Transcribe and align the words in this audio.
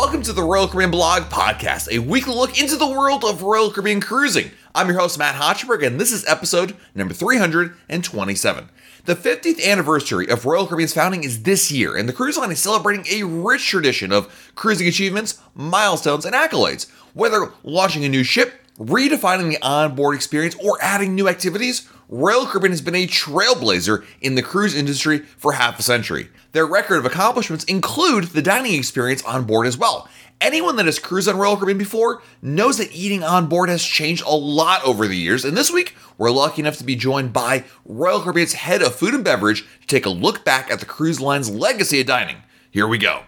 Welcome 0.00 0.22
to 0.22 0.32
the 0.32 0.44
Royal 0.44 0.68
Caribbean 0.68 0.92
Blog 0.92 1.24
Podcast, 1.24 1.90
a 1.90 1.98
weekly 1.98 2.32
look 2.32 2.56
into 2.56 2.76
the 2.76 2.86
world 2.86 3.24
of 3.24 3.42
Royal 3.42 3.68
Caribbean 3.68 4.00
cruising. 4.00 4.52
I'm 4.72 4.86
your 4.86 5.00
host, 5.00 5.18
Matt 5.18 5.34
Hochberg, 5.34 5.84
and 5.84 6.00
this 6.00 6.12
is 6.12 6.24
episode 6.26 6.76
number 6.94 7.12
327. 7.12 8.68
The 9.06 9.16
50th 9.16 9.66
anniversary 9.66 10.28
of 10.28 10.46
Royal 10.46 10.68
Caribbean's 10.68 10.94
founding 10.94 11.24
is 11.24 11.42
this 11.42 11.72
year, 11.72 11.96
and 11.96 12.08
the 12.08 12.12
cruise 12.12 12.38
line 12.38 12.52
is 12.52 12.60
celebrating 12.60 13.06
a 13.10 13.26
rich 13.26 13.66
tradition 13.66 14.12
of 14.12 14.52
cruising 14.54 14.86
achievements, 14.86 15.40
milestones, 15.56 16.24
and 16.24 16.32
accolades. 16.32 16.88
Whether 17.12 17.52
launching 17.64 18.04
a 18.04 18.08
new 18.08 18.22
ship, 18.22 18.54
redefining 18.78 19.50
the 19.50 19.60
onboard 19.62 20.14
experience, 20.14 20.54
or 20.62 20.78
adding 20.80 21.16
new 21.16 21.28
activities, 21.28 21.88
Royal 22.10 22.46
Caribbean 22.46 22.72
has 22.72 22.80
been 22.80 22.94
a 22.94 23.06
trailblazer 23.06 24.02
in 24.22 24.34
the 24.34 24.40
cruise 24.40 24.74
industry 24.74 25.18
for 25.18 25.52
half 25.52 25.78
a 25.78 25.82
century. 25.82 26.30
Their 26.52 26.66
record 26.66 26.96
of 26.96 27.04
accomplishments 27.04 27.64
include 27.64 28.24
the 28.24 28.40
dining 28.40 28.72
experience 28.72 29.22
on 29.24 29.44
board 29.44 29.66
as 29.66 29.76
well. 29.76 30.08
Anyone 30.40 30.76
that 30.76 30.86
has 30.86 30.98
cruised 30.98 31.28
on 31.28 31.36
Royal 31.36 31.56
Caribbean 31.56 31.76
before 31.76 32.22
knows 32.40 32.78
that 32.78 32.94
eating 32.94 33.22
on 33.22 33.46
board 33.46 33.68
has 33.68 33.84
changed 33.84 34.24
a 34.24 34.34
lot 34.34 34.82
over 34.84 35.06
the 35.06 35.18
years, 35.18 35.44
and 35.44 35.54
this 35.54 35.70
week 35.70 35.96
we're 36.16 36.30
lucky 36.30 36.62
enough 36.62 36.78
to 36.78 36.84
be 36.84 36.96
joined 36.96 37.34
by 37.34 37.64
Royal 37.84 38.22
Caribbean's 38.22 38.54
head 38.54 38.80
of 38.80 38.94
food 38.94 39.12
and 39.12 39.24
beverage 39.24 39.66
to 39.82 39.86
take 39.86 40.06
a 40.06 40.10
look 40.10 40.46
back 40.46 40.70
at 40.70 40.80
the 40.80 40.86
cruise 40.86 41.20
line's 41.20 41.50
legacy 41.50 42.00
of 42.00 42.06
dining. 42.06 42.36
Here 42.70 42.88
we 42.88 42.96
go. 42.96 43.24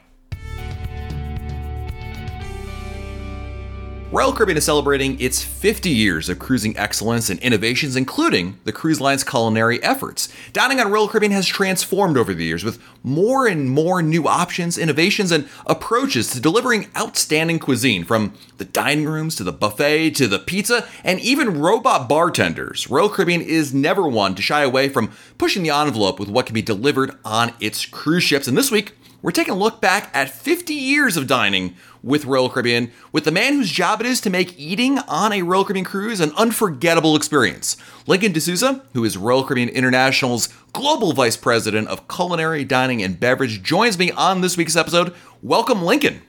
Royal 4.13 4.33
Caribbean 4.33 4.59
is 4.59 4.65
celebrating 4.65 5.21
its 5.21 5.45
50 5.45 5.89
years 5.89 6.29
of 6.29 6.41
cruising 6.41 6.77
excellence 6.77 7.31
and 7.31 7.39
innovations, 7.39 7.95
including 7.95 8.59
the 8.65 8.73
cruise 8.73 9.01
line's 9.01 9.23
culinary 9.23 9.81
efforts. 9.85 10.29
Dining 10.53 10.81
on 10.81 10.91
Royal 10.91 11.07
Caribbean 11.07 11.31
has 11.31 11.47
transformed 11.47 12.17
over 12.17 12.35
the 12.35 12.45
years 12.45 12.65
with 12.65 12.83
more 13.05 13.47
and 13.47 13.71
more 13.71 14.03
new 14.03 14.27
options, 14.27 14.77
innovations, 14.77 15.31
and 15.31 15.49
approaches 15.65 16.33
to 16.33 16.41
delivering 16.41 16.89
outstanding 16.97 17.61
cuisine 17.61 18.03
from 18.03 18.35
the 18.59 18.65
dining 18.65 19.07
rooms 19.07 19.37
to 19.37 19.45
the 19.45 19.53
buffet 19.53 20.11
to 20.17 20.27
the 20.27 20.41
pizza 20.41 20.89
and 21.05 21.21
even 21.21 21.61
robot 21.61 22.09
bartenders. 22.09 22.91
Royal 22.91 23.09
Caribbean 23.09 23.41
is 23.41 23.73
never 23.73 24.09
one 24.09 24.35
to 24.35 24.43
shy 24.43 24.63
away 24.63 24.89
from 24.89 25.13
pushing 25.39 25.63
the 25.63 25.71
envelope 25.71 26.19
with 26.19 26.29
what 26.29 26.47
can 26.47 26.55
be 26.55 26.63
delivered 26.63 27.17
on 27.25 27.53
its 27.61 27.87
cruise 27.87 28.25
ships. 28.25 28.49
And 28.49 28.59
this 28.59 28.73
week, 28.73 28.93
we're 29.23 29.31
taking 29.31 29.53
a 29.53 29.57
look 29.57 29.81
back 29.81 30.11
at 30.15 30.31
50 30.31 30.73
years 30.73 31.17
of 31.17 31.27
dining 31.27 31.75
with 32.03 32.25
Royal 32.25 32.49
Caribbean 32.49 32.91
with 33.13 33.25
the 33.25 33.31
man 33.31 33.55
whose 33.55 33.71
job 33.71 34.01
it 34.01 34.07
is 34.07 34.21
to 34.23 34.31
make 34.31 34.59
eating 34.59 34.99
on 35.01 35.33
a 35.33 35.43
Royal 35.43 35.65
Caribbean 35.65 35.85
cruise 35.85 36.21
an 36.21 36.33
unforgettable 36.37 37.17
experience. 37.17 37.77
Lincoln 38.07 38.33
D'Souza, 38.33 38.83
who 38.95 39.05
is 39.05 39.19
Royal 39.19 39.45
Caribbean 39.45 39.69
International's 39.69 40.49
Global 40.73 41.13
Vice 41.13 41.37
President 41.37 41.89
of 41.89 42.09
Culinary, 42.09 42.65
Dining, 42.65 43.03
and 43.03 43.21
Beverage, 43.21 43.63
joins 43.63 43.99
me 43.99 44.11
on 44.13 44.41
this 44.41 44.57
week's 44.57 44.77
episode. 44.77 45.15
Welcome, 45.43 45.83
Lincoln. 45.83 46.23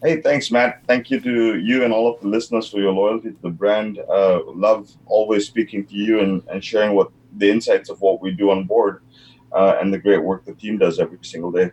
Hey, 0.00 0.20
thanks, 0.20 0.52
Matt. 0.52 0.82
Thank 0.86 1.10
you 1.10 1.18
to 1.18 1.58
you 1.58 1.82
and 1.82 1.92
all 1.92 2.14
of 2.14 2.20
the 2.20 2.28
listeners 2.28 2.70
for 2.70 2.78
your 2.78 2.92
loyalty 2.92 3.32
to 3.32 3.42
the 3.42 3.50
brand. 3.50 3.98
Uh, 3.98 4.42
love 4.46 4.88
always 5.06 5.46
speaking 5.46 5.84
to 5.86 5.94
you 5.94 6.20
and, 6.20 6.44
and 6.48 6.62
sharing 6.62 6.94
what 6.94 7.10
the 7.36 7.50
insights 7.50 7.90
of 7.90 8.00
what 8.00 8.22
we 8.22 8.30
do 8.30 8.52
on 8.52 8.64
board 8.64 9.02
uh, 9.52 9.76
and 9.80 9.92
the 9.92 9.98
great 9.98 10.22
work 10.22 10.44
the 10.44 10.54
team 10.54 10.78
does 10.78 10.98
every 10.98 11.18
single 11.22 11.50
day. 11.50 11.70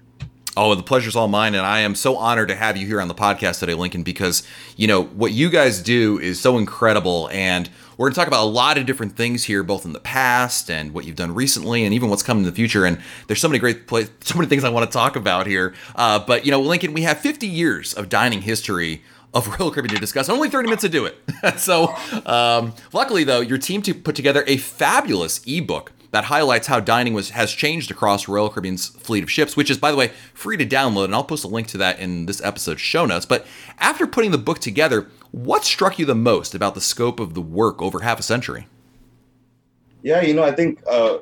Oh, 0.57 0.73
the 0.73 0.83
pleasure's 0.83 1.17
all 1.17 1.27
mine, 1.27 1.53
and 1.53 1.65
I 1.65 1.81
am 1.81 1.95
so 1.95 2.15
honored 2.15 2.47
to 2.47 2.55
have 2.55 2.77
you 2.77 2.87
here 2.87 3.01
on 3.01 3.09
the 3.09 3.13
podcast 3.13 3.59
today, 3.59 3.73
Lincoln, 3.73 4.03
because 4.03 4.47
you 4.77 4.87
know 4.87 5.03
what 5.03 5.33
you 5.33 5.49
guys 5.49 5.81
do 5.81 6.17
is 6.17 6.39
so 6.39 6.57
incredible, 6.57 7.29
and 7.33 7.69
we're 7.97 8.05
going 8.05 8.13
to 8.13 8.19
talk 8.19 8.29
about 8.29 8.43
a 8.43 8.49
lot 8.49 8.77
of 8.77 8.85
different 8.85 9.17
things 9.17 9.43
here, 9.43 9.63
both 9.63 9.85
in 9.85 9.91
the 9.91 9.99
past 9.99 10.69
and 10.71 10.93
what 10.93 11.03
you've 11.03 11.17
done 11.17 11.33
recently, 11.33 11.83
and 11.83 11.93
even 11.93 12.09
what's 12.09 12.23
coming 12.23 12.45
in 12.45 12.49
the 12.49 12.55
future. 12.55 12.85
And 12.85 12.99
there's 13.27 13.41
so 13.41 13.49
many 13.49 13.59
great, 13.59 13.85
play- 13.85 14.07
so 14.21 14.35
many 14.35 14.47
things 14.47 14.63
I 14.63 14.69
want 14.69 14.89
to 14.89 14.93
talk 14.93 15.17
about 15.17 15.45
here. 15.45 15.73
Uh, 15.93 16.19
but 16.19 16.45
you 16.45 16.51
know, 16.51 16.61
Lincoln, 16.61 16.93
we 16.93 17.01
have 17.01 17.19
50 17.19 17.47
years 17.47 17.93
of 17.93 18.07
dining 18.07 18.41
history 18.41 19.03
of 19.33 19.47
Royal 19.59 19.71
Caribbean 19.71 19.95
to 19.95 19.99
discuss. 19.99 20.29
Only 20.29 20.49
30 20.49 20.67
minutes 20.67 20.83
to 20.83 20.89
do 20.89 21.05
it. 21.05 21.17
so, 21.57 21.93
um, 22.25 22.73
luckily 22.93 23.25
though, 23.25 23.41
your 23.41 23.57
team 23.57 23.81
to 23.83 23.93
put 23.93 24.15
together 24.15 24.43
a 24.47 24.57
fabulous 24.57 25.41
ebook 25.45 25.91
that 26.15 26.23
highlights 26.23 26.67
how 26.67 26.79
dining 26.79 27.13
was 27.13 27.31
has 27.31 27.51
changed 27.51 27.91
across 27.91 28.29
Royal 28.29 28.49
Caribbean's 28.49 28.87
fleet 28.87 29.21
of 29.21 29.29
ships, 29.29 29.57
which 29.57 29.69
is, 29.69 29.77
by 29.77 29.91
the 29.91 29.97
way, 29.97 30.13
free 30.33 30.55
to 30.55 30.65
download. 30.65 31.05
And 31.05 31.13
I'll 31.13 31.25
post 31.25 31.43
a 31.43 31.49
link 31.49 31.67
to 31.67 31.77
that 31.79 31.99
in 31.99 32.25
this 32.25 32.41
episode's 32.41 32.79
show 32.79 33.05
notes. 33.05 33.25
But 33.25 33.45
after 33.79 34.07
putting 34.07 34.31
the 34.31 34.37
book 34.37 34.59
together, 34.59 35.09
what 35.31 35.65
struck 35.65 35.99
you 35.99 36.05
the 36.05 36.15
most 36.15 36.55
about 36.55 36.73
the 36.73 36.79
scope 36.79 37.19
of 37.19 37.33
the 37.33 37.41
work 37.41 37.81
over 37.81 37.99
half 37.99 38.17
a 38.17 38.23
century? 38.23 38.65
Yeah, 40.03 40.21
you 40.21 40.33
know, 40.33 40.43
I 40.43 40.53
think 40.53 40.81
a 40.83 40.89
uh, 40.89 41.17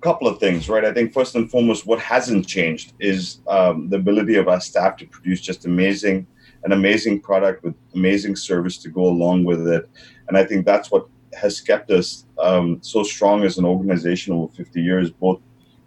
couple 0.00 0.26
of 0.26 0.40
things, 0.40 0.68
right? 0.68 0.84
I 0.84 0.92
think 0.92 1.12
first 1.12 1.36
and 1.36 1.48
foremost, 1.48 1.86
what 1.86 2.00
hasn't 2.00 2.48
changed 2.48 2.94
is 2.98 3.38
um, 3.46 3.88
the 3.90 3.96
ability 3.96 4.34
of 4.34 4.48
our 4.48 4.60
staff 4.60 4.96
to 4.96 5.06
produce 5.06 5.40
just 5.40 5.66
amazing, 5.66 6.26
an 6.64 6.72
amazing 6.72 7.20
product 7.20 7.62
with 7.62 7.76
amazing 7.94 8.34
service 8.34 8.76
to 8.78 8.88
go 8.88 9.04
along 9.04 9.44
with 9.44 9.68
it. 9.68 9.88
And 10.26 10.36
I 10.36 10.42
think 10.42 10.66
that's 10.66 10.90
what 10.90 11.06
has 11.36 11.60
kept 11.60 11.90
us 11.90 12.26
um, 12.38 12.78
so 12.82 13.02
strong 13.02 13.44
as 13.44 13.58
an 13.58 13.64
organization 13.64 14.34
over 14.34 14.52
50 14.52 14.80
years, 14.80 15.10
both 15.10 15.40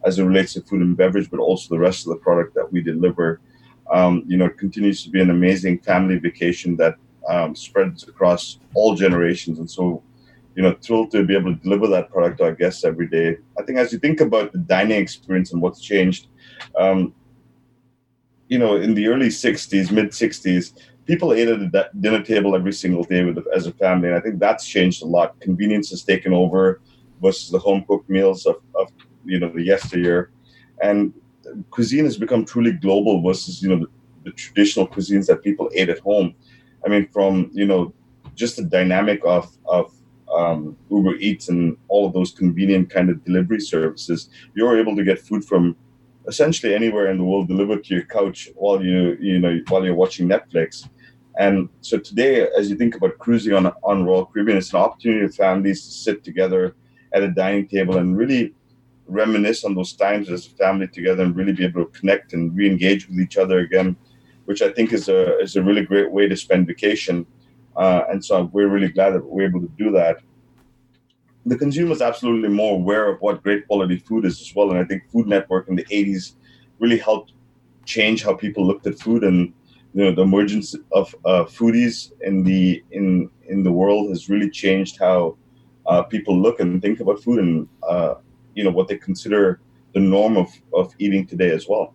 as 0.05 0.19
it 0.19 0.23
relates 0.23 0.53
to 0.53 0.61
food 0.61 0.81
and 0.81 0.95
beverage, 0.95 1.29
but 1.29 1.39
also 1.39 1.69
the 1.69 1.79
rest 1.79 2.05
of 2.05 2.13
the 2.13 2.17
product 2.17 2.55
that 2.55 2.71
we 2.71 2.81
deliver. 2.81 3.41
Um, 3.91 4.23
you 4.27 4.37
know, 4.37 4.45
it 4.45 4.57
continues 4.57 5.03
to 5.03 5.09
be 5.09 5.21
an 5.21 5.29
amazing 5.29 5.79
family 5.79 6.17
vacation 6.17 6.77
that 6.77 6.95
um, 7.27 7.55
spreads 7.55 8.07
across 8.07 8.59
all 8.73 8.95
generations. 8.95 9.59
And 9.59 9.69
so, 9.69 10.03
you 10.55 10.63
know, 10.63 10.75
thrilled 10.81 11.11
to 11.11 11.25
be 11.25 11.35
able 11.35 11.55
to 11.55 11.61
deliver 11.61 11.87
that 11.87 12.09
product 12.09 12.37
to 12.37 12.45
our 12.45 12.55
guests 12.55 12.83
every 12.83 13.07
day. 13.07 13.37
I 13.57 13.63
think 13.63 13.77
as 13.77 13.91
you 13.91 13.99
think 13.99 14.21
about 14.21 14.51
the 14.51 14.59
dining 14.59 15.01
experience 15.01 15.53
and 15.53 15.61
what's 15.61 15.81
changed, 15.81 16.27
um, 16.77 17.13
you 18.47 18.57
know, 18.57 18.77
in 18.77 18.95
the 18.95 19.07
early 19.07 19.27
60s, 19.27 19.91
mid 19.91 20.07
60s, 20.07 20.73
people 21.09 21.33
ate 21.33 21.47
at 21.47 21.59
a 21.59 21.89
dinner 21.99 22.21
table 22.21 22.55
every 22.55 22.71
single 22.71 23.03
day 23.03 23.23
with 23.23 23.43
as 23.57 23.65
a 23.65 23.73
family, 23.83 24.09
and 24.09 24.15
I 24.15 24.19
think 24.19 24.37
that's 24.37 24.63
changed 24.75 25.01
a 25.01 25.07
lot. 25.07 25.39
Convenience 25.39 25.89
has 25.89 26.03
taken 26.03 26.33
over 26.33 26.81
versus 27.19 27.49
the 27.49 27.57
home 27.57 27.83
cooked 27.87 28.07
meals 28.11 28.45
of, 28.45 28.57
of 28.75 28.87
you 29.25 29.39
know 29.39 29.51
the 29.51 29.63
yesteryear, 29.63 30.29
and 30.83 31.11
cuisine 31.71 32.05
has 32.05 32.17
become 32.25 32.45
truly 32.45 32.73
global 32.73 33.23
versus 33.23 33.59
you 33.63 33.69
know 33.69 33.79
the, 33.83 33.89
the 34.25 34.31
traditional 34.43 34.87
cuisines 34.87 35.25
that 35.25 35.43
people 35.47 35.67
ate 35.73 35.89
at 35.89 35.99
home. 35.99 36.35
I 36.85 36.89
mean, 36.89 37.07
from 37.07 37.49
you 37.53 37.65
know 37.65 37.91
just 38.35 38.57
the 38.57 38.65
dynamic 38.77 39.19
of 39.25 39.45
of 39.65 39.91
um, 40.31 40.77
Uber 40.91 41.15
Eats 41.15 41.49
and 41.49 41.75
all 41.87 42.05
of 42.05 42.13
those 42.13 42.31
convenient 42.31 42.91
kind 42.91 43.09
of 43.09 43.25
delivery 43.25 43.61
services, 43.61 44.29
you're 44.53 44.79
able 44.79 44.95
to 44.95 45.03
get 45.03 45.17
food 45.19 45.43
from 45.43 45.75
essentially 46.27 46.75
anywhere 46.75 47.09
in 47.09 47.17
the 47.17 47.23
world 47.23 47.47
delivered 47.47 47.83
to 47.85 47.95
your 47.95 48.05
couch 48.05 48.49
while 48.55 48.79
you 48.83 49.17
you 49.19 49.39
know 49.39 49.59
while 49.69 49.83
you're 49.83 50.01
watching 50.03 50.29
Netflix. 50.29 50.87
And 51.39 51.69
so 51.79 51.97
today, 51.97 52.47
as 52.57 52.69
you 52.69 52.75
think 52.75 52.95
about 52.95 53.17
cruising 53.17 53.53
on, 53.53 53.71
on 53.81 54.03
Royal 54.03 54.25
Caribbean, 54.25 54.57
it's 54.57 54.73
an 54.73 54.81
opportunity 54.81 55.25
for 55.25 55.33
families 55.33 55.85
to 55.85 55.91
sit 55.91 56.21
together 56.21 56.75
at 57.13 57.23
a 57.23 57.31
dining 57.31 57.65
table 57.65 57.97
and 57.97 58.17
really 58.17 58.53
reminisce 59.07 59.63
on 59.63 59.73
those 59.73 59.93
times 59.93 60.29
as 60.29 60.47
a 60.47 60.49
family 60.49 60.89
together 60.89 61.23
and 61.23 61.37
really 61.37 61.53
be 61.53 61.63
able 61.63 61.85
to 61.85 61.99
connect 61.99 62.33
and 62.33 62.53
re-engage 62.57 63.07
with 63.07 63.21
each 63.21 63.37
other 63.37 63.59
again, 63.59 63.95
which 64.45 64.61
I 64.61 64.69
think 64.69 64.91
is 64.91 65.07
a, 65.07 65.39
is 65.39 65.55
a 65.55 65.63
really 65.63 65.85
great 65.85 66.11
way 66.11 66.27
to 66.27 66.35
spend 66.35 66.67
vacation. 66.67 67.25
Uh, 67.77 68.01
and 68.11 68.23
so 68.23 68.49
we're 68.51 68.67
really 68.67 68.89
glad 68.89 69.11
that 69.11 69.25
we're 69.25 69.47
able 69.47 69.61
to 69.61 69.71
do 69.77 69.91
that. 69.91 70.17
The 71.45 71.57
consumer 71.57 71.93
is 71.93 72.01
absolutely 72.01 72.49
more 72.49 72.75
aware 72.75 73.09
of 73.09 73.21
what 73.21 73.43
great 73.43 73.65
quality 73.65 73.95
food 73.95 74.25
is 74.25 74.41
as 74.41 74.53
well. 74.53 74.71
And 74.71 74.79
I 74.79 74.83
think 74.83 75.09
Food 75.09 75.27
Network 75.27 75.69
in 75.69 75.77
the 75.77 75.85
80s 75.85 76.33
really 76.79 76.97
helped 76.97 77.31
change 77.85 78.23
how 78.23 78.33
people 78.33 78.67
looked 78.67 78.85
at 78.87 78.99
food 78.99 79.23
and 79.23 79.53
you 79.93 80.03
know 80.05 80.11
the 80.13 80.21
emergence 80.21 80.75
of 80.91 81.13
uh, 81.25 81.43
foodies 81.45 82.11
in 82.21 82.43
the 82.43 82.83
in 82.91 83.29
in 83.47 83.63
the 83.63 83.71
world 83.71 84.09
has 84.09 84.29
really 84.29 84.49
changed 84.49 84.97
how 84.99 85.35
uh, 85.87 86.03
people 86.03 86.37
look 86.37 86.59
and 86.59 86.81
think 86.81 86.99
about 86.99 87.21
food 87.21 87.39
and 87.39 87.67
uh, 87.87 88.15
you 88.53 88.63
know 88.63 88.71
what 88.71 88.87
they 88.87 88.97
consider 88.97 89.59
the 89.93 89.99
norm 89.99 90.37
of 90.37 90.49
of 90.73 90.93
eating 90.99 91.25
today 91.25 91.51
as 91.51 91.67
well. 91.67 91.93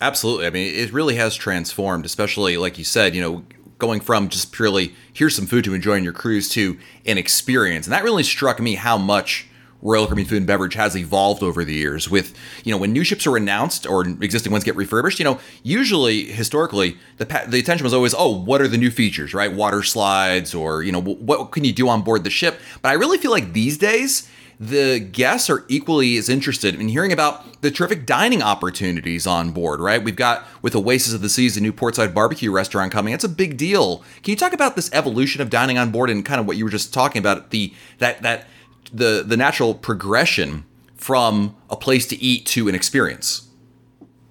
Absolutely. 0.00 0.46
I 0.46 0.50
mean, 0.50 0.74
it 0.74 0.92
really 0.92 1.14
has 1.14 1.34
transformed, 1.34 2.04
especially 2.04 2.58
like 2.58 2.76
you 2.76 2.84
said, 2.84 3.14
you 3.14 3.22
know, 3.22 3.44
going 3.78 4.00
from 4.00 4.28
just 4.28 4.52
purely 4.52 4.94
here's 5.12 5.34
some 5.34 5.46
food 5.46 5.64
to 5.64 5.74
enjoy 5.74 5.96
on 5.96 6.04
your 6.04 6.12
cruise 6.12 6.48
to 6.50 6.78
an 7.06 7.18
experience. 7.18 7.86
And 7.86 7.92
that 7.92 8.04
really 8.04 8.22
struck 8.22 8.60
me 8.60 8.74
how 8.74 8.98
much 8.98 9.48
Royal 9.86 10.06
Caribbean 10.06 10.26
Food 10.26 10.38
and 10.38 10.46
Beverage 10.46 10.74
has 10.74 10.96
evolved 10.96 11.42
over 11.42 11.64
the 11.64 11.74
years. 11.74 12.10
With 12.10 12.36
you 12.64 12.72
know, 12.72 12.78
when 12.78 12.92
new 12.92 13.04
ships 13.04 13.26
are 13.26 13.36
announced 13.36 13.86
or 13.86 14.06
existing 14.06 14.50
ones 14.50 14.64
get 14.64 14.74
refurbished, 14.74 15.20
you 15.20 15.24
know, 15.24 15.38
usually 15.62 16.24
historically 16.24 16.96
the 17.18 17.24
the 17.48 17.60
attention 17.60 17.84
was 17.84 17.94
always, 17.94 18.14
oh, 18.14 18.30
what 18.30 18.60
are 18.60 18.68
the 18.68 18.78
new 18.78 18.90
features, 18.90 19.32
right? 19.32 19.52
Water 19.52 19.82
slides, 19.82 20.54
or 20.54 20.82
you 20.82 20.90
know, 20.90 21.00
what 21.00 21.52
can 21.52 21.64
you 21.64 21.72
do 21.72 21.88
on 21.88 22.02
board 22.02 22.24
the 22.24 22.30
ship? 22.30 22.58
But 22.82 22.88
I 22.88 22.92
really 22.94 23.18
feel 23.18 23.30
like 23.30 23.52
these 23.52 23.78
days 23.78 24.28
the 24.58 24.98
guests 24.98 25.50
are 25.50 25.64
equally 25.68 26.16
as 26.16 26.28
interested 26.28 26.74
in 26.74 26.88
hearing 26.88 27.12
about 27.12 27.60
the 27.60 27.70
terrific 27.70 28.06
dining 28.06 28.42
opportunities 28.42 29.26
on 29.26 29.50
board, 29.50 29.80
right? 29.80 30.02
We've 30.02 30.16
got 30.16 30.46
with 30.62 30.74
Oasis 30.74 31.12
of 31.12 31.20
the 31.20 31.28
Seas, 31.28 31.56
a 31.56 31.60
new 31.60 31.72
portside 31.72 32.14
barbecue 32.14 32.50
restaurant 32.50 32.90
coming. 32.90 33.12
It's 33.12 33.24
a 33.24 33.28
big 33.28 33.58
deal. 33.58 33.98
Can 34.22 34.32
you 34.32 34.36
talk 34.36 34.54
about 34.54 34.74
this 34.74 34.90
evolution 34.92 35.42
of 35.42 35.50
dining 35.50 35.76
on 35.76 35.90
board 35.90 36.08
and 36.08 36.24
kind 36.24 36.40
of 36.40 36.46
what 36.46 36.56
you 36.56 36.64
were 36.64 36.70
just 36.70 36.94
talking 36.94 37.20
about, 37.20 37.50
the 37.50 37.72
that 37.98 38.22
that 38.22 38.46
the 38.92 39.24
the 39.26 39.36
natural 39.36 39.74
progression 39.74 40.64
from 40.96 41.54
a 41.70 41.76
place 41.76 42.06
to 42.08 42.16
eat 42.16 42.46
to 42.46 42.68
an 42.68 42.74
experience. 42.74 43.48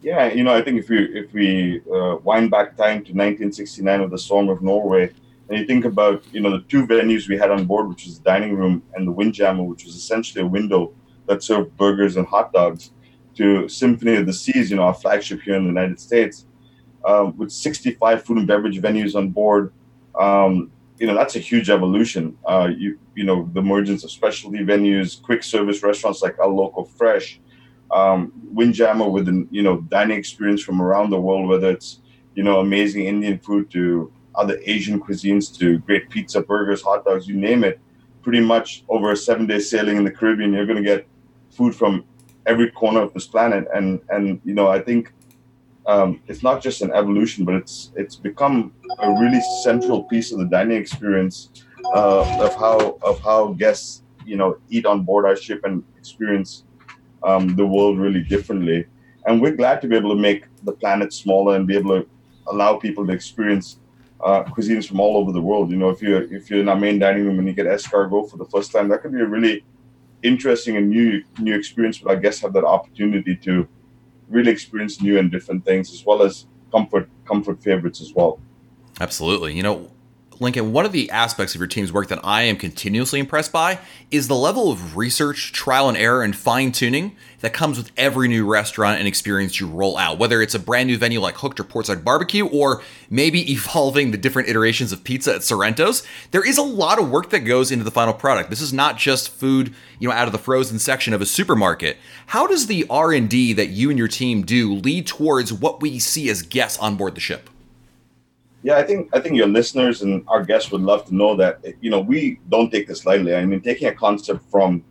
Yeah, 0.02 0.32
you 0.32 0.44
know, 0.44 0.54
I 0.54 0.62
think 0.62 0.80
if 0.80 0.90
we 0.90 1.00
if 1.18 1.34
we 1.34 1.82
uh, 1.92 2.18
wind 2.24 2.52
back 2.52 2.78
time 2.78 3.04
to 3.06 3.12
1969 3.12 4.02
with 4.02 4.12
the 4.12 4.20
Song 4.20 4.50
of 4.50 4.62
Norway, 4.62 5.12
and 5.50 5.60
you 5.60 5.66
think 5.66 5.86
about 5.86 6.24
you 6.32 6.42
know 6.42 6.52
the 6.52 6.64
two 6.68 6.86
venues 6.86 7.28
we 7.28 7.38
had 7.38 7.52
on 7.52 7.66
board, 7.66 7.90
which 7.90 8.06
was 8.06 8.20
the 8.20 8.24
dining 8.24 8.56
room 8.56 8.84
and 8.94 9.08
the 9.08 9.12
Windjammer, 9.12 9.64
which 9.64 9.84
was 9.86 9.96
essentially 9.96 10.44
a 10.44 10.48
window 10.48 10.94
that 11.28 11.44
served 11.44 11.76
burgers 11.78 12.18
and 12.18 12.28
hot 12.28 12.54
dogs, 12.54 12.92
to 13.36 13.68
Symphony 13.68 14.16
of 14.16 14.26
the 14.26 14.34
Seas, 14.34 14.70
you 14.70 14.78
know, 14.78 14.84
our 14.84 14.94
flagship 14.94 15.42
here 15.42 15.56
in 15.56 15.64
the 15.64 15.70
United 15.70 16.00
States, 16.00 16.46
um, 17.04 17.36
with 17.38 17.52
65 17.52 18.24
food 18.24 18.38
and 18.38 18.48
beverage 18.48 18.80
venues 18.80 19.16
on 19.16 19.30
board. 19.30 19.74
Um, 20.20 20.72
you 20.98 21.08
know, 21.08 21.16
that's 21.16 21.36
a 21.36 21.40
huge 21.40 21.70
evolution. 21.70 22.38
Uh, 22.46 22.70
you 22.76 22.98
you 23.16 23.24
know, 23.24 23.50
the 23.54 23.60
emergence 23.60 24.04
of 24.04 24.12
specialty 24.12 24.60
venues, 24.60 25.22
quick 25.22 25.44
service 25.44 25.84
restaurants 25.84 26.22
like 26.22 26.36
El 26.42 26.56
Loco 26.56 26.84
Fresh, 26.84 27.42
um, 27.92 28.32
Windjammer 28.54 29.10
with 29.10 29.28
an 29.28 29.48
you 29.52 29.62
know 29.62 29.82
dining 29.82 30.18
experience 30.18 30.62
from 30.62 30.82
around 30.82 31.10
the 31.10 31.20
world, 31.20 31.48
whether 31.50 31.70
it's 31.72 32.00
you 32.36 32.44
know 32.44 32.60
amazing 32.60 33.06
Indian 33.06 33.40
food 33.40 33.70
to 33.72 34.12
other 34.36 34.60
Asian 34.66 35.00
cuisines 35.00 35.58
to 35.58 35.80
great 35.80 36.10
pizza, 36.10 36.42
burgers, 36.42 36.82
hot 36.82 37.06
dogs, 37.06 37.28
you 37.28 37.36
name 37.36 37.64
it. 37.64 37.80
Pretty 38.22 38.42
much 38.42 38.84
over 38.90 39.12
a 39.12 39.18
seven 39.18 39.46
day 39.46 39.60
sailing 39.60 39.98
in 39.98 40.04
the 40.04 40.12
Caribbean, 40.12 40.54
you're 40.54 40.66
going 40.66 40.82
to 40.82 40.84
get 40.84 41.08
food 41.52 41.76
from 41.76 42.04
every 42.46 42.72
corner 42.72 43.02
of 43.02 43.14
this 43.14 43.28
planet. 43.28 43.68
And 43.74 44.02
and 44.10 44.40
you 44.44 44.54
know, 44.54 44.68
I 44.68 44.80
think 44.80 45.14
um, 45.88 46.22
it's 46.28 46.42
not 46.42 46.62
just 46.62 46.82
an 46.82 46.92
evolution, 46.92 47.46
but 47.46 47.56
it's 47.56 47.92
it's 47.96 48.16
become 48.16 48.74
a 49.00 49.10
really 49.20 49.42
central 49.64 50.04
piece 50.04 50.32
of 50.32 50.40
the 50.40 50.46
dining 50.46 50.78
experience 50.78 51.50
uh, 51.94 52.44
of 52.44 52.56
how 52.56 52.98
of 53.02 53.20
how 53.22 53.54
guests 53.54 54.04
you 54.26 54.38
know 54.38 54.58
eat 54.70 54.86
on 54.86 55.04
board 55.04 55.26
our 55.26 55.36
ship 55.36 55.62
and 55.64 55.84
experience 55.98 56.64
um, 57.24 57.56
the 57.56 57.66
world 57.66 58.00
really 58.00 58.22
differently. 58.22 58.86
And 59.28 59.42
we're 59.42 59.56
glad 59.56 59.82
to 59.82 59.88
be 59.88 59.96
able 59.96 60.16
to 60.16 60.22
make 60.22 60.46
the 60.64 60.72
planet 60.72 61.12
smaller 61.14 61.56
and 61.56 61.66
be 61.68 61.76
able 61.76 62.02
to 62.02 62.08
allow 62.48 62.78
people 62.78 63.06
to 63.08 63.14
experience 63.14 63.80
uh, 64.24 64.44
cuisines 64.44 64.88
from 64.88 65.00
all 65.00 65.18
over 65.18 65.32
the 65.32 65.42
world. 65.42 65.72
You 65.72 65.78
know, 65.78 65.90
if 65.90 66.02
you're 66.02 66.24
if 66.34 66.50
you're 66.50 66.62
in 66.62 66.70
our 66.70 66.76
main 66.76 67.00
dining 67.00 67.26
room 67.26 67.40
and 67.40 67.48
you 67.48 67.54
get 67.54 67.68
escargot 67.68 68.30
for 68.30 68.38
the 68.38 68.46
first 68.46 68.72
time, 68.72 68.88
that 68.90 69.02
could 69.02 69.14
be 69.14 69.22
a 69.22 69.26
really 69.26 69.64
interesting 70.24 70.78
and 70.78 70.90
new 70.90 71.24
new 71.40 71.56
experience. 71.56 72.00
But 72.00 72.12
I 72.12 72.16
guess 72.16 72.40
have 72.40 72.54
that 72.54 72.64
opportunity 72.64 73.36
to 73.38 73.68
really 74.30 74.52
experience 74.52 75.02
new 75.02 75.18
and 75.18 75.32
different 75.32 75.66
things, 75.66 75.94
as 75.94 76.06
well 76.06 76.22
as 76.22 76.46
comfort 76.72 77.10
comfort 77.26 77.62
favorites 77.62 78.02
as 78.02 78.14
well. 78.14 78.40
Absolutely. 79.00 79.54
You 79.54 79.64
know, 79.64 79.92
Lincoln, 80.42 80.74
one 80.74 80.86
of 80.86 80.92
the 80.92 81.10
aspects 81.12 81.56
of 81.56 81.62
your 81.62 81.68
team's 81.68 81.94
work 81.94 82.10
that 82.10 82.20
I 82.24 82.42
am 82.42 82.58
continuously 82.58 83.20
impressed 83.22 83.54
by 83.54 83.80
is 84.12 84.28
the 84.28 84.36
level 84.36 84.70
of 84.70 84.98
research, 84.98 85.54
trial 85.54 85.88
and 85.88 85.98
error, 85.98 86.24
and 86.24 86.36
fine 86.36 86.74
tuning 86.74 87.16
that 87.40 87.54
comes 87.54 87.78
with 87.78 87.92
every 87.96 88.28
new 88.28 88.46
restaurant 88.46 89.00
and 89.00 89.08
experience 89.08 89.60
you 89.60 89.68
roll 89.68 89.98
out. 89.98 90.20
Whether 90.20 90.42
it's 90.42 90.54
a 90.54 90.60
brand 90.60 90.88
new 90.88 90.98
venue 90.98 91.22
like 91.22 91.36
Hooked 91.38 91.60
or 91.60 91.64
Portside 91.64 92.04
Barbecue, 92.04 92.46
or 92.48 92.82
maybe 93.10 93.50
evolving 93.52 94.12
the 94.12 94.18
different 94.18 94.50
iterations 94.50 94.92
of 94.92 95.06
pizza 95.06 95.36
at 95.36 95.42
Sorrento's, 95.42 96.06
there 96.32 96.46
is 96.46 96.58
a 96.58 96.64
lot 96.64 97.00
of 97.00 97.10
work 97.10 97.30
that 97.30 97.40
goes 97.42 97.72
into 97.72 97.86
the 97.86 97.92
final 97.92 98.14
product. 98.14 98.50
This 98.50 98.62
is 98.62 98.74
not 98.74 98.98
just 98.98 99.30
food, 99.30 99.74
you 100.00 100.10
know, 100.10 100.14
out 100.14 100.28
of 100.28 100.34
the 100.34 100.38
frozen 100.38 100.80
section 100.80 101.14
of 101.14 101.22
a 101.22 101.26
supermarket. 101.26 101.98
How 102.28 102.46
does 102.46 102.68
the 102.68 102.86
R&D 102.90 103.54
that 103.54 103.70
you 103.70 103.90
and 103.90 103.98
your 103.98 104.10
team 104.10 104.42
do 104.42 104.74
lead 104.74 105.08
towards 105.08 105.54
what 105.54 105.82
we 105.82 105.98
see 105.98 106.30
as 106.30 106.42
guests 106.42 106.78
on 106.80 106.98
board 106.98 107.16
the 107.16 107.22
ship? 107.22 107.50
Yeah, 108.66 108.78
I 108.78 108.84
think 108.84 109.16
I 109.16 109.20
think 109.20 109.36
your 109.36 109.46
listeners 109.46 110.02
and 110.02 110.24
our 110.28 110.44
guests 110.44 110.72
would 110.72 110.82
love 110.82 111.06
to 111.06 111.14
know 111.16 111.36
that 111.36 111.64
you 111.82 111.92
know 111.92 112.00
we 112.00 112.40
don't 112.50 112.72
take 112.72 112.88
this 112.88 113.06
lightly. 113.06 113.36
I 113.36 113.46
mean, 113.46 113.62
taking 113.62 113.88
a 113.88 113.94
concept 113.94 114.42
from 114.50 114.84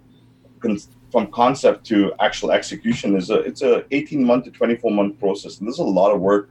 from 1.11 1.26
concept 1.32 1.85
to 1.87 2.12
actual 2.21 2.53
execution 2.53 3.17
is 3.17 3.31
a 3.31 3.38
it's 3.41 3.62
a 3.62 3.85
18 3.91 4.25
month 4.25 4.44
to 4.44 4.53
24 4.53 4.93
month 4.93 5.19
process, 5.19 5.59
and 5.59 5.67
there's 5.67 5.81
a 5.81 5.82
lot 6.00 6.12
of 6.12 6.21
work 6.21 6.50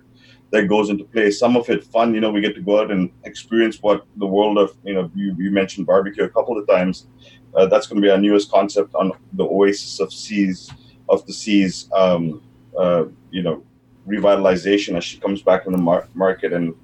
that 0.52 0.68
goes 0.68 0.90
into 0.90 1.06
play. 1.06 1.31
Some 1.31 1.56
of 1.56 1.70
it 1.70 1.86
fun, 1.86 2.14
you 2.14 2.20
know, 2.20 2.30
we 2.30 2.42
get 2.42 2.56
to 2.56 2.62
go 2.62 2.81
out 2.81 2.92
and 2.92 3.10
experience 3.24 3.81
what 3.81 4.06
the 4.18 4.28
world 4.28 4.58
of 4.58 4.76
you 4.84 4.94
know 4.94 5.10
you, 5.16 5.34
you 5.40 5.50
mentioned 5.50 5.88
barbecue 5.88 6.26
a 6.26 6.30
couple 6.30 6.58
of 6.58 6.68
times. 6.68 7.08
Uh, 7.56 7.68
that's 7.68 7.88
going 7.88 8.02
to 8.02 8.06
be 8.06 8.12
our 8.12 8.18
newest 8.18 8.52
concept 8.52 8.94
on 8.96 9.14
the 9.31 9.46
Oasis 9.46 10.02
of 10.02 10.12
Seas 10.12 10.69
of 11.08 11.26
the 11.26 11.31
Seas. 11.31 11.90
Um, 11.96 12.44
uh, 12.78 13.06
you 13.31 13.44
know, 13.44 13.64
revitalization 14.06 14.98
as 14.98 15.06
she 15.06 15.19
comes 15.19 15.42
back 15.42 15.68
in 15.68 15.72
the 15.72 15.78
mar- 15.78 16.10
market 16.14 16.52
and 16.52 16.76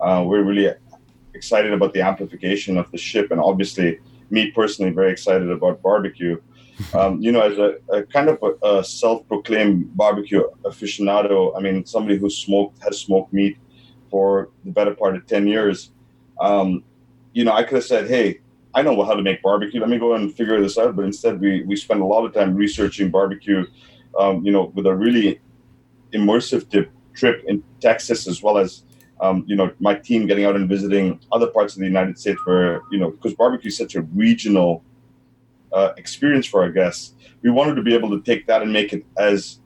uh, 0.00 0.24
we're 0.26 0.42
really 0.42 0.72
excited 1.34 1.72
about 1.72 1.92
the 1.92 2.00
amplification 2.00 2.76
of 2.78 2.90
the 2.90 2.98
ship, 2.98 3.30
and 3.30 3.40
obviously, 3.40 3.98
me 4.30 4.50
personally, 4.50 4.90
very 4.90 5.12
excited 5.12 5.50
about 5.50 5.82
barbecue. 5.82 6.40
Um, 6.92 7.22
you 7.22 7.32
know, 7.32 7.40
as 7.40 7.56
a, 7.56 7.76
a 7.88 8.02
kind 8.02 8.28
of 8.28 8.38
a, 8.42 8.66
a, 8.66 8.84
self-proclaimed 8.84 9.96
barbecue 9.96 10.42
aficionado, 10.62 11.56
I 11.56 11.60
mean, 11.60 11.86
somebody 11.86 12.18
who 12.18 12.28
smoked 12.28 12.82
has 12.82 13.00
smoked 13.00 13.32
meat 13.32 13.56
for 14.10 14.50
the 14.62 14.72
better 14.72 14.94
part 14.94 15.16
of 15.16 15.26
ten 15.26 15.46
years. 15.46 15.90
Um, 16.38 16.84
you 17.32 17.44
know, 17.44 17.52
I 17.52 17.62
could 17.62 17.76
have 17.76 17.84
said, 17.84 18.10
"Hey, 18.10 18.40
I 18.74 18.82
know 18.82 19.02
how 19.04 19.14
to 19.14 19.22
make 19.22 19.40
barbecue. 19.40 19.80
Let 19.80 19.88
me 19.88 19.98
go 19.98 20.16
and 20.16 20.34
figure 20.34 20.60
this 20.60 20.76
out." 20.76 20.94
But 20.96 21.06
instead, 21.06 21.40
we 21.40 21.62
we 21.62 21.76
spend 21.76 22.02
a 22.02 22.04
lot 22.04 22.26
of 22.26 22.34
time 22.34 22.54
researching 22.54 23.10
barbecue. 23.10 23.64
Um, 24.20 24.44
you 24.44 24.52
know, 24.52 24.64
with 24.74 24.84
a 24.84 24.94
really 24.94 25.40
immersive 26.12 26.68
tip, 26.68 26.90
trip 27.14 27.42
in 27.46 27.62
Texas 27.80 28.28
as 28.28 28.42
well 28.42 28.58
as 28.58 28.82
um, 29.20 29.44
you 29.46 29.56
know, 29.56 29.70
my 29.80 29.94
team 29.94 30.26
getting 30.26 30.44
out 30.44 30.56
and 30.56 30.68
visiting 30.68 31.20
other 31.32 31.46
parts 31.46 31.74
of 31.74 31.80
the 31.80 31.86
United 31.86 32.18
States 32.18 32.40
where, 32.44 32.82
you 32.90 32.98
know, 32.98 33.10
because 33.10 33.34
barbecue 33.34 33.68
is 33.68 33.76
such 33.76 33.94
a 33.94 34.02
regional 34.02 34.82
uh, 35.72 35.92
experience 35.96 36.46
for 36.46 36.62
our 36.62 36.70
guests, 36.70 37.14
we 37.42 37.50
wanted 37.50 37.74
to 37.74 37.82
be 37.82 37.94
able 37.94 38.10
to 38.10 38.20
take 38.22 38.46
that 38.46 38.62
and 38.62 38.72
make 38.72 38.92
it 38.92 39.04
as 39.16 39.60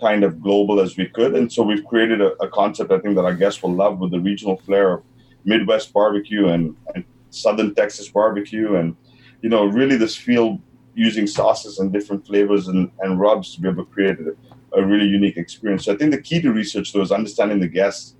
kind 0.00 0.24
of 0.24 0.42
global 0.42 0.80
as 0.80 0.96
we 0.96 1.06
could. 1.06 1.34
And 1.34 1.52
so 1.52 1.62
we've 1.62 1.84
created 1.84 2.20
a, 2.20 2.32
a 2.42 2.48
concept 2.48 2.90
I 2.90 2.98
think 2.98 3.14
that 3.14 3.24
our 3.24 3.34
guests 3.34 3.62
will 3.62 3.72
love 3.72 3.98
with 3.98 4.10
the 4.10 4.20
regional 4.20 4.56
flair 4.58 4.94
of 4.94 5.02
Midwest 5.44 5.92
barbecue 5.92 6.48
and, 6.48 6.76
and 6.94 7.04
Southern 7.30 7.74
Texas 7.74 8.08
barbecue. 8.08 8.76
And, 8.76 8.96
you 9.40 9.48
know, 9.48 9.66
really 9.66 9.96
this 9.96 10.16
feel 10.16 10.60
using 10.94 11.26
sauces 11.26 11.78
and 11.78 11.92
different 11.92 12.26
flavors 12.26 12.68
and, 12.68 12.90
and 13.00 13.20
rubs 13.20 13.54
to 13.54 13.60
be 13.60 13.68
able 13.68 13.84
to 13.84 13.90
create 13.90 14.18
a, 14.18 14.78
a 14.78 14.84
really 14.84 15.06
unique 15.06 15.36
experience. 15.36 15.84
So 15.84 15.92
I 15.92 15.96
think 15.96 16.10
the 16.10 16.20
key 16.20 16.40
to 16.42 16.52
research, 16.52 16.92
though, 16.92 17.02
is 17.02 17.12
understanding 17.12 17.60
the 17.60 17.68
guests 17.68 18.15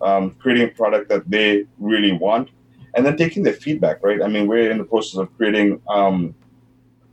um, 0.00 0.30
creating 0.38 0.68
a 0.68 0.70
product 0.72 1.08
that 1.08 1.28
they 1.28 1.66
really 1.78 2.12
want, 2.12 2.50
and 2.94 3.04
then 3.04 3.16
taking 3.16 3.42
their 3.42 3.54
feedback. 3.54 4.02
Right? 4.02 4.22
I 4.22 4.28
mean, 4.28 4.46
we're 4.46 4.70
in 4.70 4.78
the 4.78 4.84
process 4.84 5.18
of 5.18 5.34
creating 5.36 5.80
um, 5.88 6.34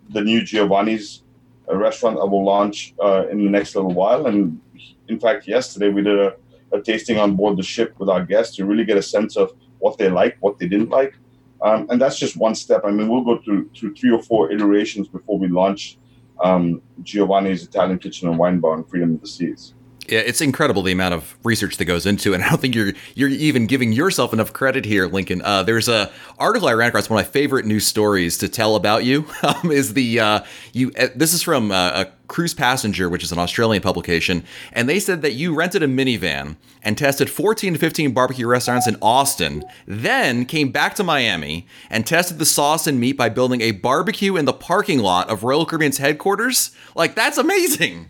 the 0.10 0.22
new 0.22 0.44
Giovanni's 0.44 1.24
restaurant 1.68 2.18
that 2.18 2.25
will 2.25 2.46
launch 2.46 2.94
uh, 3.01 3.27
in 3.27 3.44
the 3.44 3.50
next 3.50 3.75
little 3.75 3.92
while. 3.92 4.27
And 4.27 4.60
in 5.08 5.20
fact, 5.20 5.48
yesterday 5.48 5.89
we 5.89 6.04
did 6.04 6.20
a, 6.20 6.36
a, 6.72 6.82
tasting 6.82 7.18
on 7.18 7.36
board 7.36 7.58
the 7.58 7.63
ship 7.63 7.96
with 7.98 8.10
our 8.10 8.24
guests 8.24 8.56
to 8.58 8.65
really 8.65 8.86
get 8.86 8.98
a 8.98 9.01
sense 9.01 9.36
of 9.36 9.54
what 9.80 9.98
they 9.98 10.10
like, 10.10 10.38
what 10.39 10.60
they 10.60 10.68
didn't 10.68 10.89
like. 10.89 11.15
Um, 11.62 11.88
and 11.89 12.00
that's 12.00 12.20
just 12.20 12.38
one 12.38 12.54
step. 12.54 12.82
I 12.86 12.92
mean, 12.92 13.08
we'll 13.08 13.24
go 13.24 13.42
through 13.42 13.70
through 13.75 13.96
three 13.96 14.12
or 14.12 14.22
four 14.22 14.51
iterations 14.51 15.08
before 15.08 15.39
we 15.39 15.48
launch 15.48 15.98
um, 16.44 16.82
Giovanni's 17.01 17.63
Italian 17.63 17.98
Kitchen 17.98 18.27
and 18.27 18.38
Wine 18.38 18.60
Bar 18.60 18.74
on 18.74 18.84
Freedom 18.84 19.15
of 19.15 19.22
the 19.22 19.27
Seas 19.27 19.74
it's 20.07 20.41
incredible 20.41 20.81
the 20.81 20.91
amount 20.91 21.13
of 21.13 21.35
research 21.43 21.77
that 21.77 21.85
goes 21.85 22.05
into 22.05 22.31
it. 22.31 22.35
And 22.35 22.43
I 22.45 22.50
don't 22.50 22.62
think 22.62 22.75
you're 22.75 22.93
you're 23.15 23.29
even 23.29 23.67
giving 23.67 23.91
yourself 23.91 24.33
enough 24.33 24.53
credit 24.53 24.85
here, 24.85 25.07
Lincoln. 25.07 25.41
Uh, 25.41 25.63
there's 25.63 25.88
a 25.88 26.12
article 26.39 26.67
I 26.67 26.74
ran 26.74 26.89
across. 26.89 27.09
One 27.09 27.19
of 27.19 27.25
my 27.25 27.31
favorite 27.31 27.65
news 27.65 27.85
stories 27.85 28.38
to 28.39 28.50
tell 28.50 28.75
about 28.75 29.03
you 29.03 29.25
um, 29.43 29.71
is 29.71 29.93
the 29.93 30.19
uh, 30.19 30.39
you. 30.74 30.91
Uh, 30.97 31.07
this 31.15 31.33
is 31.33 31.41
from 31.41 31.71
uh, 31.71 32.05
a 32.05 32.07
Cruise 32.27 32.53
Passenger, 32.53 33.09
which 33.09 33.24
is 33.24 33.31
an 33.31 33.38
Australian 33.38 33.83
publication, 33.83 34.43
and 34.71 34.89
they 34.89 35.00
said 35.00 35.21
that 35.21 35.33
you 35.33 35.53
rented 35.53 35.83
a 35.83 35.88
minivan 35.88 36.55
and 36.81 36.97
tested 36.97 37.29
14 37.29 37.74
to 37.74 37.79
15 37.79 38.13
barbecue 38.13 38.47
restaurants 38.47 38.88
in 38.88 38.97
Austin, 39.01 39.63
then 39.85 40.45
came 40.45 40.71
back 40.71 40.95
to 40.95 41.03
Miami 41.03 41.67
and 41.89 42.05
tested 42.05 42.39
the 42.39 42.45
sauce 42.45 42.88
and 42.88 43.00
meat 43.00 43.13
by 43.13 43.29
building 43.29 43.62
a 43.62 43.71
barbecue 43.71 44.35
in 44.35 44.45
the 44.45 44.53
parking 44.53 45.00
lot 45.00 45.29
of 45.29 45.43
Royal 45.43 45.65
Caribbean's 45.65 46.00
headquarters. 46.00 46.71
Like 46.95 47.15
that's 47.15 47.38
amazing 47.38 48.09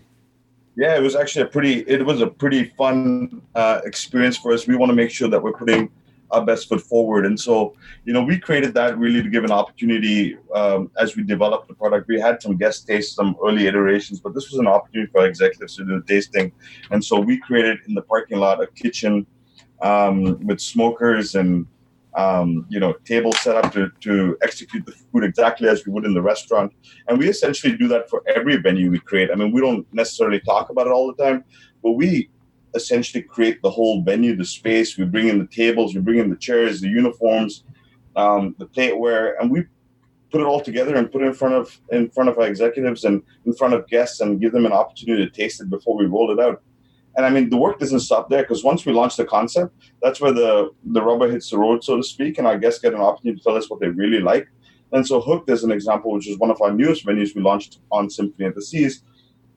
yeah, 0.76 0.96
it 0.96 1.02
was 1.02 1.16
actually 1.16 1.44
a 1.44 1.48
pretty. 1.48 1.80
It 1.88 2.06
was 2.06 2.22
a 2.22 2.28
pretty 2.28 2.66
fun 2.78 3.42
uh, 3.56 3.82
experience 3.86 4.38
for 4.38 4.52
us. 4.54 4.68
We 4.68 4.76
want 4.76 4.90
to 4.90 4.96
make 4.96 5.10
sure 5.10 5.30
that 5.30 5.42
we're 5.42 5.54
putting 5.54 5.90
our 6.32 6.44
best 6.44 6.68
foot 6.68 6.82
forward, 6.82 7.26
and 7.26 7.40
so 7.40 7.76
you 8.04 8.12
know 8.12 8.22
we 8.22 8.38
created 8.38 8.74
that 8.74 8.98
really 8.98 9.24
to 9.24 9.30
give 9.30 9.46
an 9.46 9.52
opportunity 9.52 10.38
um, 10.54 10.92
as 11.00 11.16
we 11.16 11.24
developed 11.24 11.70
the 11.70 11.76
product. 11.76 12.10
We 12.10 12.20
had 12.20 12.42
some 12.42 12.58
guest 12.58 12.88
taste, 12.88 13.16
some 13.16 13.38
early 13.46 13.68
iterations, 13.68 14.20
but 14.20 14.34
this 14.34 14.52
was 14.52 14.60
an 14.60 14.68
opportunity 14.68 15.10
for 15.12 15.26
executives 15.26 15.78
to 15.78 15.86
do 15.86 16.02
tasting, 16.02 16.52
and 16.92 17.04
so 17.04 17.20
we 17.20 17.40
created 17.40 17.78
in 17.88 17.94
the 17.94 18.02
parking 18.02 18.40
lot 18.40 18.62
a 18.62 18.68
kitchen 18.68 19.26
um, 19.82 20.46
with 20.46 20.60
smokers 20.60 21.36
and 21.36 21.68
um, 22.16 22.66
you 22.70 22.80
know, 22.80 22.94
tables 23.06 23.38
set 23.40 23.56
up 23.56 23.74
to, 23.74 23.92
to 24.02 24.38
execute 24.42 24.86
the 24.86 24.94
food 24.94 25.24
exactly 25.24 25.68
as 25.68 25.86
we 25.86 25.92
would 25.92 26.06
in 26.06 26.14
the 26.14 26.22
restaurant. 26.22 26.72
And 27.08 27.20
we 27.20 27.28
essentially 27.28 27.76
do 27.76 27.88
that 27.90 28.10
for 28.10 28.24
every 28.28 28.56
venue 28.58 28.90
we 28.90 29.00
create. 29.00 29.30
I 29.32 29.36
mean, 29.36 29.52
we 29.52 29.62
don't 29.62 29.86
necessarily 29.94 30.40
talk 30.40 30.70
about 30.70 30.88
it 30.88 30.92
all 30.92 31.14
the 31.14 31.22
time, 31.22 31.44
but 31.84 31.92
we 31.92 32.30
essentially 32.74 33.22
create 33.22 33.62
the 33.62 33.70
whole 33.70 34.02
venue, 34.02 34.36
the 34.36 34.46
space. 34.46 34.98
We 34.98 35.06
bring 35.06 35.28
in 35.28 35.40
the 35.40 35.48
tables, 35.48 35.94
we 35.94 36.02
bring 36.02 36.20
in 36.20 36.30
the 36.30 36.36
chairs, 36.38 36.82
the 36.82 36.90
uniforms, 36.90 37.64
um, 38.16 38.56
the 38.60 38.68
plateware, 38.68 39.34
and 39.40 39.52
we 39.52 39.66
put 40.32 40.42
it 40.42 40.48
all 40.48 40.62
together 40.62 40.96
and 40.96 41.12
put 41.12 41.22
it 41.22 41.28
in 41.28 41.34
front 41.34 41.54
of 41.54 41.80
in 41.92 42.10
front 42.10 42.30
of 42.30 42.38
our 42.38 42.48
executives 42.48 43.04
and 43.04 43.24
in 43.46 43.54
front 43.54 43.74
of 43.74 43.88
guests 43.88 44.20
and 44.22 44.42
give 44.42 44.52
them 44.52 44.66
an 44.66 44.74
opportunity 44.74 45.26
to 45.26 45.32
taste 45.32 45.62
it 45.62 45.70
before 45.70 45.98
we 45.98 46.06
roll 46.06 46.32
it 46.32 46.40
out. 46.40 46.62
And 47.16 47.26
I 47.26 47.30
mean, 47.30 47.50
the 47.50 47.58
work 47.58 47.80
doesn't 47.80 48.02
stop 48.02 48.30
there 48.30 48.44
because 48.44 48.64
once 48.64 48.86
we 48.86 48.92
launch 48.92 49.16
the 49.16 49.26
concept, 49.26 49.74
that's 50.02 50.20
where 50.20 50.34
the 50.34 50.72
the 50.84 51.02
rubber 51.02 51.32
hits 51.32 51.50
the 51.50 51.58
road, 51.58 51.84
so 51.84 51.98
to 51.98 52.04
speak, 52.04 52.38
and 52.38 52.48
our 52.48 52.58
guests 52.58 52.82
get 52.82 52.94
an 52.94 53.00
opportunity 53.02 53.40
to 53.40 53.44
tell 53.44 53.56
us 53.56 53.70
what 53.70 53.80
they 53.80 53.88
really 53.88 54.20
like. 54.20 54.48
And 54.92 55.08
so, 55.08 55.22
Hooked 55.22 55.50
is 55.50 55.64
an 55.64 55.72
example, 55.72 56.12
which 56.12 56.28
is 56.28 56.38
one 56.38 56.52
of 56.52 56.62
our 56.62 56.72
newest 56.72 57.06
venues 57.06 57.36
we 57.36 57.42
launched 57.42 57.80
on 57.92 58.10
Symphony 58.10 58.48
of 58.48 58.56
the 58.56 58.62
Seas, 58.62 59.04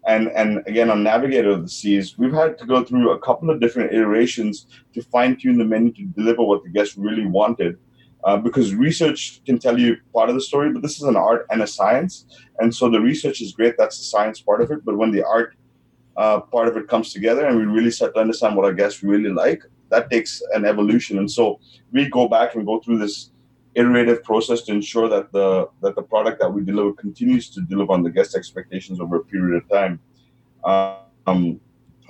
and 0.07 0.29
and 0.29 0.62
again 0.67 0.91
on 0.91 1.03
Navigator 1.03 1.50
of 1.50 1.62
the 1.62 1.69
Seas, 1.69 2.17
we've 2.17 2.33
had 2.33 2.59
to 2.59 2.67
go 2.67 2.85
through 2.85 3.11
a 3.11 3.19
couple 3.19 3.50
of 3.50 3.61
different 3.61 3.93
iterations 3.93 4.67
to 4.95 5.03
fine 5.03 5.37
tune 5.37 5.59
the 5.59 5.65
menu 5.65 5.93
to 5.95 6.05
deliver 6.05 6.45
what 6.45 6.62
the 6.62 6.71
guests 6.71 6.97
really 6.97 7.27
wanted. 7.27 7.77
Uh, 8.25 8.37
because 8.37 8.75
research 8.75 9.41
can 9.47 9.61
tell 9.61 9.79
you 9.79 9.97
part 10.12 10.29
of 10.29 10.35
the 10.35 10.41
story, 10.41 10.73
but 10.73 10.83
this 10.83 10.97
is 10.97 11.05
an 11.05 11.15
art 11.15 11.47
and 11.50 11.62
a 11.62 11.67
science, 11.67 12.27
and 12.59 12.75
so 12.75 12.88
the 12.88 13.00
research 13.00 13.41
is 13.41 13.53
great. 13.53 13.75
That's 13.79 13.99
the 13.99 14.05
science 14.05 14.41
part 14.41 14.61
of 14.61 14.71
it. 14.73 14.85
But 14.85 14.97
when 14.97 15.12
the 15.12 15.25
art 15.25 15.55
uh, 16.19 16.41
part 16.41 16.69
of 16.69 16.77
it 16.77 16.89
comes 16.89 17.13
together 17.13 17.47
and 17.47 17.57
we 17.57 17.65
really 17.65 17.93
start 17.93 18.13
to 18.15 18.21
understand 18.21 18.57
what 18.57 18.65
our 18.65 18.75
guests 18.75 19.03
really 19.03 19.31
like, 19.31 19.63
that 19.89 20.11
takes 20.11 20.43
an 20.53 20.65
evolution. 20.65 21.19
And 21.19 21.31
so 21.31 21.61
we 21.93 22.09
go 22.11 22.29
back 22.29 22.55
and 22.55 22.67
go 22.67 22.81
through 22.81 22.99
this 22.99 23.31
iterative 23.75 24.25
process 24.25 24.63
to 24.63 24.73
ensure 24.73 25.09
that 25.09 25.31
the 25.31 25.69
that 25.83 25.95
the 25.95 26.03
product 26.03 26.41
that 26.41 26.53
we 26.53 26.65
deliver 26.65 26.93
continues 26.93 27.49
to 27.51 27.61
deliver 27.61 27.93
on 27.93 28.03
the 28.03 28.11
guest 28.11 28.35
expectations 28.35 29.01
over 29.01 29.17
a 29.17 29.25
period 29.25 29.63
of 29.63 29.69
time. 29.69 30.01
Um, 30.65 31.61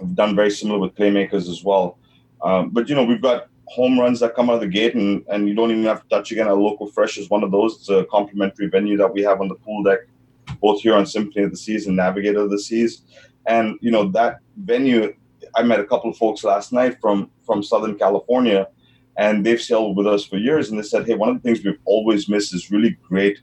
I've 0.00 0.14
done 0.14 0.34
very 0.34 0.50
similar 0.50 0.78
with 0.78 0.94
playmakers 0.94 1.48
as 1.50 1.62
well. 1.62 1.98
Um, 2.42 2.70
but 2.70 2.88
you 2.88 2.94
know, 2.94 3.04
we've 3.04 3.20
got 3.20 3.48
home 3.66 4.00
runs 4.00 4.20
that 4.20 4.34
come 4.34 4.48
out 4.48 4.54
of 4.54 4.60
the 4.60 4.68
gate, 4.68 4.94
and, 4.94 5.24
and 5.28 5.46
you 5.48 5.54
don't 5.54 5.70
even 5.70 5.84
have 5.84 6.02
to 6.02 6.08
touch 6.08 6.32
again. 6.32 6.48
El 6.48 6.62
Loco 6.62 6.86
Fresh 6.86 7.18
is 7.18 7.28
one 7.28 7.42
of 7.42 7.50
those. 7.50 7.76
It's 7.76 7.88
a 7.90 8.06
complimentary 8.10 8.68
venue 8.68 8.96
that 8.96 9.12
we 9.12 9.22
have 9.22 9.42
on 9.42 9.48
the 9.48 9.56
pool 9.56 9.82
deck, 9.82 10.00
both 10.62 10.80
here 10.80 10.94
on 10.94 11.04
Symphony 11.04 11.44
of 11.44 11.50
the 11.50 11.56
Seas 11.56 11.86
and 11.86 11.96
Navigator 11.96 12.40
of 12.40 12.50
the 12.50 12.58
Seas. 12.58 13.02
And 13.48 13.78
you 13.80 13.90
know 13.90 14.08
that 14.10 14.40
venue, 14.56 15.14
I 15.56 15.62
met 15.62 15.80
a 15.80 15.84
couple 15.84 16.10
of 16.10 16.16
folks 16.16 16.44
last 16.44 16.72
night 16.72 17.00
from 17.00 17.30
from 17.46 17.62
Southern 17.62 17.96
California, 17.96 18.68
and 19.16 19.44
they've 19.44 19.60
sailed 19.60 19.96
with 19.96 20.06
us 20.06 20.24
for 20.24 20.36
years. 20.36 20.70
And 20.70 20.78
they 20.78 20.84
said, 20.84 21.06
hey, 21.06 21.14
one 21.14 21.30
of 21.30 21.36
the 21.36 21.40
things 21.40 21.64
we've 21.64 21.80
always 21.86 22.28
missed 22.28 22.54
is 22.54 22.70
really 22.70 22.96
great 23.08 23.40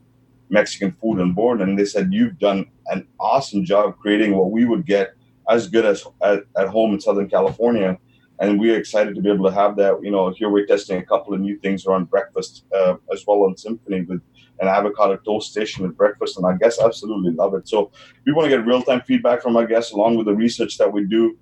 Mexican 0.49 0.91
food 1.01 1.19
on 1.19 1.33
board. 1.33 1.59
And 1.61 1.77
they 1.77 1.85
said 1.85 2.13
you've 2.13 2.39
done 2.39 2.67
an 2.87 3.07
awesome 3.19 3.65
job 3.65 3.97
creating 3.97 4.35
what 4.37 4.51
we 4.51 4.65
would 4.65 4.85
get 4.85 5.15
as 5.49 5.67
good 5.67 5.85
as 5.85 6.05
at, 6.23 6.43
at 6.57 6.67
home 6.67 6.93
in 6.93 7.01
Southern 7.01 7.29
California. 7.29 7.97
And 8.39 8.59
we're 8.59 8.77
excited 8.77 9.15
to 9.15 9.21
be 9.21 9.31
able 9.31 9.45
to 9.49 9.55
have 9.55 9.75
that. 9.77 9.99
You 10.03 10.11
know, 10.11 10.29
here 10.31 10.49
we're 10.49 10.65
testing 10.65 10.97
a 10.97 11.05
couple 11.05 11.33
of 11.33 11.39
new 11.39 11.57
things 11.57 11.85
around 11.85 12.09
breakfast 12.09 12.65
uh, 12.75 12.95
as 13.11 13.23
well 13.25 13.43
on 13.43 13.57
Symphony 13.57 14.01
with 14.01 14.21
an 14.59 14.67
avocado 14.67 15.17
toast 15.17 15.51
station 15.51 15.85
at 15.85 15.95
breakfast, 15.97 16.37
and 16.37 16.45
our 16.45 16.57
guests 16.57 16.81
absolutely 16.81 17.31
love 17.31 17.53
it. 17.55 17.67
So 17.67 17.91
we 18.25 18.33
want 18.33 18.49
to 18.49 18.49
get 18.49 18.65
real 18.65 18.81
time 18.81 19.01
feedback 19.01 19.41
from 19.41 19.55
our 19.57 19.65
guests 19.65 19.91
along 19.91 20.17
with 20.17 20.27
the 20.27 20.33
research 20.33 20.77
that 20.77 20.91
we 20.91 21.05
do 21.05 21.37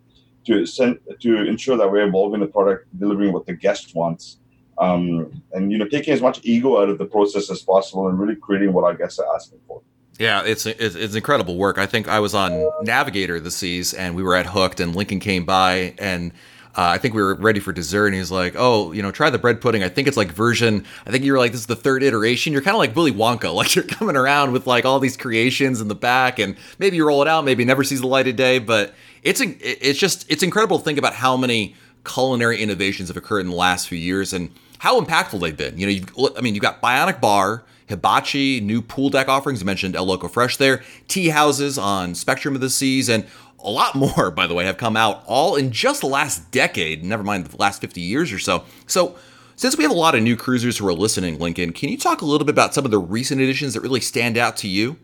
to 0.46 0.66
send 0.66 1.00
to 1.20 1.46
ensure 1.46 1.78
that 1.78 1.90
we're 1.90 2.08
evolving 2.08 2.42
the 2.42 2.48
product, 2.48 2.88
delivering 3.00 3.32
what 3.32 3.46
the 3.46 3.54
guest 3.54 3.96
wants, 3.96 4.38
um, 4.78 5.42
and 5.54 5.72
you 5.72 5.78
know 5.78 5.88
taking 5.88 6.14
as 6.14 6.22
much 6.22 6.40
ego 6.44 6.82
out 6.82 6.90
of 6.90 6.98
the 6.98 7.06
process 7.06 7.50
as 7.50 7.62
possible, 7.62 8.08
and 8.08 8.20
really 8.20 8.36
creating 8.36 8.74
what 8.74 8.84
our 8.84 8.96
guests 8.96 9.20
are 9.20 9.36
asking 9.36 9.60
for. 9.68 9.82
Yeah, 10.20 10.44
it's, 10.46 10.68
it's, 10.68 10.94
it's 10.94 11.16
incredible 11.16 11.58
work. 11.58 11.80
I 11.80 11.88
think 11.88 12.08
I 12.08 12.20
was 12.20 12.36
on 12.36 12.70
Navigator 12.84 13.40
the 13.40 13.50
Seas, 13.50 13.94
and 13.96 14.16
we 14.16 14.22
were 14.22 14.36
at 14.36 14.46
Hooked, 14.46 14.80
and 14.80 14.96
Lincoln 14.96 15.20
came 15.20 15.44
by 15.44 15.96
and 15.98 16.32
Uh, 16.76 16.90
I 16.90 16.98
think 16.98 17.14
we 17.14 17.22
were 17.22 17.36
ready 17.36 17.60
for 17.60 17.72
dessert, 17.72 18.08
and 18.08 18.16
he's 18.16 18.32
like, 18.32 18.56
"Oh, 18.58 18.94
you 18.94 19.04
know, 19.04 19.12
try 19.12 19.30
the 19.30 19.38
bread 19.38 19.62
pudding. 19.62 19.84
I 19.84 19.90
think 19.90 20.08
it's 20.08 20.18
like 20.18 20.32
version. 20.32 20.86
I 21.06 21.12
think 21.12 21.24
you 21.24 21.32
were 21.32 21.38
like, 21.38 21.52
this 21.52 21.62
is 21.62 21.68
the 21.68 21.76
third 21.76 22.02
iteration. 22.02 22.52
You're 22.52 22.64
kind 22.64 22.74
of 22.74 22.80
like 22.80 22.96
Willy 22.96 23.12
Wonka, 23.12 23.54
like 23.56 23.76
you're 23.76 23.86
coming 23.86 24.16
around 24.16 24.54
with 24.54 24.66
like 24.66 24.84
all 24.84 25.00
these 25.00 25.16
creations 25.16 25.82
in 25.82 25.88
the 25.88 25.96
back, 25.96 26.40
and 26.40 26.56
maybe 26.80 26.96
you 26.96 27.06
roll 27.06 27.22
it 27.22 27.28
out, 27.28 27.46
maybe 27.46 27.64
never 27.64 27.84
sees 27.84 28.02
the 28.02 28.08
light 28.08 28.28
of 28.28 28.36
day. 28.36 28.58
But 28.58 28.96
it's 29.22 29.40
it's 29.42 30.00
just 30.00 30.26
it's 30.32 30.42
incredible 30.42 30.80
to 30.80 30.84
think 30.84 30.98
about 30.98 31.14
how 31.14 31.38
many 31.38 31.76
culinary 32.06 32.62
innovations 32.62 33.08
have 33.10 33.18
occurred 33.18 33.42
in 33.42 33.50
the 33.50 33.56
last 33.56 33.88
few 33.88 33.98
years 33.98 34.34
and 34.34 34.52
how 34.80 35.00
impactful 35.00 35.40
they've 35.42 35.56
been. 35.56 35.78
You 35.78 35.86
know, 35.86 35.92
you've, 35.92 36.38
I 36.38 36.42
mean, 36.42 36.56
you've 36.56 36.62
got 36.62 36.82
Bionic 36.82 37.22
Bar, 37.22 37.64
Hibachi, 37.88 38.60
new 38.62 38.82
pool 38.82 39.10
deck 39.10 39.30
offerings. 39.30 39.62
You 39.62 39.66
mentioned 39.66 39.96
El 39.96 40.06
Loco 40.06 40.28
Fresh 40.28 40.58
there, 40.58 40.84
tea 41.08 41.30
houses 41.30 41.78
on 41.78 42.16
Spectrum 42.16 42.56
of 42.56 42.62
the 42.62 42.70
Seas, 42.70 43.10
and 43.10 43.26
a 43.64 43.70
lot 43.70 43.96
more, 44.18 44.32
by 44.32 44.48
the 44.48 44.54
way, 44.54 44.66
have 44.66 44.78
come 44.78 44.96
out 44.96 45.24
all 45.26 45.56
in 45.56 45.72
just 45.72 46.02
the 46.02 46.08
last 46.08 46.52
decade, 46.52 47.04
never 47.04 47.24
mind 47.24 47.46
the 47.46 47.58
last 47.58 47.82
50 47.82 48.02
years 48.02 48.32
or 48.32 48.40
so. 48.40 48.64
So, 48.88 49.16
since 49.56 49.78
we 49.78 49.84
have 49.84 49.92
a 49.92 49.96
lot 49.96 50.16
of 50.16 50.24
new 50.24 50.36
cruisers 50.36 50.80
who 50.80 50.88
are 50.88 50.94
listening, 50.94 51.38
Lincoln, 51.38 51.74
can 51.74 51.90
you 51.90 51.98
talk 51.98 52.22
a 52.22 52.26
little 52.26 52.46
bit 52.46 52.54
about 52.54 52.74
some 52.74 52.86
of 52.86 52.92
the 52.92 52.98
recent 52.98 53.40
additions 53.40 53.76
that 53.76 53.82
really 53.82 54.00
stand 54.00 54.36
out 54.36 54.58
to 54.58 54.68
you? 54.68 54.98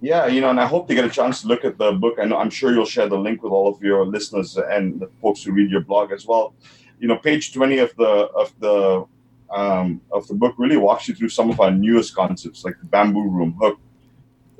Yeah, 0.00 0.26
you 0.26 0.40
know, 0.40 0.48
and 0.48 0.58
I 0.58 0.66
hope 0.66 0.88
they 0.88 0.94
get 0.94 1.04
a 1.04 1.10
chance 1.10 1.42
to 1.42 1.46
look 1.46 1.64
at 1.64 1.76
the 1.76 1.92
book. 1.92 2.16
And 2.18 2.32
I'm 2.32 2.48
sure 2.48 2.72
you'll 2.72 2.86
share 2.86 3.08
the 3.08 3.18
link 3.18 3.42
with 3.42 3.52
all 3.52 3.68
of 3.68 3.82
your 3.82 4.06
listeners 4.06 4.56
and 4.56 4.98
the 4.98 5.08
folks 5.20 5.42
who 5.42 5.52
read 5.52 5.70
your 5.70 5.82
blog 5.82 6.10
as 6.10 6.26
well. 6.26 6.54
You 6.98 7.08
know, 7.08 7.16
page 7.16 7.52
20 7.52 7.78
of 7.78 7.94
the 7.96 8.04
of 8.04 8.52
the 8.60 9.04
um, 9.50 10.00
of 10.10 10.26
the 10.26 10.34
book 10.34 10.54
really 10.56 10.76
walks 10.78 11.08
you 11.08 11.14
through 11.14 11.28
some 11.28 11.50
of 11.50 11.60
our 11.60 11.70
newest 11.70 12.14
concepts, 12.14 12.64
like 12.64 12.78
the 12.78 12.86
bamboo 12.86 13.28
room, 13.28 13.56
hook, 13.60 13.78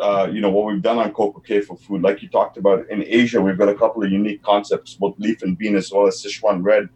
uh, 0.00 0.28
you 0.33 0.40
know 0.40 0.50
what 0.50 0.66
we've 0.66 0.83
done 0.83 0.99
on 0.99 1.12
CocoCay 1.12 1.64
for 1.64 1.76
food. 1.76 2.02
Like 2.02 2.23
you 2.23 2.28
talked 2.28 2.57
about 2.57 2.88
in 2.90 3.04
Asia, 3.07 3.40
we've 3.40 3.59
got 3.59 3.69
a 3.69 3.75
couple 3.75 4.02
of 4.02 4.11
unique 4.11 4.42
concepts, 4.42 4.95
both 4.95 5.19
leaf 5.19 5.42
and 5.42 5.57
bean 5.57 5.76
as 5.76 5.92
well 5.92 6.07
as 6.07 6.23
Sichuan 6.23 6.62
red. 6.62 6.88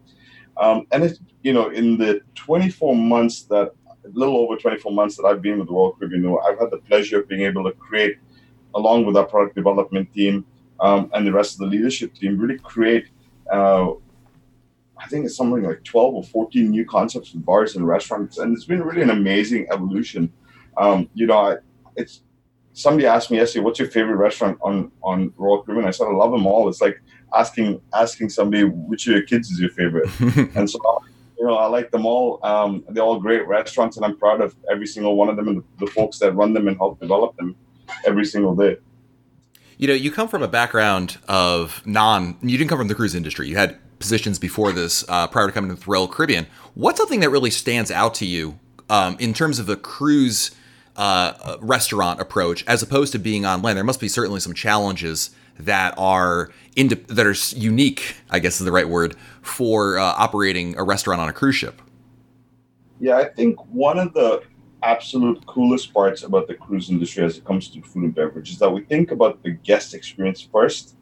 Um, 0.57 0.87
and 0.91 1.03
it's 1.03 1.19
you 1.43 1.53
know 1.53 1.69
in 1.69 1.97
the 1.97 2.21
24 2.35 2.95
months 2.95 3.43
that 3.43 3.71
a 4.05 4.09
little 4.13 4.37
over 4.37 4.55
24 4.55 4.91
months 4.91 5.17
that 5.17 5.25
I've 5.25 5.41
been 5.41 5.59
with 5.59 5.69
Royal 5.69 5.93
Caribbean, 5.93 6.37
I've 6.47 6.59
had 6.59 6.71
the 6.71 6.77
pleasure 6.77 7.19
of 7.19 7.27
being 7.27 7.41
able 7.41 7.63
to 7.63 7.71
create, 7.71 8.17
along 8.75 9.05
with 9.05 9.17
our 9.17 9.25
product 9.25 9.55
development 9.55 10.13
team 10.13 10.45
um, 10.79 11.09
and 11.13 11.25
the 11.25 11.31
rest 11.31 11.53
of 11.53 11.59
the 11.59 11.65
leadership 11.65 12.13
team, 12.13 12.37
really 12.37 12.59
create. 12.59 13.07
Uh, 13.51 13.91
I 14.97 15.07
think 15.07 15.25
it's 15.25 15.35
something 15.35 15.63
like 15.63 15.83
12 15.83 16.15
or 16.15 16.23
14 16.23 16.69
new 16.69 16.85
concepts 16.85 17.33
in 17.33 17.41
bars 17.41 17.75
and 17.75 17.87
restaurants, 17.87 18.37
and 18.37 18.55
it's 18.55 18.65
been 18.65 18.81
really 18.81 19.01
an 19.01 19.09
amazing 19.09 19.67
evolution. 19.71 20.31
Um, 20.77 21.09
you 21.13 21.27
know, 21.27 21.37
I, 21.37 21.55
it's 21.95 22.21
somebody 22.75 23.07
asked 23.07 23.31
me 23.31 23.37
yesterday, 23.37 23.63
"What's 23.63 23.79
your 23.79 23.89
favorite 23.89 24.17
restaurant 24.17 24.59
on 24.61 24.91
on 25.01 25.33
Royal 25.37 25.63
Caribbean?" 25.63 25.87
I 25.87 25.91
said, 25.91 26.05
"I 26.05 26.11
love 26.11 26.31
them 26.31 26.45
all." 26.45 26.69
It's 26.69 26.81
like 26.81 27.01
asking 27.33 27.81
asking 27.93 28.29
somebody 28.29 28.63
which 28.63 29.07
of 29.07 29.13
your 29.13 29.23
kids 29.23 29.49
is 29.49 29.59
your 29.59 29.71
favorite, 29.71 30.09
and 30.55 30.69
so 30.69 30.79
you 31.39 31.47
know 31.47 31.55
I 31.55 31.65
like 31.67 31.89
them 31.89 32.05
all. 32.05 32.39
Um, 32.43 32.83
they're 32.89 33.03
all 33.03 33.19
great 33.19 33.47
restaurants, 33.47 33.97
and 33.97 34.05
I'm 34.05 34.17
proud 34.17 34.41
of 34.41 34.55
every 34.69 34.85
single 34.85 35.15
one 35.15 35.29
of 35.29 35.37
them 35.37 35.47
and 35.47 35.57
the, 35.57 35.85
the 35.85 35.91
folks 35.91 36.19
that 36.19 36.33
run 36.33 36.53
them 36.53 36.67
and 36.67 36.77
help 36.77 36.99
develop 36.99 37.35
them 37.37 37.55
every 38.05 38.25
single 38.25 38.55
day. 38.55 38.77
You 39.77 39.87
know, 39.87 39.93
you 39.93 40.11
come 40.11 40.27
from 40.27 40.43
a 40.43 40.47
background 40.47 41.17
of 41.27 41.81
non. 41.85 42.37
You 42.41 42.57
didn't 42.57 42.69
come 42.69 42.77
from 42.77 42.89
the 42.89 42.95
cruise 42.95 43.15
industry. 43.15 43.47
You 43.47 43.55
had 43.55 43.77
positions 43.99 44.37
before 44.37 44.73
this, 44.73 45.05
uh, 45.07 45.27
prior 45.27 45.47
to 45.47 45.53
coming 45.53 45.75
to 45.75 45.89
Royal 45.89 46.07
Caribbean. 46.07 46.47
What's 46.73 46.97
something 46.97 47.21
that 47.21 47.29
really 47.29 47.49
stands 47.49 47.89
out 47.89 48.13
to 48.15 48.25
you 48.25 48.59
um, 48.89 49.15
in 49.19 49.33
terms 49.33 49.59
of 49.59 49.65
the 49.65 49.77
cruise? 49.77 50.51
Uh, 50.95 51.57
restaurant 51.61 52.19
approach 52.19 52.63
as 52.67 52.81
opposed 52.81 53.11
to 53.13 53.19
being 53.19 53.45
on 53.45 53.61
land. 53.61 53.77
There 53.77 53.83
must 53.83 53.99
be 53.99 54.07
certainly 54.07 54.39
some 54.39 54.53
challenges 54.53 55.31
that 55.59 55.93
are 55.97 56.51
that 56.75 57.25
are 57.25 57.57
unique, 57.57 58.15
I 58.29 58.39
guess 58.39 58.59
is 58.59 58.65
the 58.65 58.71
right 58.71 58.87
word, 58.87 59.15
for 59.41 59.97
uh, 59.97 60.03
operating 60.03 60.77
a 60.77 60.83
restaurant 60.83 61.21
on 61.21 61.29
a 61.29 61.33
cruise 61.33 61.55
ship. 61.55 61.81
Yeah, 62.99 63.17
I 63.17 63.25
think 63.25 63.59
one 63.67 63.99
of 63.99 64.13
the 64.13 64.43
absolute 64.83 65.45
coolest 65.47 65.93
parts 65.93 66.23
about 66.23 66.47
the 66.47 66.53
cruise 66.53 66.89
industry 66.89 67.23
as 67.23 67.37
it 67.37 67.45
comes 67.45 67.69
to 67.69 67.81
food 67.81 68.03
and 68.03 68.15
beverage 68.15 68.51
is 68.51 68.59
that 68.59 68.69
we 68.69 68.81
think 68.81 69.11
about 69.11 69.41
the 69.43 69.51
guest 69.51 69.93
experience 69.93 70.41
first 70.41 70.95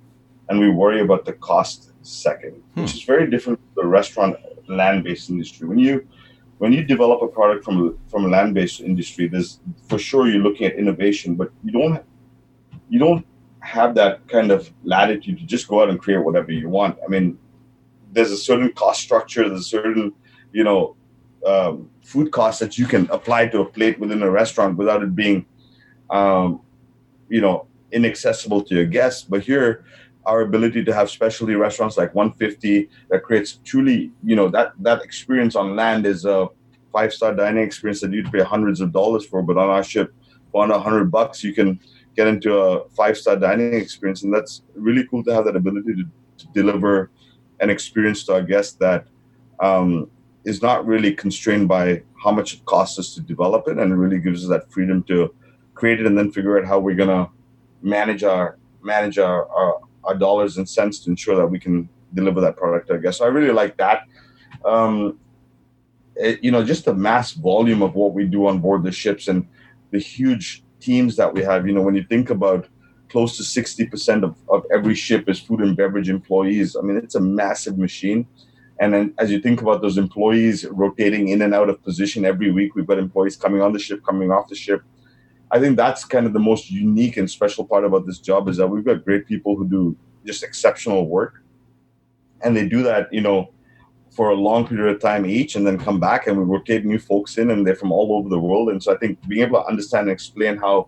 and 0.49 0.59
we 0.59 0.69
worry 0.69 1.01
about 1.01 1.25
the 1.25 1.33
cost 1.33 1.91
second, 2.01 2.61
hmm. 2.73 2.81
which 2.81 2.93
is 2.93 3.03
very 3.03 3.29
different 3.29 3.59
from 3.59 3.83
the 3.83 3.87
restaurant 3.87 4.37
land-based 4.67 5.29
industry. 5.29 5.67
When 5.67 5.79
you 5.79 6.07
when 6.57 6.71
you 6.71 6.83
develop 6.83 7.21
a 7.21 7.27
product 7.27 7.65
from 7.65 7.97
from 8.07 8.25
a 8.25 8.27
land-based 8.27 8.81
industry, 8.81 9.27
there's 9.27 9.59
for 9.87 9.97
sure 9.99 10.27
you're 10.27 10.41
looking 10.41 10.65
at 10.65 10.75
innovation, 10.75 11.35
but 11.35 11.51
you 11.63 11.71
don't 11.71 12.03
you 12.89 12.99
don't 12.99 13.25
have 13.59 13.95
that 13.95 14.27
kind 14.27 14.51
of 14.51 14.71
latitude 14.83 15.37
to 15.39 15.45
just 15.45 15.67
go 15.67 15.81
out 15.81 15.89
and 15.89 15.99
create 15.99 16.17
whatever 16.17 16.51
you 16.51 16.69
want. 16.69 16.97
I 17.03 17.07
mean, 17.07 17.37
there's 18.11 18.31
a 18.31 18.37
certain 18.37 18.71
cost 18.73 19.01
structure, 19.01 19.47
there's 19.47 19.61
a 19.61 19.63
certain 19.63 20.13
you 20.51 20.63
know 20.63 20.95
um, 21.45 21.89
food 22.03 22.31
cost 22.31 22.59
that 22.59 22.77
you 22.77 22.85
can 22.85 23.09
apply 23.09 23.47
to 23.47 23.61
a 23.61 23.65
plate 23.65 23.99
within 23.99 24.21
a 24.21 24.29
restaurant 24.29 24.77
without 24.77 25.03
it 25.03 25.15
being 25.15 25.45
um, 26.09 26.61
you 27.29 27.41
know 27.41 27.67
inaccessible 27.91 28.61
to 28.63 28.75
your 28.75 28.85
guests. 28.85 29.23
But 29.23 29.41
here 29.43 29.85
our 30.25 30.41
ability 30.41 30.83
to 30.83 30.93
have 30.93 31.09
specialty 31.09 31.55
restaurants 31.55 31.97
like 31.97 32.13
150 32.15 32.89
that 33.09 33.23
creates 33.23 33.59
truly, 33.63 34.11
you 34.23 34.35
know, 34.35 34.47
that 34.49 34.73
that 34.79 35.01
experience 35.01 35.55
on 35.55 35.75
land 35.75 36.05
is 36.05 36.25
a 36.25 36.47
five 36.91 37.13
star 37.13 37.33
dining 37.33 37.63
experience 37.63 38.01
that 38.01 38.11
you'd 38.11 38.31
pay 38.31 38.41
hundreds 38.41 38.79
of 38.79 38.91
dollars 38.91 39.25
for, 39.25 39.41
but 39.41 39.57
on 39.57 39.69
our 39.69 39.83
ship, 39.83 40.13
for 40.51 40.63
under 40.63 40.75
100 40.75 41.11
bucks, 41.11 41.43
you 41.43 41.53
can 41.53 41.79
get 42.15 42.27
into 42.27 42.57
a 42.57 42.87
five 42.89 43.17
star 43.17 43.35
dining 43.35 43.73
experience, 43.73 44.23
and 44.23 44.33
that's 44.33 44.61
really 44.75 45.05
cool 45.07 45.23
to 45.23 45.33
have 45.33 45.45
that 45.45 45.55
ability 45.55 45.93
to, 45.95 46.03
to 46.37 46.47
deliver 46.53 47.09
an 47.59 47.69
experience 47.69 48.23
to 48.25 48.33
our 48.33 48.41
guests 48.41 48.75
that 48.75 49.07
um, 49.59 50.09
is 50.45 50.61
not 50.61 50.85
really 50.85 51.13
constrained 51.13 51.67
by 51.67 52.03
how 52.23 52.31
much 52.31 52.53
it 52.55 52.65
costs 52.65 52.99
us 52.99 53.13
to 53.15 53.21
develop 53.21 53.67
it, 53.67 53.77
and 53.77 53.99
really 53.99 54.19
gives 54.19 54.43
us 54.43 54.49
that 54.49 54.71
freedom 54.71 55.03
to 55.03 55.33
create 55.73 55.99
it 55.99 56.05
and 56.05 56.17
then 56.17 56.31
figure 56.31 56.57
out 56.57 56.65
how 56.65 56.79
we're 56.79 56.95
gonna 56.95 57.27
manage 57.81 58.23
our 58.23 58.57
manage 58.81 59.17
our, 59.17 59.47
our 59.49 59.79
our 60.05 60.15
dollars 60.15 60.57
and 60.57 60.67
cents 60.67 60.99
to 60.99 61.09
ensure 61.09 61.35
that 61.35 61.47
we 61.47 61.59
can 61.59 61.89
deliver 62.13 62.41
that 62.41 62.57
product. 62.57 62.91
I 62.91 62.97
guess 62.97 63.17
so 63.17 63.25
I 63.25 63.29
really 63.29 63.53
like 63.53 63.77
that. 63.77 64.03
Um, 64.65 65.19
it, 66.15 66.43
you 66.43 66.51
know, 66.51 66.63
just 66.63 66.85
the 66.85 66.93
mass 66.93 67.31
volume 67.31 67.81
of 67.81 67.95
what 67.95 68.13
we 68.13 68.25
do 68.25 68.47
on 68.47 68.59
board 68.59 68.83
the 68.83 68.91
ships 68.91 69.27
and 69.27 69.47
the 69.91 69.99
huge 69.99 70.63
teams 70.79 71.15
that 71.15 71.33
we 71.33 71.41
have. 71.41 71.65
You 71.65 71.73
know, 71.73 71.81
when 71.81 71.95
you 71.95 72.03
think 72.03 72.29
about 72.29 72.67
close 73.13 73.37
to 73.37 73.43
60% 73.43 74.23
of, 74.23 74.35
of 74.49 74.65
every 74.73 74.95
ship 74.95 75.29
is 75.29 75.39
food 75.39 75.61
and 75.61 75.77
beverage 75.77 76.09
employees. 76.09 76.75
I 76.75 76.81
mean, 76.81 76.97
it's 76.97 77.13
a 77.13 77.21
massive 77.21 77.77
machine. 77.77 78.25
And 78.79 78.91
then 78.91 79.13
as 79.19 79.29
you 79.29 79.39
think 79.39 79.61
about 79.61 79.83
those 79.83 79.99
employees 79.99 80.65
rotating 80.65 81.29
in 81.29 81.43
and 81.43 81.53
out 81.53 81.69
of 81.69 81.81
position 81.83 82.25
every 82.25 82.51
week, 82.51 82.73
we've 82.73 82.87
got 82.87 82.97
employees 82.97 83.37
coming 83.37 83.61
on 83.61 83.71
the 83.71 83.77
ship, 83.77 84.03
coming 84.03 84.31
off 84.31 84.49
the 84.49 84.55
ship. 84.55 84.81
I 85.53 85.59
think 85.59 85.77
that's 85.77 86.03
kind 86.03 86.25
of 86.25 86.33
the 86.33 86.39
most 86.39 86.71
unique 86.71 87.15
and 87.17 87.29
special 87.29 87.63
part 87.63 87.85
about 87.85 88.07
this 88.07 88.17
job 88.17 88.49
is 88.49 88.57
that 88.57 88.67
we've 88.67 88.83
got 88.83 89.05
great 89.05 89.27
people 89.27 89.55
who 89.55 89.69
do 89.69 89.95
just 90.25 90.41
exceptional 90.41 91.07
work. 91.07 91.43
And 92.41 92.57
they 92.57 92.67
do 92.67 92.81
that, 92.81 93.13
you 93.13 93.21
know, 93.21 93.53
for 94.09 94.31
a 94.31 94.35
long 94.35 94.67
period 94.67 94.95
of 94.95 94.99
time 94.99 95.27
each 95.27 95.55
and 95.55 95.65
then 95.65 95.77
come 95.77 95.99
back 95.99 96.25
and 96.25 96.37
we 96.39 96.43
rotate 96.43 96.85
new 96.85 96.97
folks 96.97 97.37
in 97.37 97.51
and 97.51 97.65
they're 97.65 97.75
from 97.75 97.91
all 97.91 98.13
over 98.17 98.29
the 98.29 98.39
world. 98.39 98.69
And 98.69 98.81
so 98.81 98.93
I 98.93 98.97
think 98.97 99.19
being 99.27 99.43
able 99.43 99.61
to 99.61 99.67
understand 99.67 100.07
and 100.07 100.11
explain 100.11 100.57
how 100.57 100.87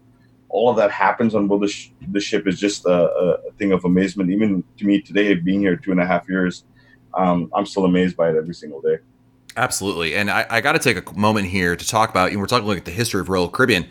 all 0.50 0.72
of 0.72 0.78
that 0.78 0.90
happens 0.90 1.36
on 1.36 1.48
board 1.48 1.62
the, 1.62 1.68
sh- 1.68 1.92
the 2.10 2.20
ship 2.20 2.48
is 2.48 2.60
just 2.60 2.86
a, 2.86 3.12
a, 3.48 3.52
thing 3.60 3.72
of 3.72 3.86
amazement. 3.86 4.32
Even 4.32 4.64
to 4.78 4.86
me 4.86 5.00
today, 5.00 5.36
being 5.36 5.60
here 5.60 5.76
two 5.76 5.92
and 5.92 6.00
a 6.00 6.06
half 6.06 6.28
years, 6.28 6.66
um, 7.14 7.52
I'm 7.54 7.68
still 7.68 7.86
amazed 7.86 8.18
by 8.18 8.30
it 8.30 8.36
every 8.36 8.56
single 8.56 8.82
day. 8.82 8.98
Absolutely. 9.58 10.16
And 10.16 10.32
I, 10.32 10.46
I 10.50 10.62
got 10.62 10.74
to 10.74 10.80
take 10.80 10.98
a 10.98 11.14
moment 11.18 11.48
here 11.48 11.76
to 11.76 11.88
talk 11.88 12.10
about, 12.10 12.32
know, 12.32 12.40
we're 12.40 12.48
talking 12.48 12.70
about 12.70 12.84
the 12.86 12.92
history 12.92 13.22
of 13.22 13.30
Royal 13.30 13.48
Caribbean. 13.48 13.86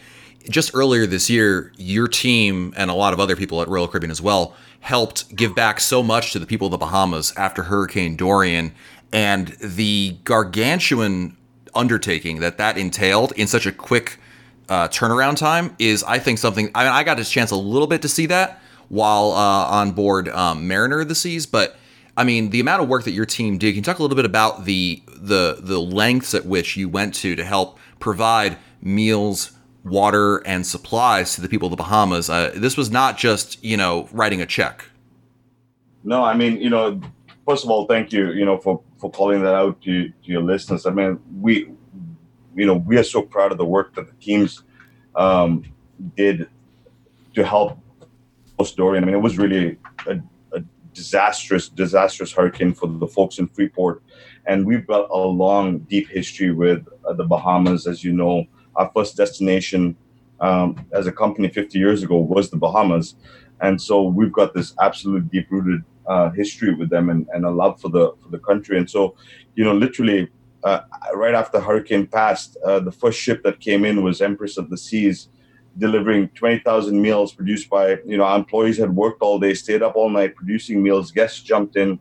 Just 0.48 0.72
earlier 0.74 1.06
this 1.06 1.30
year, 1.30 1.72
your 1.76 2.06
team 2.06 2.74
and 2.76 2.90
a 2.90 2.94
lot 2.94 3.12
of 3.12 3.20
other 3.20 3.36
people 3.36 3.62
at 3.62 3.68
Royal 3.68 3.88
Caribbean 3.88 4.10
as 4.10 4.20
well 4.20 4.54
helped 4.80 5.34
give 5.34 5.54
back 5.54 5.80
so 5.80 6.02
much 6.02 6.32
to 6.32 6.38
the 6.38 6.46
people 6.46 6.66
of 6.66 6.72
the 6.72 6.78
Bahamas 6.78 7.32
after 7.36 7.62
Hurricane 7.62 8.16
Dorian 8.16 8.72
and 9.12 9.48
the 9.60 10.18
gargantuan 10.24 11.36
undertaking 11.74 12.40
that 12.40 12.58
that 12.58 12.76
entailed 12.76 13.32
in 13.32 13.46
such 13.46 13.64
a 13.64 13.72
quick 13.72 14.18
uh, 14.68 14.88
turnaround 14.88 15.36
time 15.36 15.74
is, 15.78 16.02
I 16.04 16.18
think, 16.18 16.38
something. 16.38 16.70
I 16.74 16.84
mean, 16.84 16.92
I 16.92 17.04
got 17.04 17.18
a 17.18 17.24
chance 17.24 17.50
a 17.50 17.56
little 17.56 17.86
bit 17.86 18.02
to 18.02 18.08
see 18.08 18.26
that 18.26 18.60
while 18.88 19.32
uh, 19.32 19.66
on 19.66 19.92
board 19.92 20.28
um, 20.28 20.68
Mariner 20.68 21.00
of 21.00 21.08
the 21.08 21.14
Seas, 21.14 21.46
but 21.46 21.76
I 22.16 22.24
mean, 22.24 22.50
the 22.50 22.60
amount 22.60 22.82
of 22.82 22.88
work 22.88 23.04
that 23.04 23.12
your 23.12 23.26
team 23.26 23.58
did. 23.58 23.70
Can 23.70 23.76
you 23.76 23.82
talk 23.82 23.98
a 23.98 24.02
little 24.02 24.16
bit 24.16 24.24
about 24.24 24.64
the 24.64 25.02
the 25.06 25.58
the 25.60 25.80
lengths 25.80 26.34
at 26.34 26.46
which 26.46 26.76
you 26.76 26.88
went 26.88 27.14
to 27.16 27.34
to 27.34 27.44
help 27.44 27.78
provide 27.98 28.56
meals, 28.80 29.52
water, 29.84 30.38
and 30.38 30.66
supplies 30.66 31.34
to 31.34 31.40
the 31.40 31.48
people 31.48 31.66
of 31.66 31.70
the 31.70 31.76
Bahamas? 31.76 32.30
Uh, 32.30 32.52
this 32.54 32.76
was 32.76 32.90
not 32.90 33.18
just 33.18 33.62
you 33.64 33.76
know 33.76 34.08
writing 34.12 34.40
a 34.40 34.46
check. 34.46 34.86
No, 36.02 36.22
I 36.22 36.34
mean, 36.34 36.60
you 36.60 36.70
know, 36.70 37.00
first 37.46 37.64
of 37.64 37.70
all, 37.70 37.86
thank 37.86 38.12
you, 38.12 38.32
you 38.32 38.44
know, 38.44 38.58
for 38.58 38.82
for 38.98 39.10
calling 39.10 39.42
that 39.42 39.54
out 39.54 39.80
to, 39.82 40.08
to 40.08 40.14
your 40.22 40.42
listeners. 40.42 40.86
I 40.86 40.90
mean, 40.90 41.20
we, 41.40 41.70
you 42.54 42.66
know, 42.66 42.74
we 42.74 42.96
are 42.96 43.04
so 43.04 43.22
proud 43.22 43.52
of 43.52 43.58
the 43.58 43.64
work 43.64 43.94
that 43.94 44.06
the 44.06 44.24
teams 44.24 44.62
um, 45.14 45.64
did 46.16 46.48
to 47.34 47.44
help 47.44 47.78
Dorian. 48.76 49.04
I 49.04 49.06
mean, 49.06 49.14
it 49.14 49.20
was 49.20 49.36
really 49.36 49.76
a 50.06 50.20
disastrous, 50.94 51.68
disastrous 51.68 52.32
hurricane 52.32 52.72
for 52.72 52.86
the 52.86 53.06
folks 53.06 53.38
in 53.38 53.48
Freeport. 53.48 54.02
And 54.46 54.64
we've 54.64 54.86
got 54.86 55.10
a 55.10 55.18
long, 55.18 55.80
deep 55.80 56.08
history 56.08 56.52
with 56.52 56.86
uh, 57.06 57.12
the 57.12 57.24
Bahamas. 57.24 57.86
As 57.86 58.02
you 58.02 58.12
know, 58.12 58.46
our 58.76 58.90
first 58.94 59.16
destination 59.16 59.96
um, 60.40 60.84
as 60.92 61.06
a 61.06 61.12
company 61.12 61.48
50 61.48 61.78
years 61.78 62.02
ago 62.02 62.18
was 62.18 62.50
the 62.50 62.56
Bahamas. 62.56 63.14
And 63.60 63.80
so 63.80 64.02
we've 64.02 64.32
got 64.32 64.54
this 64.54 64.74
absolute 64.80 65.30
deep 65.30 65.50
rooted 65.50 65.82
uh, 66.06 66.30
history 66.30 66.74
with 66.74 66.90
them 66.90 67.08
and, 67.08 67.26
and 67.32 67.44
a 67.44 67.50
love 67.50 67.80
for 67.80 67.88
the 67.88 68.12
for 68.22 68.28
the 68.30 68.38
country. 68.38 68.76
And 68.78 68.88
so, 68.88 69.14
you 69.54 69.64
know, 69.64 69.74
literally 69.74 70.28
uh, 70.64 70.80
right 71.14 71.34
after 71.34 71.60
hurricane 71.60 72.06
passed, 72.06 72.56
uh, 72.64 72.80
the 72.80 72.92
first 72.92 73.18
ship 73.18 73.42
that 73.44 73.60
came 73.60 73.84
in 73.84 74.02
was 74.02 74.20
Empress 74.20 74.56
of 74.56 74.70
the 74.70 74.78
Seas, 74.78 75.28
delivering 75.78 76.28
20,000 76.30 77.00
meals 77.00 77.32
produced 77.32 77.68
by, 77.68 77.98
you 78.06 78.16
know, 78.16 78.24
our 78.24 78.38
employees 78.38 78.78
had 78.78 78.94
worked 78.94 79.22
all 79.22 79.38
day, 79.38 79.54
stayed 79.54 79.82
up 79.82 79.94
all 79.96 80.08
night 80.08 80.34
producing 80.34 80.82
meals. 80.82 81.10
Guests 81.10 81.40
jumped 81.40 81.76
in. 81.76 81.98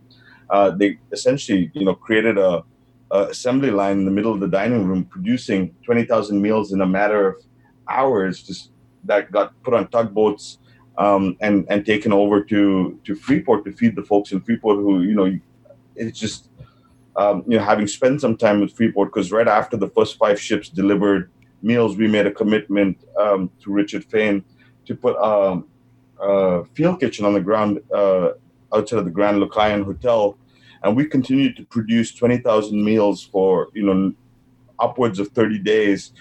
Uh, 0.50 0.72
they 0.72 0.98
essentially, 1.12 1.72
you 1.74 1.86
know, 1.86 1.96
created 1.96 2.38
a, 2.38 2.64
a, 3.12 3.26
assembly 3.26 3.72
line 3.72 4.00
in 4.00 4.06
the 4.06 4.12
middle 4.12 4.34
of 4.34 4.40
the 4.40 4.48
dining 4.48 4.86
room, 4.86 5.06
producing 5.06 5.76
20,000 5.86 6.42
meals 6.42 6.72
in 6.72 6.82
a 6.82 6.86
matter 6.86 7.28
of 7.30 7.44
hours. 7.90 8.44
Just 8.44 8.72
that 9.06 9.32
got 9.32 9.62
put 9.64 9.74
on 9.74 9.88
tugboats 9.90 10.60
um, 10.98 11.36
and 11.42 11.66
and 11.70 11.86
taken 11.86 12.14
over 12.14 12.44
to 12.44 13.00
to 13.04 13.16
Freeport 13.16 13.66
to 13.66 13.72
feed 13.72 13.96
the 13.96 14.04
folks 14.04 14.32
in 14.32 14.42
Freeport 14.42 14.78
who, 14.78 15.02
you 15.02 15.16
know, 15.16 15.40
it's 15.96 16.20
just. 16.20 16.50
Um, 17.16 17.44
you 17.48 17.60
know, 17.60 17.64
having 17.64 17.86
spent 17.86 18.22
some 18.22 18.36
time 18.36 18.60
with 18.60 18.76
Freeport, 18.76 19.10
because 19.14 19.32
right 19.32 19.48
after 19.48 19.78
the 19.78 19.88
first 19.90 20.18
five 20.18 20.42
ships 20.42 20.68
delivered 20.68 21.30
meals, 21.62 21.96
we 21.96 22.08
made 22.08 22.26
a 22.26 22.32
commitment 22.32 22.98
um, 23.20 23.52
to 23.62 23.72
Richard 23.72 24.04
Fain 24.06 24.44
to 24.86 24.96
put 24.96 25.16
um, 25.18 25.68
a 26.20 26.66
field 26.74 27.00
kitchen 27.00 27.26
on 27.26 27.34
the 27.34 27.42
ground 27.42 27.80
uh, 27.94 28.32
outside 28.74 29.00
of 29.00 29.06
the 29.06 29.12
Grand 29.12 29.42
Lucayan 29.42 29.84
Hotel, 29.84 30.38
and 30.84 30.96
we 30.96 31.06
continued 31.06 31.56
to 31.58 31.66
produce 31.66 32.14
twenty 32.14 32.38
thousand 32.38 32.84
meals 32.84 33.24
for 33.24 33.70
you 33.74 33.84
know 33.84 34.14
upwards 34.80 35.20
of 35.20 35.30
30 35.30 35.60
days, 35.60 36.12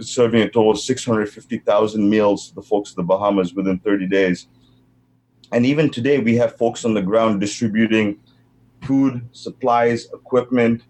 serving 0.00 0.42
a 0.42 0.46
total 0.46 0.72
of 0.72 0.78
650,000 0.78 2.10
meals 2.10 2.48
to 2.48 2.54
the 2.56 2.60
folks 2.60 2.90
of 2.90 2.96
the 2.96 3.02
Bahamas 3.02 3.54
within 3.54 3.78
30 3.78 4.08
days. 4.08 4.48
And 5.52 5.64
even 5.64 5.88
today, 5.88 6.18
we 6.18 6.34
have 6.34 6.56
folks 6.56 6.84
on 6.84 6.92
the 6.92 7.00
ground 7.00 7.40
distributing 7.40 8.20
food, 8.82 9.26
supplies, 9.32 10.08
equipment, 10.12 10.82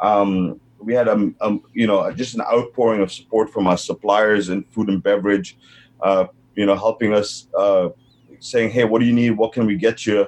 um, 0.00 0.60
we 0.78 0.94
had 0.94 1.08
a, 1.08 1.32
a, 1.40 1.58
you 1.72 1.86
know 1.86 2.10
just 2.12 2.34
an 2.34 2.42
outpouring 2.42 3.02
of 3.02 3.12
support 3.12 3.50
from 3.50 3.66
our 3.66 3.76
suppliers 3.76 4.48
in 4.48 4.62
food 4.64 4.88
and 4.88 5.02
beverage 5.02 5.58
uh, 6.02 6.26
you 6.54 6.66
know 6.66 6.76
helping 6.76 7.12
us 7.12 7.48
uh, 7.58 7.88
saying 8.40 8.70
hey 8.70 8.84
what 8.84 9.00
do 9.00 9.06
you 9.06 9.12
need? 9.12 9.30
What 9.30 9.52
can 9.52 9.66
we 9.66 9.76
get 9.76 10.06
you 10.06 10.26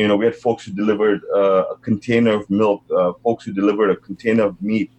you 0.00 0.08
know 0.08 0.16
we 0.16 0.24
had 0.24 0.34
folks 0.34 0.64
who 0.64 0.72
delivered 0.72 1.20
uh, 1.34 1.64
a 1.74 1.76
container 1.78 2.32
of 2.32 2.48
milk 2.50 2.82
uh, 2.96 3.12
folks 3.22 3.44
who 3.44 3.52
delivered 3.52 3.90
a 3.90 3.96
container 3.96 4.44
of 4.44 4.60
meat 4.60 4.90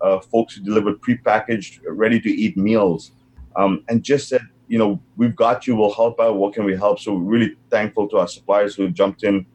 uh, 0.00 0.18
folks 0.18 0.54
who 0.54 0.62
delivered 0.62 1.00
prepackaged 1.00 1.80
ready 1.86 2.20
to 2.20 2.30
eat 2.30 2.56
meals 2.56 3.12
um, 3.56 3.84
and 3.88 4.02
just 4.02 4.28
said 4.28 4.42
you 4.68 4.78
know 4.78 5.00
we've 5.16 5.36
got 5.36 5.66
you 5.66 5.76
we'll 5.76 5.92
help 5.94 6.20
out 6.20 6.36
what 6.36 6.54
can 6.54 6.64
we 6.64 6.76
help 6.76 6.98
so 6.98 7.14
we're 7.14 7.38
really 7.38 7.56
thankful 7.70 8.08
to 8.08 8.18
our 8.18 8.28
suppliers 8.28 8.74
who 8.74 8.88
jumped 8.90 9.22
in 9.22 9.46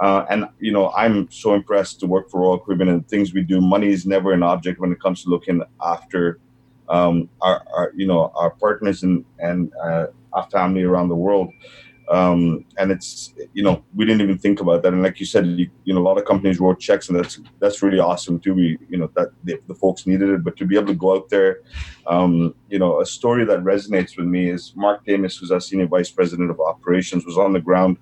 uh, 0.00 0.24
and 0.30 0.48
you 0.58 0.72
know, 0.72 0.90
I'm 0.92 1.30
so 1.30 1.52
impressed 1.52 2.00
to 2.00 2.06
work 2.06 2.30
for 2.30 2.40
Royal 2.40 2.58
Caribbean 2.58 2.88
and 2.88 3.06
things 3.06 3.34
we 3.34 3.42
do. 3.42 3.60
Money 3.60 3.88
is 3.88 4.06
never 4.06 4.32
an 4.32 4.42
object 4.42 4.80
when 4.80 4.90
it 4.92 5.00
comes 5.00 5.22
to 5.24 5.28
looking 5.28 5.62
after 5.84 6.40
um, 6.88 7.28
our, 7.42 7.62
our, 7.72 7.92
you 7.94 8.06
know, 8.06 8.32
our 8.34 8.50
partners 8.50 9.02
and 9.02 9.24
and 9.38 9.72
uh, 9.74 10.06
our 10.32 10.48
family 10.50 10.82
around 10.82 11.10
the 11.10 11.16
world. 11.16 11.52
Um, 12.10 12.64
and 12.76 12.90
it's 12.90 13.32
you 13.54 13.62
know 13.62 13.84
we 13.94 14.04
didn't 14.04 14.22
even 14.22 14.36
think 14.36 14.60
about 14.60 14.82
that. 14.82 14.92
And 14.92 15.02
like 15.02 15.20
you 15.20 15.26
said, 15.26 15.46
you, 15.46 15.70
you 15.84 15.94
know, 15.94 16.00
a 16.00 16.02
lot 16.02 16.18
of 16.18 16.24
companies 16.24 16.58
wrote 16.58 16.80
checks, 16.80 17.08
and 17.08 17.16
that's 17.16 17.40
that's 17.60 17.82
really 17.82 18.00
awesome 18.00 18.40
too. 18.40 18.54
We 18.54 18.78
you 18.88 18.98
know 18.98 19.08
that 19.14 19.30
the, 19.44 19.74
folks 19.74 20.06
needed 20.06 20.28
it, 20.28 20.42
but 20.42 20.56
to 20.56 20.66
be 20.66 20.76
able 20.76 20.88
to 20.88 20.94
go 20.94 21.14
out 21.14 21.28
there, 21.28 21.60
um, 22.08 22.54
you 22.68 22.80
know, 22.80 23.00
a 23.00 23.06
story 23.06 23.44
that 23.44 23.60
resonates 23.60 24.16
with 24.16 24.26
me 24.26 24.50
is 24.50 24.72
Mark 24.74 25.06
Tamis, 25.06 25.38
who's 25.38 25.52
our 25.52 25.60
senior 25.60 25.86
vice 25.86 26.10
president 26.10 26.50
of 26.50 26.58
operations, 26.60 27.24
was 27.24 27.38
on 27.38 27.52
the 27.52 27.60
ground 27.60 27.96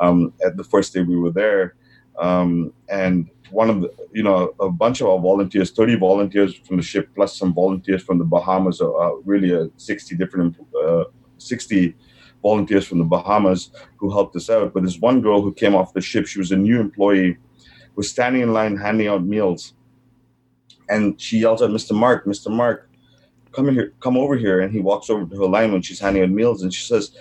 um, 0.00 0.32
at 0.44 0.56
the 0.56 0.64
first 0.64 0.94
day 0.94 1.02
we 1.02 1.16
were 1.16 1.32
there. 1.32 1.74
Um, 2.18 2.72
and 2.88 3.30
one 3.50 3.70
of 3.70 3.80
the, 3.80 3.92
you 4.12 4.22
know, 4.22 4.54
a 4.60 4.70
bunch 4.70 5.00
of 5.00 5.08
our 5.08 5.18
volunteers, 5.18 5.70
30 5.70 5.96
volunteers 5.96 6.54
from 6.54 6.76
the 6.76 6.82
ship, 6.82 7.08
plus 7.14 7.36
some 7.36 7.54
volunteers 7.54 8.02
from 8.02 8.18
the 8.18 8.24
Bahamas, 8.24 8.80
uh, 8.80 8.92
uh 8.92 9.12
really 9.24 9.52
a 9.52 9.68
60 9.76 10.16
different, 10.16 10.56
uh, 10.84 11.04
60 11.38 11.94
volunteers 12.42 12.86
from 12.86 12.98
the 12.98 13.04
Bahamas 13.04 13.70
who 13.96 14.10
helped 14.10 14.36
us 14.36 14.50
out. 14.50 14.72
But 14.72 14.82
there's 14.82 15.00
one 15.00 15.20
girl 15.20 15.42
who 15.42 15.52
came 15.52 15.74
off 15.74 15.92
the 15.92 16.00
ship. 16.00 16.26
She 16.26 16.38
was 16.38 16.52
a 16.52 16.56
new 16.56 16.80
employee, 16.80 17.36
was 17.96 18.10
standing 18.10 18.42
in 18.42 18.52
line 18.52 18.76
handing 18.76 19.08
out 19.08 19.24
meals. 19.24 19.74
And 20.88 21.20
she 21.20 21.38
yells 21.38 21.62
at 21.62 21.70
Mr. 21.70 21.92
Mark, 21.92 22.24
Mr. 22.24 22.50
Mark, 22.50 22.88
come 23.52 23.72
here, 23.72 23.92
come 24.00 24.16
over 24.16 24.36
here. 24.36 24.60
And 24.60 24.72
he 24.72 24.80
walks 24.80 25.10
over 25.10 25.26
to 25.26 25.36
her 25.36 25.46
line 25.46 25.72
when 25.72 25.82
she's 25.82 26.00
handing 26.00 26.22
out 26.22 26.30
meals. 26.30 26.62
And 26.62 26.72
she 26.72 26.84
says, 26.84 27.12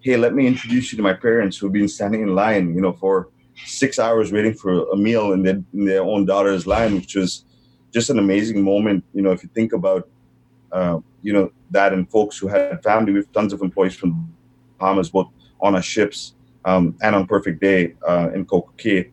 hey, 0.00 0.16
let 0.16 0.34
me 0.34 0.46
introduce 0.46 0.92
you 0.92 0.96
to 0.96 1.02
my 1.02 1.14
parents 1.14 1.56
who've 1.56 1.72
been 1.72 1.88
standing 1.88 2.22
in 2.22 2.34
line, 2.34 2.74
you 2.74 2.80
know, 2.80 2.92
for 2.92 3.28
six 3.64 3.98
hours 3.98 4.32
waiting 4.32 4.54
for 4.54 4.88
a 4.90 4.96
meal 4.96 5.32
in 5.32 5.42
their, 5.42 5.62
in 5.72 5.84
their 5.86 6.02
own 6.02 6.26
daughter's 6.26 6.66
line, 6.66 6.94
which 6.94 7.16
was 7.16 7.44
just 7.92 8.10
an 8.10 8.18
amazing 8.18 8.62
moment. 8.62 9.02
You 9.14 9.22
know, 9.22 9.32
if 9.32 9.42
you 9.42 9.48
think 9.52 9.72
about, 9.72 10.08
uh, 10.70 11.00
you 11.22 11.32
know, 11.32 11.50
that 11.70 11.92
and 11.92 12.08
folks 12.08 12.38
who 12.38 12.46
had 12.46 12.82
family, 12.82 13.12
we 13.12 13.18
have 13.18 13.32
tons 13.32 13.52
of 13.52 13.62
employees 13.62 13.96
from 13.96 14.32
Bahamas, 14.78 15.10
both 15.10 15.30
on 15.60 15.74
our 15.74 15.82
ships 15.82 16.34
um, 16.64 16.96
and 17.02 17.14
on 17.14 17.26
Perfect 17.26 17.60
Day 17.60 17.94
uh, 18.06 18.30
in 18.34 18.44
Coco 18.44 18.72
Cay 18.76 19.10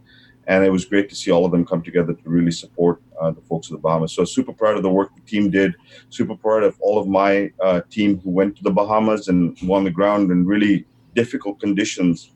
and 0.48 0.64
it 0.64 0.70
was 0.70 0.86
great 0.86 1.10
to 1.10 1.16
see 1.16 1.32
all 1.32 1.46
of 1.46 1.52
them 1.52 1.66
come 1.66 1.82
together 1.82 2.14
to 2.14 2.30
really 2.30 2.52
support 2.52 3.02
uh, 3.20 3.32
the 3.32 3.42
folks 3.42 3.68
of 3.68 3.74
the 3.74 3.78
Bahamas. 3.78 4.12
So 4.12 4.26
super 4.26 4.54
proud 4.54 4.76
of 4.76 4.84
the 4.84 4.90
work 4.90 5.16
the 5.16 5.22
team 5.22 5.50
did. 5.50 5.76
Super 6.10 6.36
proud 6.36 6.64
of 6.64 6.78
all 6.82 7.00
of 7.00 7.08
my 7.08 7.52
uh, 7.62 7.82
team 7.90 8.20
who 8.20 8.30
went 8.30 8.58
to 8.58 8.64
the 8.64 8.72
Bahamas 8.72 9.30
and 9.30 9.58
on 9.70 9.84
the 9.84 9.92
ground 9.92 10.32
in 10.32 10.46
really 10.46 10.86
difficult 11.16 11.60
conditions. 11.60 12.32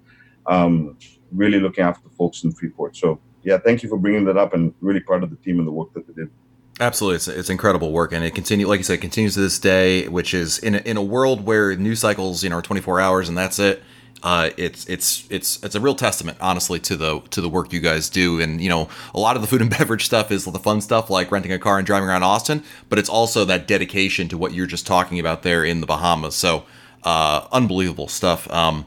Um, 0.45 0.97
really 1.33 1.59
looking 1.59 1.83
after 1.83 2.07
the 2.07 2.15
folks 2.15 2.45
in 2.45 2.53
Freeport. 2.53 2.95
So 2.95 3.19
yeah, 3.43 3.57
thank 3.57 3.83
you 3.83 3.89
for 3.89 3.97
bringing 3.97 4.23
that 4.25 4.37
up, 4.37 4.53
and 4.53 4.73
really 4.79 5.01
proud 5.01 5.23
of 5.23 5.29
the 5.29 5.35
team 5.37 5.59
and 5.59 5.67
the 5.67 5.71
work 5.71 5.93
that 5.93 6.07
they 6.07 6.13
did. 6.13 6.29
Absolutely, 6.79 7.15
it's, 7.15 7.27
it's 7.27 7.49
incredible 7.49 7.91
work, 7.91 8.13
and 8.13 8.23
it 8.23 8.35
continue 8.35 8.67
like 8.67 8.79
you 8.79 8.83
said, 8.83 9.01
continues 9.01 9.33
to 9.33 9.39
this 9.39 9.57
day. 9.57 10.07
Which 10.07 10.33
is 10.33 10.59
in 10.59 10.75
a, 10.75 10.77
in 10.79 10.95
a 10.95 11.03
world 11.03 11.43
where 11.43 11.75
news 11.75 11.99
cycles, 11.99 12.43
you 12.43 12.49
know, 12.49 12.57
are 12.57 12.61
twenty 12.61 12.81
four 12.81 12.99
hours, 12.99 13.29
and 13.29 13.37
that's 13.37 13.57
it. 13.57 13.81
Uh, 14.21 14.51
it's 14.57 14.87
it's 14.87 15.27
it's 15.31 15.63
it's 15.63 15.73
a 15.73 15.79
real 15.79 15.95
testament, 15.95 16.37
honestly, 16.39 16.79
to 16.81 16.95
the 16.95 17.19
to 17.31 17.41
the 17.41 17.49
work 17.49 17.73
you 17.73 17.79
guys 17.79 18.09
do. 18.09 18.39
And 18.39 18.61
you 18.61 18.69
know, 18.69 18.89
a 19.15 19.19
lot 19.19 19.35
of 19.35 19.41
the 19.41 19.47
food 19.47 19.61
and 19.61 19.69
beverage 19.77 20.05
stuff 20.05 20.31
is 20.31 20.45
the 20.45 20.59
fun 20.59 20.81
stuff, 20.81 21.09
like 21.09 21.31
renting 21.31 21.51
a 21.51 21.59
car 21.59 21.77
and 21.77 21.85
driving 21.85 22.09
around 22.09 22.23
Austin. 22.23 22.63
But 22.89 22.99
it's 22.99 23.09
also 23.09 23.43
that 23.45 23.67
dedication 23.67 24.27
to 24.29 24.37
what 24.37 24.53
you're 24.53 24.67
just 24.67 24.85
talking 24.85 25.19
about 25.19 25.41
there 25.41 25.63
in 25.63 25.81
the 25.81 25.87
Bahamas. 25.87 26.35
So, 26.35 26.65
uh, 27.03 27.47
unbelievable 27.51 28.07
stuff. 28.07 28.51
Um, 28.51 28.85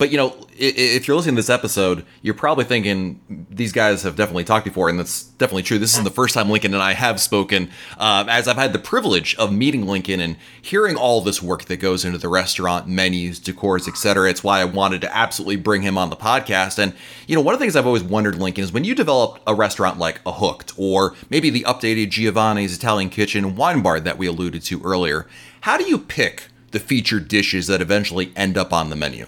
but 0.00 0.10
you 0.10 0.16
know, 0.16 0.34
if 0.56 1.06
you're 1.06 1.14
listening 1.14 1.34
to 1.34 1.40
this 1.40 1.50
episode, 1.50 2.06
you're 2.22 2.32
probably 2.32 2.64
thinking 2.64 3.46
these 3.50 3.70
guys 3.70 4.02
have 4.02 4.16
definitely 4.16 4.44
talked 4.44 4.64
before, 4.64 4.88
and 4.88 4.98
that's 4.98 5.24
definitely 5.24 5.62
true. 5.62 5.78
This 5.78 5.92
isn't 5.92 6.04
the 6.04 6.10
first 6.10 6.32
time 6.32 6.48
Lincoln 6.48 6.72
and 6.72 6.82
I 6.82 6.94
have 6.94 7.20
spoken, 7.20 7.68
uh, 7.98 8.24
as 8.26 8.48
I've 8.48 8.56
had 8.56 8.72
the 8.72 8.78
privilege 8.78 9.36
of 9.36 9.52
meeting 9.52 9.86
Lincoln 9.86 10.18
and 10.20 10.38
hearing 10.62 10.96
all 10.96 11.20
this 11.20 11.42
work 11.42 11.66
that 11.66 11.76
goes 11.76 12.06
into 12.06 12.16
the 12.16 12.28
restaurant 12.28 12.88
menus, 12.88 13.38
decors, 13.38 13.86
etc. 13.86 14.30
It's 14.30 14.42
why 14.42 14.62
I 14.62 14.64
wanted 14.64 15.02
to 15.02 15.14
absolutely 15.14 15.56
bring 15.56 15.82
him 15.82 15.98
on 15.98 16.08
the 16.08 16.16
podcast. 16.16 16.78
And 16.78 16.94
you 17.26 17.36
know, 17.36 17.42
one 17.42 17.52
of 17.52 17.60
the 17.60 17.64
things 17.64 17.76
I've 17.76 17.86
always 17.86 18.02
wondered, 18.02 18.36
Lincoln, 18.36 18.64
is 18.64 18.72
when 18.72 18.84
you 18.84 18.94
developed 18.94 19.42
a 19.46 19.54
restaurant 19.54 19.98
like 19.98 20.22
a 20.24 20.32
Hooked, 20.32 20.72
or 20.78 21.14
maybe 21.28 21.50
the 21.50 21.64
updated 21.64 22.08
Giovanni's 22.08 22.74
Italian 22.74 23.10
Kitchen 23.10 23.54
wine 23.54 23.82
bar 23.82 24.00
that 24.00 24.16
we 24.16 24.26
alluded 24.26 24.62
to 24.62 24.80
earlier, 24.82 25.26
how 25.60 25.76
do 25.76 25.84
you 25.84 25.98
pick 25.98 26.44
the 26.70 26.80
featured 26.80 27.28
dishes 27.28 27.66
that 27.66 27.82
eventually 27.82 28.32
end 28.34 28.56
up 28.56 28.72
on 28.72 28.88
the 28.88 28.96
menu? 28.96 29.26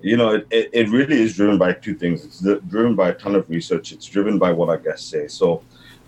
You 0.00 0.16
know, 0.16 0.34
it, 0.34 0.46
it, 0.50 0.70
it, 0.72 0.88
really 0.90 1.20
is 1.20 1.34
driven 1.34 1.58
by 1.58 1.72
two 1.72 1.94
things. 1.94 2.24
It's 2.24 2.40
driven 2.68 2.94
by 2.94 3.10
a 3.10 3.14
ton 3.14 3.34
of 3.34 3.48
research. 3.48 3.92
It's 3.92 4.06
driven 4.06 4.38
by 4.38 4.52
what 4.52 4.68
our 4.68 4.78
guests 4.78 5.08
say. 5.08 5.26
So, 5.26 5.62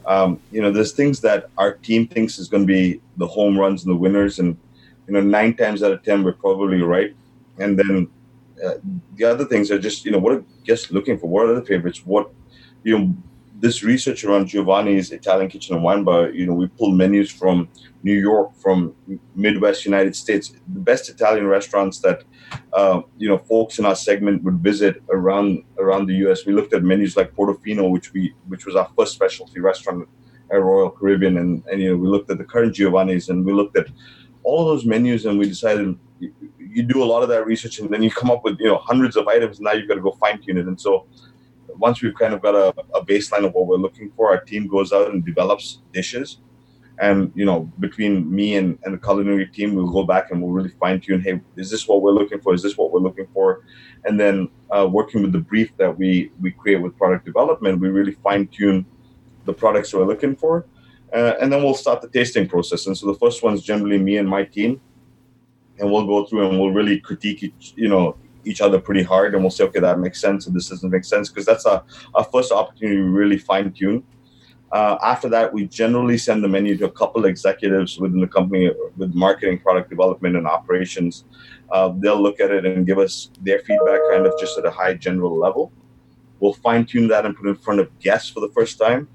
um, 0.07 0.40
you 0.51 0.61
know, 0.61 0.70
there's 0.70 0.92
things 0.92 1.20
that 1.20 1.51
our 1.59 1.74
team 1.74 2.07
thinks 2.07 2.38
is 2.38 2.48
going 2.48 2.64
to 2.64 2.66
be 2.66 3.01
the 3.16 3.27
home 3.27 3.59
runs 3.59 3.85
and 3.85 3.92
the 3.92 3.98
winners, 3.98 4.38
and 4.38 4.57
you 5.07 5.14
know, 5.14 5.20
nine 5.20 5.57
times 5.57 5.83
out 5.83 5.92
of 5.92 6.03
ten 6.03 6.22
we're 6.22 6.33
probably 6.33 6.83
right. 6.83 7.14
And 7.59 7.79
then 7.79 8.09
uh, 8.64 8.74
the 9.16 9.24
other 9.24 9.44
things 9.44 9.70
are 9.70 9.79
just, 9.79 10.05
you 10.05 10.11
know, 10.11 10.18
what 10.18 10.33
are 10.33 10.44
guests 10.64 10.90
looking 10.90 11.18
for? 11.18 11.27
What 11.27 11.48
are 11.48 11.55
the 11.55 11.64
favorites? 11.64 12.05
What, 12.05 12.31
you 12.85 12.98
know, 12.98 13.16
this 13.61 13.83
research 13.83 14.25
around 14.25 14.47
Giovanni's 14.47 15.11
Italian 15.11 15.49
Kitchen 15.49 15.75
and 15.75 15.85
Wine 15.85 16.05
Bar, 16.05 16.31
you 16.31 16.47
know, 16.47 16.55
we 16.55 16.68
pull 16.68 16.92
menus 16.92 17.31
from 17.31 17.68
New 18.05 18.14
York, 18.14 18.55
from 18.55 18.94
Midwest 19.35 19.85
United 19.85 20.14
States, 20.14 20.51
the 20.51 20.81
best 20.81 21.09
Italian 21.09 21.47
restaurants 21.47 21.99
that 22.01 22.23
uh, 22.73 23.03
you 23.16 23.29
know 23.29 23.38
folks 23.38 23.79
in 23.79 23.85
our 23.85 23.97
segment 23.97 24.42
would 24.44 24.59
visit 24.59 25.03
around 25.11 25.64
around 25.79 26.07
the 26.07 26.14
U.S. 26.25 26.47
We 26.47 26.53
looked 26.53 26.73
at 26.73 26.83
menus 26.85 27.16
like 27.16 27.35
Portofino, 27.35 27.90
which 27.90 28.12
we 28.12 28.35
which 28.47 28.64
was 28.64 28.77
our 28.77 28.88
first 28.97 29.14
specialty 29.14 29.61
restaurant 29.61 30.09
at 30.53 30.62
Royal 30.62 30.90
Caribbean, 30.90 31.38
and 31.38 31.64
and 31.66 31.83
you 31.83 31.90
know 31.90 31.97
we 31.97 32.07
looked 32.07 32.31
at 32.31 32.38
the 32.38 32.44
current 32.44 32.75
Giovanni's, 32.75 33.29
and 33.29 33.44
we 33.44 33.53
looked 33.53 33.77
at 33.77 33.88
all 34.44 34.61
of 34.62 34.68
those 34.68 34.87
menus, 34.87 35.27
and 35.27 35.38
we 35.38 35.49
decided 35.49 35.99
you, 36.21 36.83
do 36.85 37.03
a 37.03 37.05
lot 37.05 37.23
of 37.23 37.29
that 37.29 37.44
research, 37.44 37.81
and 37.81 37.90
then 37.90 38.03
you 38.03 38.11
come 38.11 38.31
up 38.31 38.44
with 38.44 38.59
you 38.61 38.66
know 38.66 38.79
hundreds 38.79 39.16
of 39.16 39.27
items. 39.27 39.59
And 39.59 39.64
now 39.64 39.73
you've 39.73 39.88
got 39.88 39.97
to 39.97 40.01
go 40.01 40.12
fine 40.12 40.40
tune 40.40 40.59
it, 40.59 40.66
and 40.66 40.81
so 40.81 41.07
once 41.79 42.03
we've 42.03 42.14
kind 42.14 42.35
of 42.35 42.43
got 42.43 42.55
a, 42.55 42.69
a 42.95 43.05
baseline 43.05 43.45
of 43.47 43.55
what 43.55 43.67
we're 43.67 43.77
looking 43.77 44.11
for, 44.17 44.31
our 44.31 44.41
team 44.41 44.67
goes 44.67 44.93
out 44.93 45.11
and 45.11 45.25
develops 45.25 45.81
dishes. 45.93 46.38
And 47.01 47.31
you 47.35 47.45
know 47.45 47.71
between 47.79 48.29
me 48.35 48.57
and, 48.57 48.77
and 48.83 48.93
the 48.93 48.99
culinary 48.99 49.47
team 49.47 49.77
we'll 49.77 49.93
go 49.93 50.03
back 50.03 50.33
and 50.33 50.43
we'll 50.43 50.51
really 50.51 50.75
fine 50.81 51.01
tune 51.01 51.21
hey 51.21 51.41
is 51.55 51.71
this 51.71 51.87
what 51.87 52.03
we're 52.03 52.11
looking 52.11 52.41
for? 52.41 52.55
Is 52.55 52.62
this 52.62 52.77
what 52.77 52.91
we're 52.93 52.99
looking 52.99 53.29
for? 53.33 53.62
And 54.05 54.19
then 54.19 54.49
uh, 54.71 54.88
working 54.91 55.23
with 55.23 55.33
the 55.33 55.38
brief 55.38 55.77
that 55.77 55.97
we 55.97 56.33
we 56.41 56.51
create 56.51 56.83
with 56.83 56.97
product 56.97 57.25
development 57.25 57.81
we 57.81 57.88
really 57.88 58.17
fine 58.25 58.49
tune 58.49 58.85
the 59.45 59.53
products 59.53 59.95
we're 59.95 60.05
looking 60.05 60.35
for. 60.35 60.67
Uh, 61.12 61.35
and 61.41 61.53
then 61.53 61.62
we'll 61.62 61.75
start 61.75 62.03
the 62.03 62.09
tasting 62.09 62.47
process. 62.47 62.87
And 62.87 62.99
so 62.99 63.07
the 63.07 63.19
first 63.19 63.43
one's 63.43 63.62
generally 63.62 63.99
me 63.99 64.19
and 64.19 64.29
my 64.29 64.45
team. 64.45 64.81
And 65.79 65.91
we'll 65.91 66.07
go 66.07 66.27
through 66.27 66.49
and 66.49 66.59
we'll 66.59 66.73
really 66.73 66.99
critique 66.99 67.45
each 67.45 67.75
you 67.77 67.88
know 67.88 68.17
each 68.44 68.61
other 68.61 68.81
pretty 68.81 69.03
hard 69.03 69.35
and 69.35 69.42
we'll 69.42 69.51
say 69.51 69.64
okay 69.64 69.81
that 69.81 69.98
makes 69.98 70.20
sense 70.20 70.46
and 70.46 70.55
this 70.55 70.68
doesn't 70.68 70.90
make 70.90 71.05
sense 71.05 71.29
because 71.29 71.44
that's 71.44 71.66
our, 71.66 71.83
our 72.14 72.24
first 72.24 72.53
opportunity 72.53 72.96
to 72.96 73.05
really 73.05 73.38
fine 73.38 73.72
tune 73.72 74.03
uh, 74.70 74.98
after 75.03 75.29
that, 75.31 75.53
we 75.53 75.66
generally 75.66 76.18
send 76.18 76.44
the 76.44 76.48
menu 76.48 76.77
to 76.77 76.85
a 76.85 76.90
couple 76.90 77.24
executives 77.24 77.98
within 77.98 78.20
the 78.20 78.27
company 78.27 78.70
with 78.96 79.14
marketing, 79.14 79.59
product 79.59 79.88
development, 79.88 80.37
and 80.37 80.46
operations. 80.46 81.24
Uh, 81.72 81.92
they'll 81.96 82.20
look 82.20 82.38
at 82.38 82.51
it 82.51 82.66
and 82.66 82.87
give 82.87 82.98
us 82.98 83.31
their 83.40 83.61
feedback, 83.61 84.01
kind 84.11 84.27
of 84.27 84.33
just 84.38 84.59
at 84.59 84.66
a 84.66 84.70
high 84.70 84.94
general 84.94 85.38
level. 85.38 85.72
We'll 86.40 86.53
fine 86.53 86.85
tune 86.85 87.09
that 87.09 87.24
and 87.24 87.35
put 87.35 87.46
it 87.46 87.51
in 87.51 87.57
front 87.57 87.81
of 87.81 87.98
guests 87.98 88.29
for 88.31 88.40
the 88.40 88.51
first 88.51 88.79
time, 88.79 89.09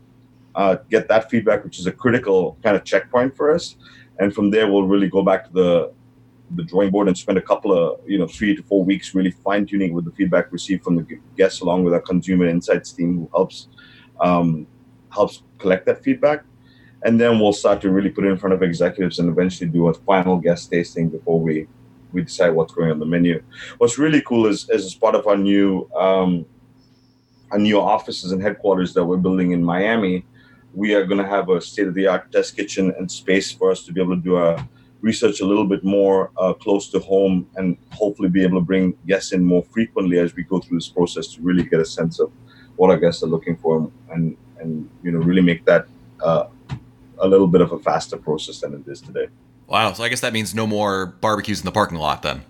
uh, 0.55 0.77
get 0.89 1.07
that 1.09 1.29
feedback, 1.29 1.63
which 1.63 1.79
is 1.79 1.85
a 1.85 1.91
critical 1.91 2.57
kind 2.63 2.75
of 2.75 2.83
checkpoint 2.83 3.37
for 3.37 3.53
us. 3.53 3.75
And 4.19 4.33
from 4.33 4.49
there, 4.49 4.71
we'll 4.71 4.87
really 4.87 5.07
go 5.07 5.23
back 5.23 5.45
to 5.45 5.53
the 5.53 5.93
the 6.51 6.63
drawing 6.63 6.91
board 6.91 7.07
and 7.07 7.17
spend 7.17 7.37
a 7.37 7.41
couple 7.41 7.71
of 7.73 7.99
you 8.07 8.17
know 8.17 8.27
three 8.27 8.55
to 8.55 8.63
four 8.63 8.83
weeks 8.83 9.15
really 9.15 9.31
fine 9.31 9.65
tuning 9.65 9.93
with 9.93 10.05
the 10.05 10.11
feedback 10.11 10.51
received 10.51 10.83
from 10.83 10.95
the 10.95 11.19
guests, 11.37 11.61
along 11.61 11.83
with 11.83 11.93
our 11.93 12.01
consumer 12.01 12.47
insights 12.47 12.91
team 12.91 13.17
who 13.17 13.29
helps 13.33 13.67
um, 14.21 14.67
helps 15.09 15.43
collect 15.57 15.85
that 15.85 16.03
feedback. 16.03 16.43
And 17.05 17.19
then 17.19 17.39
we'll 17.39 17.53
start 17.53 17.81
to 17.81 17.89
really 17.89 18.09
put 18.09 18.23
it 18.23 18.29
in 18.29 18.37
front 18.37 18.53
of 18.53 18.63
executives 18.63 19.19
and 19.19 19.29
eventually 19.29 19.69
do 19.69 19.87
a 19.87 19.93
final 19.93 20.37
guest 20.37 20.71
tasting 20.71 21.09
before 21.09 21.37
we, 21.37 21.67
we 22.13 22.21
decide 22.21 22.51
what's 22.51 22.73
going 22.73 22.91
on 22.91 22.99
the 22.99 23.05
menu. 23.05 23.43
What's 23.77 23.97
really 23.97 24.21
cool 24.21 24.45
is, 24.45 24.69
is 24.69 24.85
as 24.85 24.95
part 24.95 25.13
of 25.13 25.27
our 25.27 25.35
new 25.35 25.89
um, 25.95 26.45
our 27.51 27.59
new 27.59 27.79
offices 27.79 28.31
and 28.31 28.41
headquarters 28.41 28.93
that 28.93 29.05
we're 29.05 29.17
building 29.17 29.51
in 29.51 29.63
Miami, 29.63 30.25
we 30.73 30.95
are 30.95 31.05
going 31.05 31.21
to 31.21 31.27
have 31.27 31.49
a 31.49 31.61
state 31.61 31.87
of 31.87 31.93
the 31.93 32.07
art 32.07 32.31
test 32.31 32.55
kitchen 32.55 32.93
and 32.97 33.11
space 33.11 33.51
for 33.51 33.69
us 33.69 33.83
to 33.85 33.93
be 33.93 34.01
able 34.01 34.15
to 34.15 34.21
do 34.21 34.37
a 34.37 34.67
research 35.03 35.41
a 35.41 35.45
little 35.45 35.65
bit 35.65 35.83
more 35.83 36.31
uh, 36.37 36.53
close 36.53 36.89
to 36.89 36.99
home 36.99 37.45
and 37.57 37.77
hopefully 37.91 38.29
be 38.29 38.41
able 38.41 38.57
to 38.57 38.65
bring 38.65 38.97
guests 39.05 39.33
in 39.33 39.43
more 39.43 39.63
frequently 39.63 40.17
as 40.17 40.33
we 40.33 40.43
go 40.43 40.59
through 40.59 40.77
this 40.77 40.87
process 40.87 41.27
to 41.27 41.41
really 41.41 41.63
get 41.63 41.79
a 41.79 41.85
sense 41.85 42.19
of 42.19 42.31
what 42.77 42.89
our 42.89 42.97
guests 42.97 43.21
are 43.21 43.27
looking 43.27 43.57
for 43.57 43.91
and 44.11 44.35
and 44.59 44.89
you 45.03 45.11
know 45.11 45.19
really 45.19 45.41
make 45.41 45.65
that 45.65 45.87
uh, 46.23 46.45
a 47.19 47.27
little 47.27 47.47
bit 47.47 47.61
of 47.61 47.71
a 47.73 47.79
faster 47.79 48.17
process 48.17 48.61
than 48.61 48.73
it 48.73 48.89
is 48.89 49.01
today. 49.01 49.27
Wow! 49.67 49.93
So 49.93 50.03
I 50.03 50.09
guess 50.09 50.21
that 50.21 50.33
means 50.33 50.55
no 50.55 50.65
more 50.65 51.07
barbecues 51.21 51.59
in 51.59 51.65
the 51.65 51.71
parking 51.71 51.97
lot 51.97 52.21
then. 52.21 52.43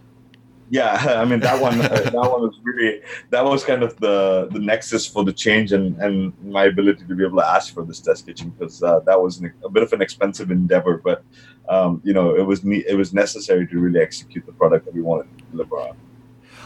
Yeah, 0.74 1.20
I 1.22 1.26
mean 1.26 1.40
that 1.42 1.62
one. 1.62 1.80
uh, 1.80 1.88
that 1.88 2.14
one 2.14 2.42
was 2.42 2.60
really 2.64 3.02
that 3.30 3.46
was 3.46 3.64
kind 3.64 3.84
of 3.84 3.96
the 3.98 4.48
the 4.52 4.58
nexus 4.58 5.06
for 5.06 5.24
the 5.24 5.32
change 5.32 5.72
and 5.72 5.96
and 6.02 6.34
my 6.44 6.64
ability 6.66 7.06
to 7.06 7.16
be 7.16 7.24
able 7.24 7.38
to 7.42 7.48
ask 7.48 7.72
for 7.76 7.86
this 7.86 8.00
test 8.00 8.26
kitchen 8.26 8.50
because 8.50 8.82
uh, 8.82 9.00
that 9.02 9.22
was 9.22 9.38
an, 9.38 9.54
a 9.64 9.70
bit 9.70 9.84
of 9.84 9.94
an 9.94 10.02
expensive 10.02 10.50
endeavor, 10.50 10.98
but 10.98 11.24
um, 11.70 12.02
you 12.04 12.12
know 12.12 12.36
it 12.36 12.42
was 12.42 12.64
ne- 12.64 12.86
it 12.88 12.98
was 12.98 13.14
necessary 13.14 13.68
to 13.68 13.78
really 13.78 14.00
execute 14.00 14.48
the 14.48 14.52
product 14.54 14.86
that 14.86 14.96
we 14.96 15.02
wanted 15.02 15.28
to 15.38 15.44
deliver 15.52 15.76
on. 15.78 15.96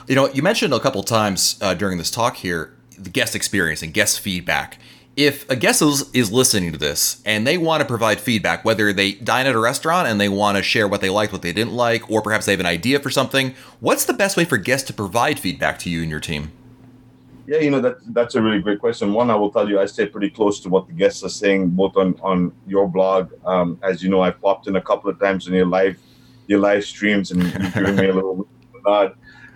You 0.07 0.15
know, 0.15 0.29
you 0.29 0.41
mentioned 0.41 0.73
a 0.73 0.79
couple 0.79 1.03
times 1.03 1.59
uh, 1.61 1.73
during 1.73 1.97
this 1.97 2.09
talk 2.09 2.37
here 2.37 2.77
the 2.97 3.09
guest 3.09 3.35
experience 3.35 3.83
and 3.83 3.93
guest 3.93 4.21
feedback 4.21 4.79
if 5.17 5.49
a 5.49 5.55
guest 5.55 5.81
is, 5.81 6.09
is 6.13 6.31
listening 6.31 6.71
to 6.71 6.77
this 6.77 7.21
and 7.25 7.45
they 7.45 7.57
want 7.57 7.81
to 7.81 7.87
provide 7.87 8.21
feedback, 8.21 8.63
whether 8.63 8.93
they 8.93 9.13
dine 9.13 9.47
at 9.47 9.55
a 9.55 9.59
restaurant 9.59 10.07
and 10.07 10.21
they 10.21 10.29
want 10.29 10.57
to 10.57 10.63
share 10.63 10.87
what 10.87 11.01
they 11.01 11.09
liked, 11.09 11.33
what 11.33 11.41
they 11.41 11.51
didn't 11.51 11.73
like, 11.73 12.09
or 12.09 12.21
perhaps 12.21 12.45
they 12.45 12.53
have 12.53 12.59
an 12.59 12.67
idea 12.67 12.99
for 12.99 13.09
something, 13.09 13.55
what's 13.79 14.05
the 14.05 14.13
best 14.13 14.37
way 14.37 14.45
for 14.45 14.57
guests 14.57 14.85
to 14.87 14.93
provide 14.93 15.39
feedback 15.39 15.79
to 15.79 15.89
you 15.89 16.03
and 16.03 16.11
your 16.11 16.19
team? 16.19 16.51
Yeah, 17.47 17.59
you 17.59 17.71
know 17.71 17.79
that 17.79 17.97
that's 18.13 18.35
a 18.35 18.41
really 18.41 18.59
great 18.61 18.79
question. 18.79 19.13
One, 19.13 19.31
I 19.31 19.35
will 19.35 19.49
tell 19.49 19.67
you, 19.67 19.79
I 19.79 19.85
stay 19.85 20.05
pretty 20.05 20.29
close 20.29 20.59
to 20.59 20.69
what 20.69 20.85
the 20.85 20.93
guests 20.93 21.23
are 21.23 21.29
saying, 21.29 21.69
both 21.69 21.95
on 21.95 22.19
on 22.21 22.51
your 22.67 22.89
blog. 22.89 23.31
Um, 23.45 23.79
as 23.81 24.03
you 24.03 24.09
know, 24.09 24.19
I've 24.19 24.39
popped 24.41 24.67
in 24.67 24.75
a 24.75 24.81
couple 24.81 25.09
of 25.09 25.17
times 25.17 25.47
in 25.47 25.53
your 25.53 25.65
live 25.65 25.97
your 26.47 26.59
live 26.59 26.83
streams, 26.83 27.31
and 27.31 27.41
given 27.73 27.95
me 27.95 28.09
a 28.09 28.13
little 28.13 28.45
nod. 28.85 29.15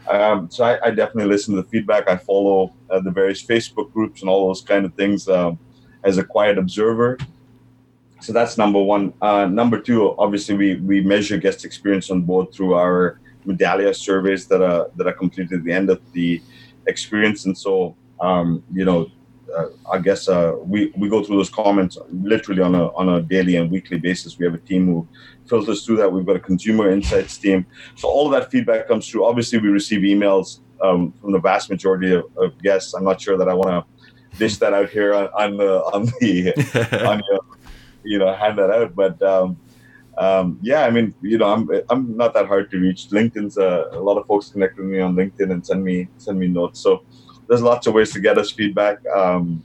Um, 0.09 0.49
so 0.49 0.63
I, 0.63 0.87
I, 0.87 0.89
definitely 0.89 1.25
listen 1.25 1.55
to 1.55 1.61
the 1.61 1.67
feedback. 1.67 2.09
I 2.09 2.17
follow 2.17 2.73
uh, 2.89 2.99
the 2.99 3.11
various 3.11 3.43
Facebook 3.43 3.93
groups 3.93 4.21
and 4.21 4.29
all 4.29 4.47
those 4.47 4.61
kind 4.61 4.85
of 4.85 4.93
things 4.95 5.27
um, 5.27 5.59
as 6.03 6.17
a 6.17 6.23
quiet 6.23 6.57
observer. 6.57 7.17
So 8.19 8.33
that's 8.33 8.57
number 8.57 8.81
one. 8.81 9.13
Uh, 9.21 9.45
number 9.45 9.79
two, 9.79 10.15
obviously, 10.17 10.55
we, 10.55 10.75
we 10.75 11.01
measure 11.01 11.37
guest 11.37 11.65
experience 11.65 12.09
on 12.11 12.21
board 12.21 12.51
through 12.53 12.73
our 12.73 13.19
Medallia 13.45 13.95
surveys 13.95 14.47
that 14.47 14.61
are 14.61 14.91
that 14.95 15.07
are 15.07 15.13
completed 15.13 15.59
at 15.59 15.63
the 15.63 15.71
end 15.71 15.89
of 15.89 15.99
the 16.13 16.41
experience. 16.87 17.45
And 17.45 17.57
so, 17.57 17.95
um, 18.19 18.63
you 18.71 18.85
know, 18.85 19.09
I 19.91 19.99
guess 19.99 20.27
uh, 20.27 20.55
we 20.63 20.91
we 20.97 21.09
go 21.09 21.23
through 21.23 21.37
those 21.37 21.49
comments 21.49 21.97
literally 22.11 22.61
on 22.61 22.75
a 22.75 22.87
on 22.95 23.09
a 23.09 23.21
daily 23.21 23.55
and 23.55 23.71
weekly 23.71 23.97
basis. 23.97 24.37
We 24.37 24.45
have 24.45 24.53
a 24.53 24.59
team 24.59 24.87
who 24.87 25.07
filters 25.47 25.85
through 25.85 25.97
that. 25.97 26.11
We've 26.11 26.25
got 26.25 26.35
a 26.35 26.39
consumer 26.39 26.89
insights 26.89 27.37
team. 27.37 27.65
So 27.95 28.07
all 28.07 28.25
of 28.25 28.39
that 28.39 28.51
feedback 28.51 28.87
comes 28.87 29.09
through. 29.09 29.25
Obviously, 29.25 29.59
we 29.59 29.69
receive 29.69 30.01
emails 30.01 30.59
um, 30.81 31.13
from 31.21 31.31
the 31.31 31.39
vast 31.39 31.69
majority 31.69 32.13
of, 32.13 32.25
of, 32.37 32.57
guests. 32.61 32.93
I'm 32.93 33.03
not 33.03 33.19
sure 33.19 33.37
that 33.37 33.49
I 33.49 33.53
want 33.53 33.69
to 33.69 34.37
dish 34.37 34.57
that 34.57 34.73
out 34.73 34.89
here 34.89 35.13
on, 35.13 35.25
on 35.27 35.57
the 35.57 35.83
on 35.93 36.05
the 36.19 37.05
on 37.07 37.21
your, 37.29 37.39
you 38.03 38.19
know 38.19 38.33
hand 38.33 38.57
that 38.57 38.69
out, 38.69 38.95
but. 38.95 39.21
Um, 39.21 39.57
um, 40.17 40.59
yeah, 40.61 40.83
I 40.83 40.91
mean, 40.91 41.15
you 41.21 41.37
know, 41.37 41.51
I'm 41.51 41.69
I'm 41.89 42.17
not 42.17 42.33
that 42.33 42.45
hard 42.45 42.69
to 42.71 42.77
reach. 42.77 43.07
LinkedIn's 43.07 43.57
a, 43.57 43.87
a 43.93 43.99
lot 43.99 44.17
of 44.17 44.27
folks 44.27 44.49
connect 44.49 44.77
with 44.77 44.85
me 44.85 44.99
on 44.99 45.15
LinkedIn 45.15 45.51
and 45.51 45.65
send 45.65 45.83
me 45.83 46.09
send 46.17 46.37
me 46.37 46.47
notes. 46.47 46.81
So 46.81 47.03
there's 47.51 47.61
lots 47.61 47.85
of 47.85 47.93
ways 47.93 48.13
to 48.13 48.19
get 48.21 48.37
us 48.37 48.49
feedback. 48.49 49.05
Um, 49.07 49.61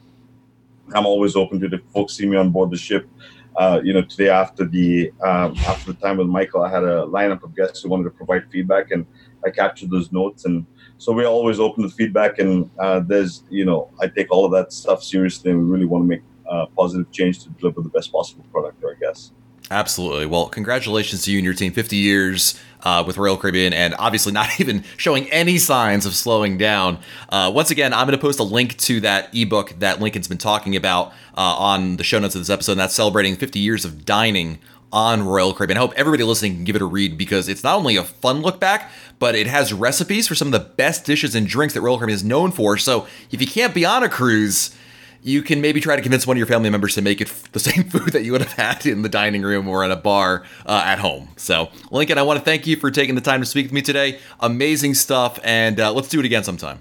I'm 0.93 1.07
always 1.07 1.37
open 1.37 1.61
to 1.61 1.69
the 1.69 1.79
folks 1.95 2.15
see 2.15 2.27
me 2.27 2.37
on 2.37 2.51
board 2.51 2.73
the 2.73 2.77
ship. 2.77 3.09
Uh, 3.55 3.81
you 3.81 3.93
know, 3.93 4.03
today 4.03 4.29
after 4.29 4.65
the 4.65 5.13
um, 5.23 5.57
after 5.69 5.93
the 5.93 5.99
time 6.01 6.17
with 6.17 6.27
Michael, 6.27 6.65
I 6.65 6.69
had 6.69 6.83
a 6.83 7.07
lineup 7.07 7.45
of 7.45 7.55
guests 7.55 7.83
who 7.83 7.89
wanted 7.89 8.05
to 8.05 8.11
provide 8.11 8.51
feedback, 8.51 8.91
and 8.91 9.07
I 9.45 9.51
captured 9.51 9.91
those 9.91 10.11
notes. 10.11 10.47
And 10.47 10.67
so 10.99 11.13
we're 11.13 11.29
always 11.29 11.61
open 11.61 11.85
to 11.85 11.89
feedback. 11.89 12.41
And 12.41 12.69
uh, 12.81 13.01
there's, 13.07 13.45
you 13.51 13.65
know, 13.65 13.89
I 14.01 14.09
take 14.09 14.33
all 14.33 14.45
of 14.45 14.51
that 14.51 14.73
stuff 14.73 15.05
seriously, 15.05 15.53
and 15.53 15.65
we 15.65 15.71
really 15.71 15.87
want 15.87 16.03
to 16.03 16.09
make 16.09 16.23
uh, 16.51 16.67
positive 16.77 17.13
change 17.13 17.45
to 17.45 17.51
deliver 17.51 17.83
the 17.83 17.89
best 17.91 18.11
possible 18.11 18.45
product 18.51 18.81
to 18.81 18.89
our 18.89 18.95
guests. 18.97 19.31
Absolutely. 19.71 20.27
Well, 20.27 20.49
congratulations 20.49 21.23
to 21.23 21.31
you 21.31 21.39
and 21.39 21.45
your 21.45 21.55
team. 21.55 21.73
50 21.73 21.95
years 21.95 22.61
uh, 22.83 23.03
with 23.07 23.19
Royal 23.19 23.37
Caribbean, 23.37 23.73
and 23.73 23.95
obviously 23.99 24.33
not 24.33 24.49
even 24.61 24.85
showing 24.97 25.31
any 25.31 25.59
signs 25.59 26.07
of 26.07 26.15
slowing 26.15 26.59
down. 26.59 26.99
Uh, 27.29 27.51
once 27.55 27.71
again, 27.71 27.93
I'm 27.93 28.07
going 28.07 28.19
to 28.19 28.23
post 28.23 28.39
a 28.39 28.45
link 28.45 28.77
to 28.79 29.01
that 29.01 29.35
ebook 29.35 29.79
that 29.79 30.01
Lincoln's 30.01 30.29
been 30.29 30.39
talking 30.39 30.77
about 30.77 31.09
uh, 31.37 31.41
on 31.41 31.97
the 31.97 32.05
show 32.05 32.19
notes 32.19 32.35
of 32.35 32.41
this 32.41 32.51
episode. 32.51 32.73
And 32.73 32.81
that's 32.81 32.95
celebrating 32.95 33.37
50 33.37 33.59
years 33.59 33.85
of 33.85 34.05
dining 34.05 34.59
on 34.93 35.23
Royal 35.25 35.53
Caribbean. 35.53 35.77
I 35.77 35.81
hope 35.81 35.93
everybody 35.97 36.23
listening 36.23 36.55
can 36.55 36.65
give 36.65 36.77
it 36.77 36.83
a 36.83 36.87
read 36.87 37.19
because 37.19 37.49
it's 37.49 37.65
not 37.65 37.77
only 37.77 37.97
a 37.97 38.05
fun 38.05 38.41
look 38.41 38.61
back, 38.61 38.91
but 39.19 39.35
it 39.35 39.47
has 39.47 39.73
recipes 39.73 40.29
for 40.29 40.35
some 40.35 40.49
of 40.49 40.53
the 40.53 40.61
best 40.61 41.05
dishes 41.05 41.35
and 41.35 41.47
drinks 41.47 41.75
that 41.75 41.81
Royal 41.81 41.99
Caribbean 41.99 42.15
is 42.15 42.25
known 42.25 42.53
for. 42.53 42.77
So 42.77 43.07
if 43.31 43.41
you 43.41 43.47
can't 43.47 43.75
be 43.75 43.85
on 43.85 44.03
a 44.03 44.09
cruise, 44.09 44.75
you 45.23 45.43
can 45.43 45.61
maybe 45.61 45.81
try 45.81 45.97
to 45.97 46.03
convince 46.03 46.27
one 46.27 46.37
of 46.37 46.39
your 46.39 46.47
family 46.47 46.71
members 46.71 46.95
to 46.95 47.03
make 47.03 47.21
it 47.21 47.29
the 47.53 47.59
same 47.61 47.85
food 47.85 48.13
that 48.13 48.25
you 48.25 48.33
would 48.33 48.43
have 48.43 48.53
had 48.53 48.87
in 48.87 49.03
the 49.03 49.09
dining 49.09 49.43
room 49.43 49.69
or 49.69 49.85
at 49.85 49.91
a 49.91 49.97
bar 49.97 50.45
uh, 50.67 50.83
at 50.85 50.99
home. 50.99 51.29
So, 51.37 51.71
Lincoln, 51.91 52.19
I 52.19 52.23
want 52.23 52.39
to 52.39 52.45
thank 52.45 52.67
you 52.67 52.77
for 52.77 52.91
taking 52.91 53.15
the 53.15 53.21
time 53.21 53.41
to 53.41 53.47
speak 53.47 53.67
with 53.67 53.73
me 53.73 53.83
today. 53.83 54.19
Amazing 54.41 54.95
stuff, 54.95 55.39
and 55.43 55.81
uh, 55.81 55.93
let's 55.93 56.09
do 56.09 56.21
it 56.21 56.27
again 56.27 56.45
sometime. 56.45 56.81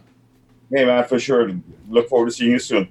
Hey, 0.72 0.86
man, 0.86 1.04
for 1.06 1.20
sure. 1.20 1.52
Look 1.90 2.10
forward 2.10 2.28
to 2.28 2.32
seeing 2.32 2.52
you 2.52 2.60
soon. 2.60 2.90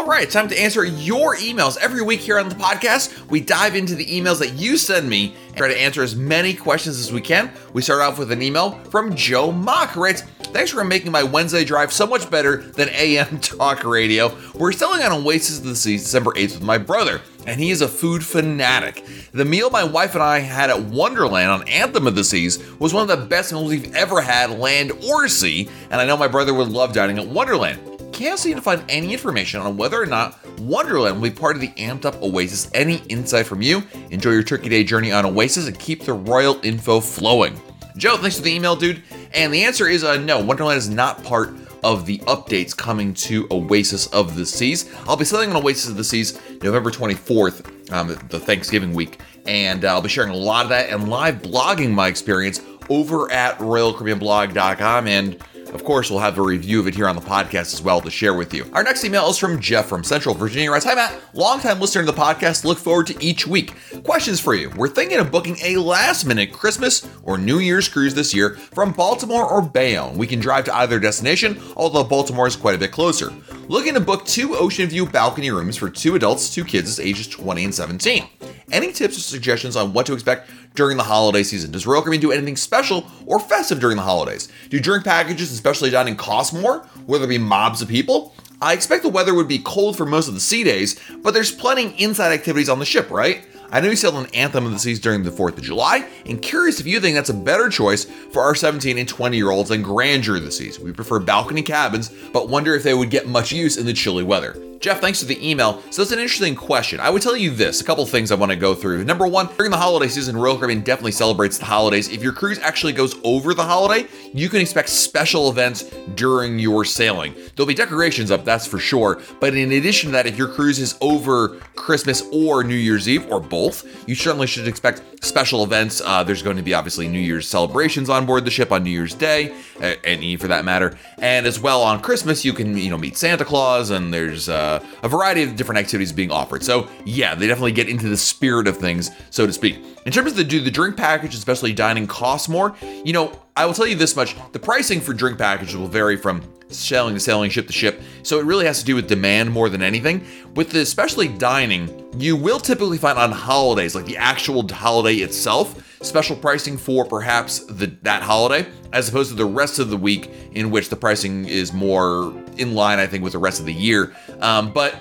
All 0.00 0.06
right, 0.06 0.28
time 0.28 0.48
to 0.48 0.58
answer 0.60 0.84
your 0.84 1.36
emails. 1.36 1.76
Every 1.76 2.02
week 2.02 2.20
here 2.20 2.38
on 2.38 2.48
the 2.48 2.54
podcast, 2.54 3.28
we 3.28 3.38
dive 3.38 3.76
into 3.76 3.94
the 3.94 4.06
emails 4.06 4.38
that 4.38 4.54
you 4.54 4.76
send 4.76 5.08
me 5.08 5.34
and 5.48 5.56
try 5.56 5.68
to 5.68 5.78
answer 5.78 6.02
as 6.02 6.16
many 6.16 6.54
questions 6.54 6.98
as 6.98 7.12
we 7.12 7.20
can. 7.20 7.52
We 7.74 7.82
start 7.82 8.00
off 8.00 8.18
with 8.18 8.32
an 8.32 8.42
email 8.42 8.72
from 8.90 9.14
Joe 9.14 9.52
Mock, 9.52 9.94
writes, 9.96 10.24
Thanks 10.52 10.72
for 10.72 10.82
making 10.82 11.12
my 11.12 11.22
Wednesday 11.22 11.64
drive 11.64 11.92
so 11.92 12.06
much 12.06 12.28
better 12.28 12.56
than 12.56 12.88
AM 12.88 13.38
talk 13.40 13.84
radio. 13.84 14.36
We're 14.54 14.72
selling 14.72 15.00
on 15.02 15.12
Oasis 15.12 15.58
of 15.58 15.64
the 15.64 15.76
Seas 15.76 16.02
December 16.02 16.32
8th 16.32 16.54
with 16.54 16.62
my 16.62 16.76
brother, 16.76 17.20
and 17.46 17.60
he 17.60 17.70
is 17.70 17.82
a 17.82 17.88
food 17.88 18.24
fanatic. 18.24 19.06
The 19.32 19.44
meal 19.44 19.70
my 19.70 19.84
wife 19.84 20.14
and 20.14 20.22
I 20.24 20.40
had 20.40 20.68
at 20.68 20.82
Wonderland 20.82 21.50
on 21.50 21.68
Anthem 21.68 22.08
of 22.08 22.16
the 22.16 22.24
Seas 22.24 22.58
was 22.80 22.92
one 22.92 23.08
of 23.08 23.20
the 23.20 23.26
best 23.26 23.52
meals 23.52 23.70
we've 23.70 23.94
ever 23.94 24.20
had, 24.20 24.50
land 24.50 24.90
or 25.08 25.28
sea, 25.28 25.68
and 25.90 26.00
I 26.00 26.06
know 26.06 26.16
my 26.16 26.28
brother 26.28 26.52
would 26.52 26.68
love 26.68 26.92
dining 26.92 27.18
at 27.18 27.28
Wonderland 27.28 27.80
can't 28.12 28.38
seem 28.38 28.54
to 28.54 28.60
find 28.60 28.84
any 28.90 29.14
information 29.14 29.60
on 29.60 29.78
whether 29.78 30.02
or 30.02 30.04
not 30.04 30.36
Wonderland 30.60 31.16
will 31.16 31.30
be 31.30 31.34
part 31.34 31.56
of 31.56 31.62
the 31.62 31.68
amped 31.78 32.04
up 32.04 32.20
Oasis. 32.22 32.70
Any 32.74 32.96
insight 33.08 33.46
from 33.46 33.62
you? 33.62 33.82
Enjoy 34.10 34.32
your 34.32 34.42
Turkey 34.42 34.68
Day 34.68 34.84
journey 34.84 35.10
on 35.10 35.24
Oasis 35.24 35.66
and 35.66 35.78
keep 35.78 36.04
the 36.04 36.12
royal 36.12 36.60
info 36.62 37.00
flowing. 37.00 37.58
Joe, 37.96 38.16
thanks 38.16 38.36
for 38.36 38.42
the 38.42 38.52
email, 38.52 38.76
dude. 38.76 39.02
And 39.32 39.52
the 39.52 39.64
answer 39.64 39.88
is 39.88 40.04
uh, 40.04 40.16
no, 40.16 40.42
Wonderland 40.42 40.78
is 40.78 40.88
not 40.88 41.22
part 41.24 41.54
of 41.82 42.06
the 42.06 42.18
updates 42.20 42.76
coming 42.76 43.14
to 43.14 43.46
Oasis 43.50 44.06
of 44.08 44.36
the 44.36 44.44
Seas. 44.44 44.90
I'll 45.06 45.16
be 45.16 45.24
selling 45.24 45.50
on 45.50 45.56
Oasis 45.56 45.90
of 45.90 45.96
the 45.96 46.04
Seas 46.04 46.38
November 46.62 46.90
24th, 46.90 47.92
um, 47.92 48.08
the 48.28 48.38
Thanksgiving 48.38 48.94
week, 48.94 49.20
and 49.46 49.84
uh, 49.84 49.88
I'll 49.88 50.02
be 50.02 50.08
sharing 50.08 50.30
a 50.30 50.36
lot 50.36 50.64
of 50.64 50.68
that 50.70 50.90
and 50.90 51.08
live 51.08 51.36
blogging 51.36 51.92
my 51.92 52.08
experience 52.08 52.60
over 52.88 53.30
at 53.30 53.56
RoyalCaribbeanBlog.com 53.58 55.06
and 55.06 55.38
of 55.72 55.84
course, 55.84 56.10
we'll 56.10 56.20
have 56.20 56.38
a 56.38 56.42
review 56.42 56.80
of 56.80 56.86
it 56.86 56.94
here 56.94 57.08
on 57.08 57.16
the 57.16 57.22
podcast 57.22 57.72
as 57.72 57.82
well 57.82 58.00
to 58.00 58.10
share 58.10 58.34
with 58.34 58.52
you. 58.52 58.68
Our 58.72 58.82
next 58.82 59.04
email 59.04 59.28
is 59.28 59.38
from 59.38 59.60
Jeff 59.60 59.86
from 59.86 60.04
Central 60.04 60.34
Virginia. 60.34 60.70
Writes, 60.70 60.84
Hi 60.84 60.94
Matt, 60.94 61.18
longtime 61.34 61.80
listener 61.80 62.04
to 62.04 62.10
the 62.10 62.18
podcast. 62.18 62.64
Look 62.64 62.78
forward 62.78 63.06
to 63.08 63.24
each 63.24 63.46
week. 63.46 63.74
Questions 64.04 64.40
for 64.40 64.54
you. 64.54 64.70
We're 64.70 64.88
thinking 64.88 65.18
of 65.18 65.30
booking 65.30 65.56
a 65.62 65.76
last 65.76 66.24
minute 66.24 66.52
Christmas 66.52 67.08
or 67.22 67.38
New 67.38 67.58
Year's 67.58 67.88
cruise 67.88 68.14
this 68.14 68.34
year 68.34 68.56
from 68.56 68.92
Baltimore 68.92 69.46
or 69.46 69.62
Bayonne. 69.62 70.16
We 70.18 70.26
can 70.26 70.40
drive 70.40 70.64
to 70.64 70.76
either 70.76 70.98
destination, 70.98 71.60
although 71.76 72.04
Baltimore 72.04 72.46
is 72.46 72.56
quite 72.56 72.74
a 72.74 72.78
bit 72.78 72.92
closer. 72.92 73.32
Looking 73.68 73.94
to 73.94 74.00
book 74.00 74.24
two 74.24 74.56
ocean 74.56 74.88
view 74.88 75.06
balcony 75.06 75.50
rooms 75.50 75.76
for 75.76 75.88
two 75.88 76.16
adults, 76.16 76.52
two 76.52 76.64
kids 76.64 76.98
ages 76.98 77.28
20 77.28 77.64
and 77.64 77.74
17. 77.74 78.28
Any 78.72 78.92
tips 78.92 79.16
or 79.16 79.20
suggestions 79.20 79.76
on 79.76 79.92
what 79.92 80.06
to 80.06 80.12
expect 80.12 80.50
during 80.74 80.96
the 80.96 81.02
holiday 81.02 81.42
season? 81.42 81.70
Does 81.70 81.86
Royal 81.86 82.02
Caribbean 82.02 82.20
do 82.20 82.32
anything 82.32 82.56
special 82.56 83.06
or 83.26 83.40
festive 83.40 83.80
during 83.80 83.96
the 83.96 84.02
holidays? 84.02 84.48
Do 84.68 84.80
drink 84.80 85.04
packages, 85.04 85.52
especially 85.52 85.90
dining, 85.90 86.16
cost 86.16 86.52
more? 86.52 86.86
Will 87.06 87.18
there 87.18 87.28
be 87.28 87.38
mobs 87.38 87.82
of 87.82 87.88
people? 87.88 88.34
I 88.62 88.74
expect 88.74 89.02
the 89.02 89.08
weather 89.08 89.34
would 89.34 89.48
be 89.48 89.58
cold 89.58 89.96
for 89.96 90.04
most 90.04 90.28
of 90.28 90.34
the 90.34 90.40
sea 90.40 90.64
days, 90.64 91.00
but 91.22 91.32
there's 91.32 91.50
plenty 91.50 91.88
inside 92.02 92.32
activities 92.32 92.68
on 92.68 92.78
the 92.78 92.84
ship, 92.84 93.10
right? 93.10 93.46
I 93.72 93.80
know 93.80 93.88
you 93.88 93.96
sailed 93.96 94.16
an 94.16 94.34
Anthem 94.34 94.66
of 94.66 94.72
the 94.72 94.78
Seas 94.78 94.98
during 94.98 95.22
the 95.22 95.30
4th 95.30 95.56
of 95.56 95.62
July, 95.62 96.08
and 96.26 96.42
curious 96.42 96.80
if 96.80 96.86
you 96.86 97.00
think 97.00 97.14
that's 97.14 97.30
a 97.30 97.34
better 97.34 97.68
choice 97.68 98.04
for 98.04 98.42
our 98.42 98.54
17 98.54 98.98
and 98.98 99.08
20 99.08 99.36
year 99.36 99.50
olds 99.50 99.68
than 99.68 99.82
Grandeur 99.82 100.36
of 100.36 100.44
the 100.44 100.50
Seas. 100.50 100.80
We 100.80 100.92
prefer 100.92 101.20
balcony 101.20 101.62
cabins, 101.62 102.10
but 102.32 102.48
wonder 102.48 102.74
if 102.74 102.82
they 102.82 102.94
would 102.94 103.10
get 103.10 103.28
much 103.28 103.52
use 103.52 103.76
in 103.76 103.86
the 103.86 103.92
chilly 103.92 104.24
weather. 104.24 104.56
Jeff, 104.80 105.02
thanks 105.02 105.20
for 105.20 105.26
the 105.26 105.46
email. 105.46 105.82
So 105.90 106.00
that's 106.00 106.12
an 106.12 106.18
interesting 106.18 106.54
question. 106.54 107.00
I 107.00 107.10
would 107.10 107.20
tell 107.20 107.36
you 107.36 107.50
this, 107.50 107.82
a 107.82 107.84
couple 107.84 108.06
things 108.06 108.32
I 108.32 108.34
want 108.34 108.50
to 108.50 108.56
go 108.56 108.74
through. 108.74 109.04
Number 109.04 109.26
one, 109.26 109.46
during 109.58 109.70
the 109.70 109.76
holiday 109.76 110.08
season, 110.08 110.38
Royal 110.38 110.56
Caribbean 110.56 110.80
definitely 110.80 111.12
celebrates 111.12 111.58
the 111.58 111.66
holidays. 111.66 112.08
If 112.08 112.22
your 112.22 112.32
cruise 112.32 112.58
actually 112.60 112.94
goes 112.94 113.14
over 113.22 113.52
the 113.52 113.62
holiday, 113.62 114.08
you 114.32 114.48
can 114.48 114.62
expect 114.62 114.88
special 114.88 115.50
events 115.50 115.82
during 116.14 116.58
your 116.58 116.86
sailing. 116.86 117.34
There'll 117.54 117.66
be 117.66 117.74
decorations 117.74 118.30
up, 118.30 118.46
that's 118.46 118.66
for 118.66 118.78
sure. 118.78 119.20
But 119.38 119.54
in 119.54 119.70
addition 119.72 120.08
to 120.08 120.12
that, 120.12 120.26
if 120.26 120.38
your 120.38 120.48
cruise 120.48 120.78
is 120.78 120.96
over 121.02 121.60
Christmas 121.76 122.22
or 122.32 122.64
New 122.64 122.74
Year's 122.74 123.06
Eve 123.06 123.30
or 123.30 123.38
both, 123.38 124.08
you 124.08 124.14
certainly 124.14 124.46
should 124.46 124.66
expect 124.66 125.02
special 125.22 125.62
events. 125.62 126.00
Uh, 126.02 126.24
there's 126.24 126.42
going 126.42 126.56
to 126.56 126.62
be 126.62 126.72
obviously 126.72 127.06
New 127.06 127.18
Year's 127.18 127.46
celebrations 127.46 128.08
on 128.08 128.24
board 128.24 128.46
the 128.46 128.50
ship 128.50 128.72
on 128.72 128.84
New 128.84 128.90
Year's 128.90 129.12
Day, 129.12 129.54
and 129.78 130.22
Eve 130.22 130.40
for 130.40 130.48
that 130.48 130.64
matter. 130.64 130.96
And 131.18 131.46
as 131.46 131.60
well 131.60 131.82
on 131.82 132.00
Christmas, 132.00 132.46
you 132.46 132.54
can, 132.54 132.78
you 132.78 132.88
know, 132.88 132.96
meet 132.96 133.18
Santa 133.18 133.44
Claus 133.44 133.90
and 133.90 134.14
there's 134.14 134.48
uh, 134.48 134.69
uh, 134.70 134.84
a 135.02 135.08
variety 135.08 135.42
of 135.42 135.56
different 135.56 135.78
activities 135.78 136.12
being 136.12 136.30
offered. 136.30 136.62
So 136.62 136.88
yeah, 137.04 137.34
they 137.34 137.46
definitely 137.46 137.72
get 137.72 137.88
into 137.88 138.08
the 138.08 138.16
spirit 138.16 138.66
of 138.66 138.76
things, 138.76 139.10
so 139.30 139.46
to 139.46 139.52
speak. 139.52 139.84
In 140.06 140.12
terms 140.12 140.30
of 140.32 140.36
the 140.36 140.44
do 140.44 140.60
the 140.60 140.70
drink 140.70 140.96
package, 140.96 141.34
especially 141.34 141.72
dining, 141.72 142.06
costs 142.06 142.48
more. 142.48 142.74
You 143.04 143.12
know, 143.12 143.32
I 143.56 143.66
will 143.66 143.74
tell 143.74 143.86
you 143.86 143.96
this 143.96 144.16
much: 144.16 144.36
the 144.52 144.58
pricing 144.58 145.00
for 145.00 145.12
drink 145.12 145.38
packages 145.38 145.76
will 145.76 145.88
vary 145.88 146.16
from 146.16 146.42
sailing 146.70 147.14
to 147.14 147.20
sailing, 147.20 147.50
ship 147.50 147.66
to 147.66 147.72
ship. 147.72 148.00
So 148.22 148.38
it 148.38 148.44
really 148.44 148.66
has 148.66 148.80
to 148.80 148.84
do 148.84 148.94
with 148.94 149.08
demand 149.08 149.50
more 149.50 149.68
than 149.68 149.82
anything. 149.82 150.24
With 150.54 150.70
the 150.70 150.80
especially 150.80 151.28
dining, 151.28 152.10
you 152.18 152.36
will 152.36 152.58
typically 152.58 152.98
find 152.98 153.18
on 153.18 153.32
holidays, 153.32 153.94
like 153.94 154.06
the 154.06 154.16
actual 154.16 154.66
holiday 154.68 155.16
itself, 155.16 155.82
special 156.02 156.36
pricing 156.36 156.76
for 156.76 157.04
perhaps 157.04 157.60
the, 157.60 157.86
that 158.02 158.22
holiday, 158.22 158.66
as 158.92 159.08
opposed 159.08 159.30
to 159.30 159.36
the 159.36 159.44
rest 159.44 159.78
of 159.78 159.90
the 159.90 159.96
week, 159.96 160.30
in 160.52 160.70
which 160.70 160.88
the 160.88 160.96
pricing 160.96 161.46
is 161.46 161.72
more 161.72 162.32
in 162.56 162.74
line, 162.74 162.98
I 162.98 163.06
think, 163.06 163.22
with 163.22 163.32
the 163.32 163.38
rest 163.38 163.60
of 163.60 163.66
the 163.66 163.74
year. 163.74 164.14
Um, 164.40 164.72
but 164.72 164.96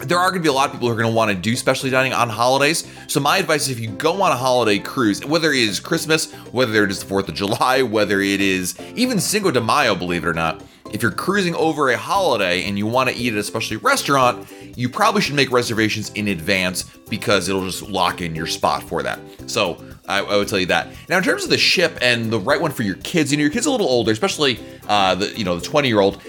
there 0.00 0.18
are 0.18 0.30
going 0.30 0.42
to 0.42 0.46
be 0.46 0.48
a 0.48 0.52
lot 0.52 0.66
of 0.66 0.72
people 0.72 0.88
who 0.88 0.94
are 0.94 0.96
going 0.96 1.10
to 1.10 1.16
want 1.16 1.30
to 1.30 1.36
do 1.36 1.56
specialty 1.56 1.90
dining 1.90 2.12
on 2.12 2.28
holidays. 2.28 2.86
So 3.06 3.18
my 3.18 3.38
advice 3.38 3.62
is 3.62 3.70
if 3.70 3.80
you 3.80 3.88
go 3.88 4.20
on 4.22 4.30
a 4.30 4.36
holiday 4.36 4.78
cruise, 4.78 5.24
whether 5.24 5.52
it 5.52 5.58
is 5.58 5.80
Christmas, 5.80 6.32
whether 6.52 6.84
it 6.84 6.90
is 6.90 7.02
the 7.02 7.12
4th 7.12 7.28
of 7.28 7.34
July, 7.34 7.82
whether 7.96 8.20
it 8.20 8.40
is 8.40 8.78
even 8.94 9.18
Cinco 9.18 9.50
de 9.50 9.60
Mayo, 9.60 9.94
believe 9.94 10.24
it 10.24 10.28
or 10.28 10.34
not, 10.34 10.62
if 10.96 11.02
you're 11.02 11.12
cruising 11.12 11.54
over 11.54 11.90
a 11.90 11.96
holiday 11.98 12.64
and 12.64 12.78
you 12.78 12.86
want 12.86 13.10
to 13.10 13.14
eat 13.14 13.34
at 13.34 13.38
a 13.38 13.42
specialty 13.42 13.76
restaurant, 13.76 14.48
you 14.76 14.88
probably 14.88 15.20
should 15.20 15.34
make 15.34 15.50
reservations 15.52 16.08
in 16.14 16.28
advance 16.28 16.84
because 17.10 17.50
it'll 17.50 17.66
just 17.66 17.82
lock 17.82 18.22
in 18.22 18.34
your 18.34 18.46
spot 18.46 18.82
for 18.82 19.02
that. 19.02 19.20
So 19.46 19.84
I, 20.08 20.20
I, 20.20 20.36
would 20.38 20.48
tell 20.48 20.58
you 20.58 20.66
that. 20.66 20.88
Now, 21.10 21.18
in 21.18 21.22
terms 21.22 21.44
of 21.44 21.50
the 21.50 21.58
ship 21.58 21.98
and 22.00 22.30
the 22.30 22.40
right 22.40 22.58
one 22.58 22.70
for 22.70 22.82
your 22.82 22.94
kids, 22.96 23.30
you 23.30 23.36
know, 23.36 23.42
your 23.42 23.50
kid's 23.50 23.66
a 23.66 23.70
little 23.70 23.86
older, 23.86 24.10
especially 24.10 24.58
uh, 24.88 25.14
the 25.16 25.36
you 25.36 25.44
know 25.44 25.58
the 25.58 25.66
20 25.66 25.86
year 25.86 26.00
old. 26.00 26.20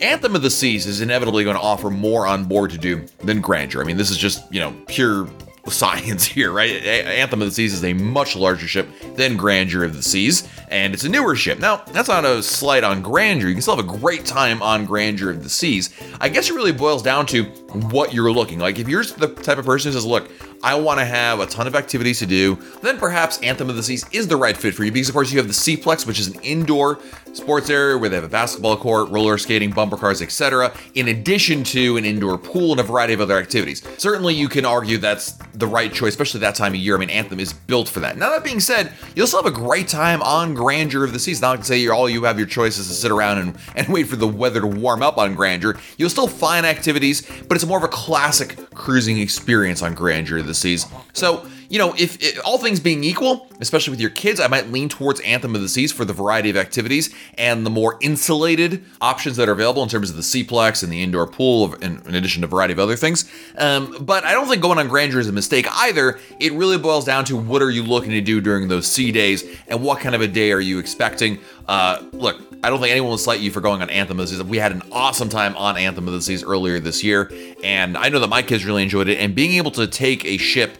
Anthem 0.00 0.36
of 0.36 0.42
the 0.42 0.50
Seas 0.50 0.86
is 0.86 1.00
inevitably 1.00 1.44
going 1.44 1.56
to 1.56 1.62
offer 1.62 1.88
more 1.88 2.26
on 2.26 2.44
board 2.44 2.72
to 2.72 2.78
do 2.78 3.06
than 3.20 3.40
Grandeur. 3.40 3.80
I 3.80 3.84
mean, 3.84 3.96
this 3.96 4.10
is 4.10 4.18
just 4.18 4.52
you 4.52 4.60
know 4.60 4.76
pure 4.86 5.26
science 5.70 6.24
here, 6.24 6.52
right? 6.52 6.82
Anthem 6.84 7.42
of 7.42 7.48
the 7.48 7.54
Seas 7.54 7.72
is 7.72 7.84
a 7.84 7.92
much 7.94 8.36
larger 8.36 8.66
ship 8.66 8.88
than 9.16 9.36
Grandeur 9.36 9.84
of 9.84 9.94
the 9.94 10.02
Seas, 10.02 10.48
and 10.68 10.94
it's 10.94 11.04
a 11.04 11.08
newer 11.08 11.36
ship. 11.36 11.58
Now, 11.58 11.76
that's 11.92 12.08
not 12.08 12.24
a 12.24 12.42
slight 12.42 12.84
on 12.84 13.02
Grandeur. 13.02 13.48
You 13.48 13.54
can 13.54 13.62
still 13.62 13.76
have 13.76 13.84
a 13.84 13.98
great 13.98 14.24
time 14.24 14.62
on 14.62 14.84
Grandeur 14.84 15.30
of 15.30 15.42
the 15.42 15.50
Seas. 15.50 15.94
I 16.20 16.28
guess 16.28 16.50
it 16.50 16.54
really 16.54 16.72
boils 16.72 17.02
down 17.02 17.26
to 17.26 17.44
what 17.74 18.14
you're 18.14 18.32
looking. 18.32 18.58
Like 18.58 18.78
if 18.78 18.88
you're 18.88 19.04
the 19.04 19.28
type 19.28 19.58
of 19.58 19.66
person 19.66 19.90
who 19.90 19.94
says, 19.94 20.06
look, 20.06 20.30
I 20.64 20.74
want 20.76 20.98
to 20.98 21.04
have 21.04 21.40
a 21.40 21.46
ton 21.46 21.66
of 21.66 21.74
activities 21.74 22.20
to 22.20 22.26
do, 22.26 22.56
then 22.80 22.96
perhaps 22.96 23.38
Anthem 23.42 23.68
of 23.68 23.76
the 23.76 23.82
Seas 23.82 24.06
is 24.12 24.28
the 24.28 24.36
right 24.36 24.56
fit 24.56 24.74
for 24.74 24.82
you 24.82 24.90
because, 24.90 25.10
of 25.10 25.14
course, 25.14 25.30
you 25.30 25.38
have 25.38 25.46
the 25.46 25.52
Seaplex, 25.52 26.06
which 26.06 26.18
is 26.18 26.28
an 26.28 26.40
indoor 26.40 26.98
sports 27.34 27.68
area 27.68 27.98
where 27.98 28.08
they 28.08 28.16
have 28.16 28.24
a 28.24 28.28
basketball 28.28 28.76
court, 28.76 29.10
roller 29.10 29.36
skating, 29.36 29.70
bumper 29.70 29.98
cars, 29.98 30.22
etc., 30.22 30.72
in 30.94 31.08
addition 31.08 31.64
to 31.64 31.98
an 31.98 32.06
indoor 32.06 32.38
pool 32.38 32.70
and 32.70 32.80
a 32.80 32.82
variety 32.82 33.12
of 33.12 33.20
other 33.20 33.36
activities. 33.36 33.86
Certainly, 33.98 34.34
you 34.34 34.48
can 34.48 34.64
argue 34.64 34.96
that's 34.96 35.32
the 35.52 35.66
right 35.66 35.92
choice, 35.92 36.12
especially 36.12 36.40
that 36.40 36.54
time 36.54 36.72
of 36.72 36.78
year. 36.78 36.96
I 36.96 36.98
mean, 36.98 37.10
Anthem 37.10 37.40
is 37.40 37.52
built 37.52 37.88
for 37.88 38.00
that. 38.00 38.16
Now, 38.16 38.30
that 38.30 38.42
being 38.42 38.60
said, 38.60 38.92
you'll 39.14 39.26
still 39.26 39.42
have 39.42 39.52
a 39.52 39.54
great 39.54 39.88
time 39.88 40.22
on 40.22 40.54
Grandeur 40.54 41.04
of 41.04 41.12
the 41.12 41.18
Seas. 41.18 41.42
Not 41.42 41.58
to 41.58 41.64
say 41.64 41.78
you're 41.78 41.92
all 41.92 42.08
you 42.08 42.24
have 42.24 42.38
your 42.38 42.46
choice 42.46 42.78
is 42.78 42.88
to 42.88 42.94
sit 42.94 43.10
around 43.10 43.38
and, 43.38 43.58
and 43.76 43.88
wait 43.92 44.06
for 44.06 44.16
the 44.16 44.28
weather 44.28 44.62
to 44.62 44.66
warm 44.66 45.02
up 45.02 45.18
on 45.18 45.34
Grandeur. 45.34 45.76
You'll 45.98 46.10
still 46.10 46.28
find 46.28 46.64
activities, 46.64 47.28
but 47.48 47.56
it's 47.56 47.63
more 47.66 47.78
of 47.78 47.84
a 47.84 47.88
classic 47.88 48.56
cruising 48.74 49.18
experience 49.18 49.82
on 49.82 49.94
Grandeur 49.94 50.38
of 50.38 50.46
the 50.46 50.54
Seas. 50.54 50.86
So, 51.12 51.46
you 51.68 51.78
know, 51.78 51.94
if, 51.94 52.22
if, 52.22 52.38
all 52.44 52.58
things 52.58 52.78
being 52.78 53.02
equal, 53.04 53.48
especially 53.60 53.90
with 53.90 54.00
your 54.00 54.10
kids, 54.10 54.38
I 54.38 54.48
might 54.48 54.70
lean 54.70 54.88
towards 54.88 55.20
Anthem 55.20 55.54
of 55.54 55.60
the 55.60 55.68
Seas 55.68 55.92
for 55.92 56.04
the 56.04 56.12
variety 56.12 56.50
of 56.50 56.56
activities 56.56 57.14
and 57.38 57.64
the 57.64 57.70
more 57.70 57.98
insulated 58.00 58.84
options 59.00 59.36
that 59.36 59.48
are 59.48 59.52
available 59.52 59.82
in 59.82 59.88
terms 59.88 60.10
of 60.10 60.16
the 60.16 60.22
Seaplex 60.22 60.82
and 60.82 60.92
the 60.92 61.02
indoor 61.02 61.26
pool, 61.26 61.74
in, 61.74 62.00
in 62.06 62.14
addition 62.14 62.42
to 62.42 62.46
a 62.46 62.50
variety 62.50 62.72
of 62.72 62.78
other 62.78 62.96
things. 62.96 63.30
Um, 63.58 63.96
but 64.00 64.24
I 64.24 64.32
don't 64.32 64.48
think 64.48 64.62
going 64.62 64.78
on 64.78 64.88
Grandeur 64.88 65.20
is 65.20 65.28
a 65.28 65.32
mistake 65.32 65.66
either. 65.70 66.20
It 66.38 66.52
really 66.52 66.78
boils 66.78 67.04
down 67.04 67.24
to 67.26 67.36
what 67.36 67.62
are 67.62 67.70
you 67.70 67.82
looking 67.82 68.10
to 68.10 68.20
do 68.20 68.40
during 68.40 68.68
those 68.68 68.86
sea 68.86 69.10
days 69.10 69.44
and 69.68 69.82
what 69.82 70.00
kind 70.00 70.14
of 70.14 70.20
a 70.20 70.28
day 70.28 70.52
are 70.52 70.60
you 70.60 70.78
expecting. 70.78 71.38
Uh, 71.66 72.02
look, 72.12 72.53
I 72.64 72.70
don't 72.70 72.80
think 72.80 72.92
anyone 72.92 73.10
will 73.10 73.18
slight 73.18 73.40
you 73.40 73.50
for 73.50 73.60
going 73.60 73.82
on 73.82 73.90
Anthem 73.90 74.18
of 74.18 74.26
the 74.26 74.36
Seas. 74.36 74.42
We 74.42 74.56
had 74.56 74.72
an 74.72 74.80
awesome 74.90 75.28
time 75.28 75.54
on 75.54 75.76
Anthem 75.76 76.08
of 76.08 76.14
the 76.14 76.22
Seas 76.22 76.42
earlier 76.42 76.80
this 76.80 77.04
year, 77.04 77.30
and 77.62 77.94
I 77.94 78.08
know 78.08 78.20
that 78.20 78.30
my 78.30 78.40
kids 78.40 78.64
really 78.64 78.82
enjoyed 78.82 79.06
it. 79.06 79.18
And 79.18 79.34
being 79.34 79.52
able 79.58 79.70
to 79.72 79.86
take 79.86 80.24
a 80.24 80.38
ship 80.38 80.78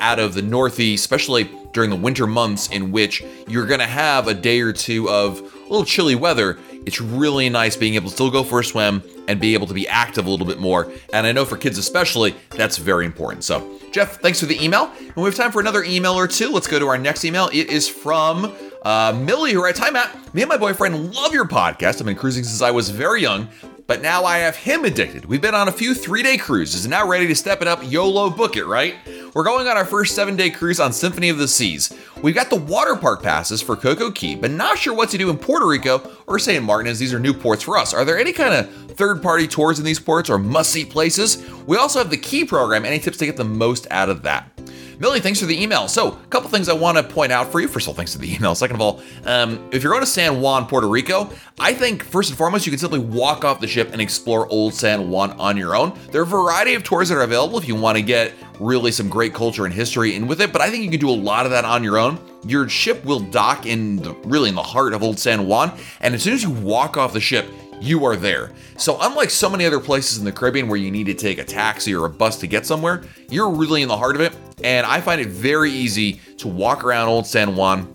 out 0.00 0.18
of 0.18 0.34
the 0.34 0.42
Northeast, 0.42 1.04
especially 1.04 1.48
during 1.72 1.88
the 1.88 1.94
winter 1.94 2.26
months 2.26 2.68
in 2.70 2.90
which 2.90 3.22
you're 3.46 3.66
going 3.66 3.78
to 3.78 3.86
have 3.86 4.26
a 4.26 4.34
day 4.34 4.60
or 4.60 4.72
two 4.72 5.08
of 5.08 5.38
a 5.38 5.68
little 5.70 5.84
chilly 5.84 6.16
weather, 6.16 6.58
it's 6.84 7.00
really 7.00 7.48
nice 7.48 7.76
being 7.76 7.94
able 7.94 8.08
to 8.08 8.14
still 8.14 8.32
go 8.32 8.42
for 8.42 8.58
a 8.58 8.64
swim 8.64 9.00
and 9.28 9.40
be 9.40 9.54
able 9.54 9.68
to 9.68 9.74
be 9.74 9.86
active 9.86 10.26
a 10.26 10.30
little 10.30 10.46
bit 10.46 10.58
more. 10.58 10.90
And 11.12 11.28
I 11.28 11.30
know 11.30 11.44
for 11.44 11.56
kids 11.56 11.78
especially, 11.78 12.34
that's 12.50 12.76
very 12.76 13.06
important. 13.06 13.44
So, 13.44 13.78
Jeff, 13.92 14.20
thanks 14.20 14.40
for 14.40 14.46
the 14.46 14.60
email. 14.60 14.90
And 14.98 15.14
we 15.14 15.26
have 15.26 15.36
time 15.36 15.52
for 15.52 15.60
another 15.60 15.84
email 15.84 16.14
or 16.14 16.26
two. 16.26 16.50
Let's 16.50 16.66
go 16.66 16.80
to 16.80 16.88
our 16.88 16.98
next 16.98 17.24
email. 17.24 17.48
It 17.52 17.68
is 17.68 17.88
from 17.88 18.52
uh, 18.82 19.12
Millie, 19.24 19.52
who 19.52 19.62
writes 19.62 19.78
Hi, 19.78 19.90
Matt. 19.90 20.34
Me 20.34 20.42
and 20.42 20.48
my 20.48 20.56
boyfriend 20.56 21.14
love 21.14 21.32
your 21.32 21.46
podcast. 21.46 22.00
I've 22.00 22.06
been 22.06 22.16
cruising 22.16 22.44
since 22.44 22.62
I 22.62 22.70
was 22.70 22.90
very 22.90 23.20
young, 23.20 23.48
but 23.86 24.00
now 24.00 24.24
I 24.24 24.38
have 24.38 24.56
him 24.56 24.84
addicted. 24.84 25.26
We've 25.26 25.40
been 25.40 25.54
on 25.54 25.68
a 25.68 25.72
few 25.72 25.94
three 25.94 26.22
day 26.22 26.36
cruises 26.36 26.84
and 26.84 26.90
now 26.90 27.06
ready 27.06 27.26
to 27.26 27.34
step 27.34 27.60
it 27.60 27.68
up, 27.68 27.80
YOLO 27.82 28.30
book 28.30 28.56
it, 28.56 28.64
right? 28.64 28.94
We're 29.34 29.44
going 29.44 29.66
on 29.66 29.76
our 29.76 29.84
first 29.84 30.14
seven 30.14 30.36
day 30.36 30.50
cruise 30.50 30.80
on 30.80 30.92
Symphony 30.92 31.28
of 31.28 31.38
the 31.38 31.48
Seas. 31.48 31.92
We've 32.22 32.34
got 32.34 32.50
the 32.50 32.56
water 32.56 32.96
park 32.96 33.22
passes 33.22 33.60
for 33.60 33.76
CocoCay, 33.76 34.40
but 34.40 34.50
not 34.50 34.78
sure 34.78 34.94
what 34.94 35.10
to 35.10 35.18
do 35.18 35.30
in 35.30 35.38
Puerto 35.38 35.66
Rico 35.66 36.10
or 36.26 36.38
St. 36.38 36.64
Martin 36.64 36.90
as 36.90 36.98
these 36.98 37.12
are 37.12 37.20
new 37.20 37.34
ports 37.34 37.62
for 37.62 37.76
us. 37.76 37.92
Are 37.92 38.04
there 38.04 38.18
any 38.18 38.32
kind 38.32 38.54
of 38.54 38.70
third 38.92 39.22
party 39.22 39.46
tours 39.46 39.78
in 39.78 39.84
these 39.84 40.00
ports 40.00 40.30
or 40.30 40.38
must 40.38 40.70
see 40.70 40.84
places? 40.84 41.44
We 41.66 41.76
also 41.76 41.98
have 41.98 42.10
the 42.10 42.16
Key 42.16 42.44
program. 42.44 42.84
Any 42.84 42.98
tips 42.98 43.18
to 43.18 43.26
get 43.26 43.36
the 43.36 43.44
most 43.44 43.86
out 43.90 44.08
of 44.08 44.22
that? 44.22 44.59
Millie, 45.00 45.20
thanks 45.20 45.40
for 45.40 45.46
the 45.46 45.60
email. 45.60 45.88
So, 45.88 46.08
a 46.08 46.26
couple 46.26 46.50
things 46.50 46.68
I 46.68 46.74
want 46.74 46.98
to 46.98 47.02
point 47.02 47.32
out 47.32 47.50
for 47.50 47.58
you. 47.58 47.68
First 47.68 47.86
of 47.86 47.88
all, 47.88 47.94
thanks 47.94 48.12
for 48.12 48.18
the 48.18 48.34
email. 48.34 48.54
Second 48.54 48.76
of 48.76 48.82
all, 48.82 49.02
um, 49.24 49.70
if 49.72 49.82
you're 49.82 49.92
going 49.92 50.02
to 50.02 50.06
San 50.06 50.42
Juan, 50.42 50.66
Puerto 50.66 50.86
Rico, 50.86 51.30
I 51.58 51.72
think 51.72 52.04
first 52.04 52.28
and 52.28 52.36
foremost, 52.36 52.66
you 52.66 52.70
can 52.70 52.78
simply 52.78 52.98
walk 52.98 53.42
off 53.42 53.60
the 53.60 53.66
ship 53.66 53.92
and 53.92 54.00
explore 54.02 54.46
Old 54.48 54.74
San 54.74 55.08
Juan 55.08 55.32
on 55.40 55.56
your 55.56 55.74
own. 55.74 55.98
There 56.12 56.20
are 56.20 56.24
a 56.24 56.26
variety 56.26 56.74
of 56.74 56.84
tours 56.84 57.08
that 57.08 57.14
are 57.14 57.22
available 57.22 57.56
if 57.56 57.66
you 57.66 57.74
want 57.74 57.96
to 57.96 58.02
get 58.02 58.34
really 58.58 58.92
some 58.92 59.08
great 59.08 59.32
culture 59.32 59.64
and 59.64 59.72
history 59.72 60.16
in 60.16 60.26
with 60.26 60.42
it, 60.42 60.52
but 60.52 60.60
I 60.60 60.68
think 60.68 60.84
you 60.84 60.90
can 60.90 61.00
do 61.00 61.08
a 61.08 61.12
lot 61.12 61.46
of 61.46 61.52
that 61.52 61.64
on 61.64 61.82
your 61.82 61.96
own. 61.96 62.20
Your 62.44 62.68
ship 62.68 63.02
will 63.02 63.20
dock 63.20 63.64
in 63.64 63.96
the, 63.96 64.12
really 64.24 64.50
in 64.50 64.54
the 64.54 64.62
heart 64.62 64.92
of 64.92 65.02
Old 65.02 65.18
San 65.18 65.46
Juan, 65.46 65.72
and 66.00 66.14
as 66.14 66.22
soon 66.22 66.34
as 66.34 66.42
you 66.42 66.50
walk 66.50 66.98
off 66.98 67.14
the 67.14 67.20
ship, 67.20 67.46
you 67.80 68.04
are 68.04 68.16
there. 68.16 68.52
So, 68.76 68.98
unlike 69.00 69.30
so 69.30 69.48
many 69.48 69.64
other 69.64 69.80
places 69.80 70.18
in 70.18 70.24
the 70.24 70.32
Caribbean 70.32 70.68
where 70.68 70.78
you 70.78 70.90
need 70.90 71.06
to 71.06 71.14
take 71.14 71.38
a 71.38 71.44
taxi 71.44 71.94
or 71.94 72.06
a 72.06 72.10
bus 72.10 72.36
to 72.38 72.46
get 72.46 72.66
somewhere, 72.66 73.02
you're 73.28 73.50
really 73.50 73.82
in 73.82 73.88
the 73.88 73.96
heart 73.96 74.14
of 74.14 74.20
it. 74.20 74.36
And 74.62 74.86
I 74.86 75.00
find 75.00 75.20
it 75.20 75.28
very 75.28 75.70
easy 75.70 76.20
to 76.38 76.48
walk 76.48 76.84
around 76.84 77.08
Old 77.08 77.26
San 77.26 77.56
Juan, 77.56 77.90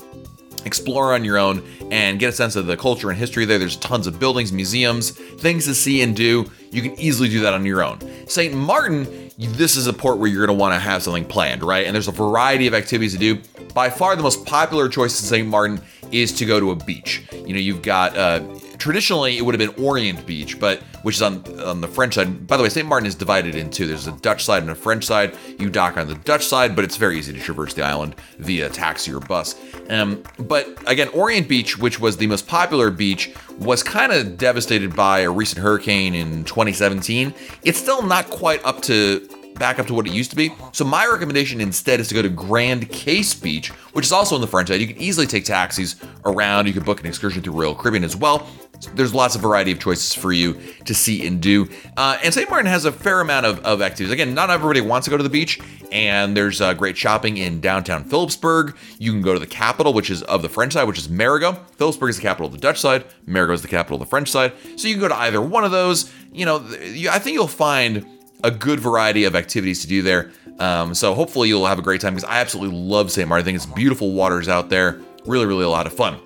explore 0.66 1.14
on 1.14 1.24
your 1.24 1.38
own, 1.38 1.64
and 1.92 2.20
get 2.20 2.30
a 2.30 2.34
sense 2.34 2.56
of 2.56 2.66
the 2.66 2.76
culture 2.76 3.10
and 3.10 3.18
history 3.18 3.46
there. 3.46 3.60
There's 3.60 3.78
tons 3.78 4.08
of 4.08 4.20
buildings, 4.20 4.52
museums, 4.52 5.12
things 5.12 5.66
to 5.66 5.76
see 5.76 6.02
and 6.02 6.16
do. 6.16 6.50
You 6.72 6.82
can 6.82 7.00
easily 7.00 7.30
do 7.30 7.40
that 7.42 7.54
on 7.54 7.66
your 7.66 7.84
own. 7.84 8.00
St. 8.28 8.54
Martin, 8.54 9.32
this 9.38 9.76
is 9.76 9.88
a 9.88 9.94
port 9.94 10.18
where 10.18 10.28
you're 10.28 10.46
going 10.46 10.58
to 10.58 10.60
want 10.60 10.74
to 10.74 10.80
have 10.80 11.04
something 11.04 11.26
planned, 11.26 11.64
right? 11.64 11.86
And 11.86 11.94
there's 11.94 12.08
a 12.08 12.12
variety 12.12 12.68
of 12.68 12.74
activities 12.74 13.14
to 13.14 13.20
do. 13.20 13.40
By 13.74 13.90
far, 13.90 14.16
the 14.16 14.24
most 14.24 14.46
popular 14.46 14.90
choice 14.90 15.20
in 15.20 15.28
St. 15.28 15.48
Martin 15.48 15.82
is 16.12 16.32
to 16.34 16.46
go 16.46 16.60
to 16.60 16.72
a 16.72 16.76
beach. 16.76 17.24
You 17.32 17.54
know, 17.54 17.60
you've 17.60 17.82
got 17.82 18.18
uh, 18.18 18.40
traditionally 18.78 19.38
it 19.38 19.42
would 19.42 19.60
have 19.60 19.76
been 19.76 19.84
Orient 19.84 20.26
Beach, 20.26 20.60
but 20.60 20.82
which 21.04 21.16
is 21.16 21.22
on 21.22 21.44
on 21.62 21.82
the 21.82 21.88
French 21.88 22.16
side. 22.16 22.48
By 22.48 22.58
the 22.58 22.64
way, 22.64 22.70
St. 22.70 22.88
Martin 22.88 23.08
is 23.08 23.16
divided 23.16 23.56
in 23.56 23.70
two. 23.70 23.88
There's 23.88 24.08
a 24.08 24.12
Dutch 24.14 24.44
side 24.44 24.64
and 24.64 24.72
a 24.72 24.76
French 24.76 25.06
side. 25.06 25.36
You 25.60 25.70
dock 25.70 25.98
on 25.98 26.08
the 26.08 26.16
Dutch 26.16 26.46
side, 26.46 26.76
but 26.76 26.84
it's 26.84 26.98
very 26.98 27.18
easy 27.18 27.34
to 27.34 27.40
traverse 27.40 27.74
the 27.74 27.84
island 27.84 28.16
via 28.40 28.70
taxi 28.70 29.14
or 29.14 29.20
bus. 29.20 29.56
Um, 29.90 30.24
but 30.40 30.78
again, 30.88 31.10
Orient 31.10 31.48
Beach, 31.48 31.78
which 31.78 32.00
was 32.00 32.18
the 32.18 32.28
most 32.28 32.48
popular 32.48 32.90
beach, 32.90 33.34
was 33.60 33.84
kind 33.84 34.12
of 34.12 34.38
devastated 34.38 34.96
by 34.96 35.20
a 35.20 35.32
recent 35.32 35.62
hurricane 35.62 36.16
in 36.16 36.44
2017. 36.46 37.34
It's 37.64 37.80
still 37.80 38.02
not 38.02 38.30
quite 38.30 38.64
up 38.66 38.82
to 38.84 39.28
back 39.56 39.80
up 39.80 39.88
to 39.88 39.94
what 39.94 40.06
it 40.06 40.14
used 40.14 40.30
to 40.32 40.36
be. 40.36 40.52
So 40.72 40.86
my 40.86 41.08
recommendation 41.08 41.62
instead 41.62 42.00
is 42.00 42.08
to 42.10 42.14
go 42.14 42.22
to 42.22 42.30
Grand 42.30 42.90
Case 42.90 43.34
Beach, 43.34 43.70
which 43.94 44.06
is 44.06 44.12
also 44.12 44.36
on 44.36 44.42
the 44.42 44.48
French 44.48 44.70
side. 44.70 44.82
You 44.82 44.88
can 44.88 44.98
easily 44.98 45.26
take 45.26 45.46
taxis 45.46 45.96
around. 46.26 46.68
You 46.68 46.74
can 46.74 46.84
book 46.84 47.00
an 47.00 47.06
excursion 47.06 47.42
through 47.42 47.54
Royal 47.54 47.76
Caribbean 47.76 48.04
as 48.04 48.16
well. 48.16 48.48
There's 48.88 49.14
lots 49.14 49.36
of 49.36 49.42
variety 49.42 49.72
of 49.72 49.80
choices 49.80 50.14
for 50.14 50.32
you 50.32 50.60
to 50.86 50.94
see 50.94 51.26
and 51.26 51.42
do. 51.42 51.68
Uh, 51.98 52.18
and 52.24 52.34
St. 52.34 52.50
Martin 52.50 52.68
has 52.68 52.86
a 52.86 52.92
fair 52.92 53.22
amount 53.22 53.46
of, 53.46 53.60
of 53.66 53.82
activities. 53.82 54.12
Again, 54.12 54.34
not 54.34 54.50
everybody 54.50 54.82
wants 54.82 55.06
to 55.06 55.12
go 55.12 55.18
to 55.18 55.24
the 55.24 55.30
beach, 55.30 55.60
and 55.92 56.36
there's 56.36 56.62
uh, 56.62 56.74
great 56.74 56.98
shopping 56.98 57.38
in 57.38 57.62
downtown 57.62 58.04
Philipsburg. 58.04 58.76
You 59.00 59.12
can 59.12 59.22
go 59.22 59.34
to 59.34 59.40
the 59.40 59.48
capital, 59.48 59.94
which 59.94 60.10
is 60.10 60.22
of 60.24 60.42
the 60.42 60.50
French 60.50 60.74
side, 60.74 60.84
which 60.86 61.00
is 61.00 61.10
Marigot. 61.10 61.58
Philipsburg 61.78 62.10
is 62.10 62.18
the 62.18 62.22
capital 62.22 62.48
of 62.48 62.52
the 62.52 62.60
Dutch 62.60 62.80
side. 62.80 63.06
Marigot 63.26 63.56
is 63.56 63.62
the 63.62 63.68
capital 63.68 63.96
of 63.96 64.00
the 64.02 64.10
French 64.10 64.30
side. 64.30 64.54
So 64.76 64.88
you 64.88 64.96
can 64.96 65.02
go 65.02 65.08
to 65.08 65.16
either 65.16 65.42
one 65.42 65.64
of 65.64 65.72
those. 65.72 66.12
You 66.32 66.46
know, 66.46 66.58
I 66.58 67.20
think 67.20 67.34
you'll 67.34 67.48
find 67.48 68.06
a 68.44 68.52
good 68.52 68.80
variety 68.80 69.24
of 69.24 69.36
activities 69.36 69.82
to 69.82 69.88
do 69.88 70.02
there. 70.02 70.32
Um, 70.60 70.94
so 70.94 71.14
hopefully 71.14 71.50
you'll 71.50 71.66
have 71.66 71.80
a 71.80 71.82
great 71.82 72.02
time 72.02 72.14
because 72.14 72.30
I 72.30 72.40
absolutely 72.40 72.78
love 72.78 73.12
St. 73.12 73.28
Martin. 73.28 73.44
I 73.44 73.46
think 73.46 73.56
it's 73.56 73.66
beautiful 73.66 74.12
waters 74.12 74.48
out 74.48 74.70
there. 74.70 75.00
Really, 75.26 75.46
really 75.46 75.64
a 75.64 75.70
lot 75.70 75.88
of 75.88 75.94
fun. 75.94 76.20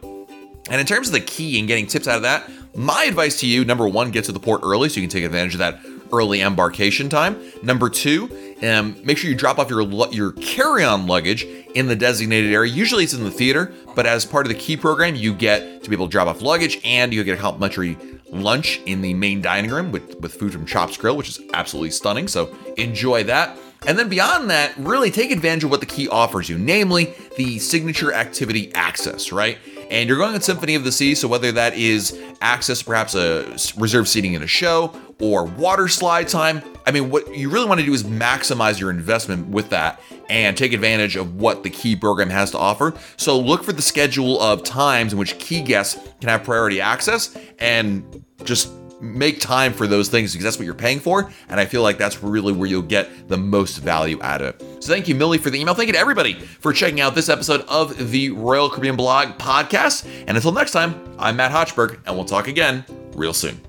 And 0.70 0.80
in 0.80 0.86
terms 0.86 1.08
of 1.08 1.14
the 1.14 1.22
key 1.22 1.58
and 1.60 1.68
getting 1.68 1.88
tips 1.88 2.08
out 2.08 2.18
of 2.18 2.22
that, 2.24 2.50
my 2.76 3.06
advice 3.06 3.40
to 3.40 3.48
you 3.48 3.66
number 3.66 3.88
one, 3.88 4.12
get 4.12 4.26
to 4.26 4.32
the 4.32 4.40
port 4.40 4.62
early 4.64 4.90
so 4.90 5.00
you 5.00 5.08
can 5.08 5.10
take 5.10 5.24
advantage 5.24 5.54
of 5.54 5.60
that 5.60 5.80
early 6.12 6.42
embarkation 6.42 7.10
time. 7.10 7.40
Number 7.62 7.90
two, 7.90 8.56
um, 8.64 8.96
make 9.04 9.18
sure 9.18 9.30
you 9.30 9.36
drop 9.36 9.60
off 9.60 9.70
your 9.70 9.84
your 10.12 10.32
carry-on 10.34 11.08
luggage 11.08 11.44
in 11.76 11.88
the 11.88 11.96
designated 11.96 12.52
area. 12.52 12.72
Usually 12.72 13.04
it's 13.04 13.14
in 13.14 13.24
the 13.24 13.32
theater, 13.32 13.74
but 13.96 14.06
as 14.06 14.26
part 14.26 14.46
of 14.46 14.52
the 14.52 14.58
key 14.58 14.76
program, 14.76 15.16
you 15.16 15.34
get 15.34 15.84
to 15.84 15.90
be 15.90 15.96
able 15.96 16.08
to 16.08 16.12
drop 16.12 16.28
off 16.28 16.42
luggage 16.42 16.80
and 16.84 17.14
you 17.14 17.24
get 17.24 17.38
a 17.38 17.42
complimentary 17.42 17.98
lunch 18.32 18.80
in 18.86 19.02
the 19.02 19.14
main 19.14 19.42
dining 19.42 19.72
room 19.72 19.92
with, 19.92 20.20
with 20.20 20.34
food 20.34 20.54
from 20.54 20.66
Chops 20.66 20.98
Grill, 20.98 21.18
which 21.18 21.30
is 21.30 21.42
absolutely 21.54 21.92
stunning. 21.92 22.28
So 22.28 22.56
enjoy 22.78 23.24
that. 23.24 23.58
And 23.88 23.98
then 23.98 24.10
beyond 24.10 24.50
that, 24.50 24.76
really 24.78 25.10
take 25.10 25.32
advantage 25.32 25.64
of 25.64 25.72
what 25.72 25.80
the 25.80 25.86
key 25.86 26.10
offers 26.10 26.50
you, 26.50 26.58
namely 26.58 27.14
the 27.38 27.60
signature 27.60 28.14
activity 28.14 28.74
access, 28.76 29.32
right? 29.32 29.58
And 29.90 30.08
you're 30.08 30.18
going 30.18 30.36
on 30.36 30.42
Symphony 30.42 30.76
of 30.76 30.84
the 30.84 30.92
Sea, 30.92 31.16
so 31.16 31.28
whether 31.28 31.52
that 31.52 31.74
is 31.74 32.20
access, 32.42 32.84
perhaps 32.84 33.16
a 33.16 33.58
reserved 33.76 34.08
seating 34.08 34.34
in 34.34 34.44
a 34.44 34.48
show 34.48 34.94
or 35.20 35.46
water 35.46 35.88
slide 35.88 36.28
time, 36.28 36.62
I 36.86 36.92
mean, 36.92 37.10
what 37.10 37.36
you 37.36 37.50
really 37.50 37.68
want 37.68 37.80
to 37.80 37.86
do 37.86 37.94
is 37.94 38.04
maximize 38.04 38.80
your 38.80 38.92
investment 38.92 39.48
with 39.48 39.70
that 39.72 40.00
and 40.30 40.56
take 40.56 40.74
advantage 40.74 41.16
of 41.16 41.36
what 41.36 41.64
the 41.64 41.70
Key 41.70 41.96
program 41.96 42.30
has 42.30 42.52
to 42.52 42.58
offer. 42.58 42.94
So 43.18 43.40
look 43.40 43.64
for 43.64 43.74
the 43.74 43.82
schedule 43.82 44.40
of 44.40 44.64
times 44.64 45.12
in 45.12 45.20
which 45.20 45.38
Key 45.40 45.62
guests 45.62 46.00
can 46.20 46.30
have 46.30 46.44
priority 46.44 46.82
access 46.82 47.36
and 47.58 48.24
just 48.44 48.70
make 49.02 49.40
time 49.40 49.74
for 49.74 49.88
those 49.88 50.10
things 50.10 50.32
because 50.32 50.44
that's 50.44 50.58
what 50.58 50.66
you're 50.66 50.74
paying 50.74 51.00
for. 51.00 51.32
And 51.48 51.60
I 51.60 51.66
feel 51.66 51.82
like 51.82 51.98
that's 51.98 52.22
really 52.24 52.54
where 52.54 52.68
you'll 52.68 52.82
get 52.82 53.28
the 53.28 53.38
most 53.38 53.78
value 53.78 54.22
out 54.22 54.42
of 54.42 54.56
it. 54.56 54.84
So 54.84 54.92
thank 54.92 55.08
you, 55.08 55.16
Millie, 55.16 55.38
for 55.38 55.50
the 55.50 55.60
email. 55.60 55.74
Thank 55.74 55.88
you 55.88 55.94
to 55.94 56.00
everybody 56.00 56.34
for 56.34 56.74
checking 56.74 57.02
out 57.02 57.16
this 57.16 57.30
episode 57.30 57.62
of 57.62 58.12
the 58.12 58.32
Royal 58.32 58.70
Caribbean 58.70 58.96
Blog 58.96 59.38
podcast. 59.38 60.06
And 60.28 60.38
until 60.38 60.52
next 60.52 60.72
time, 60.72 61.00
I'm 61.18 61.36
Matt 61.36 61.52
Hochberg, 61.52 62.00
and 62.06 62.16
we'll 62.16 62.26
talk 62.26 62.48
again 62.48 62.86
real 63.14 63.34
soon. 63.34 63.69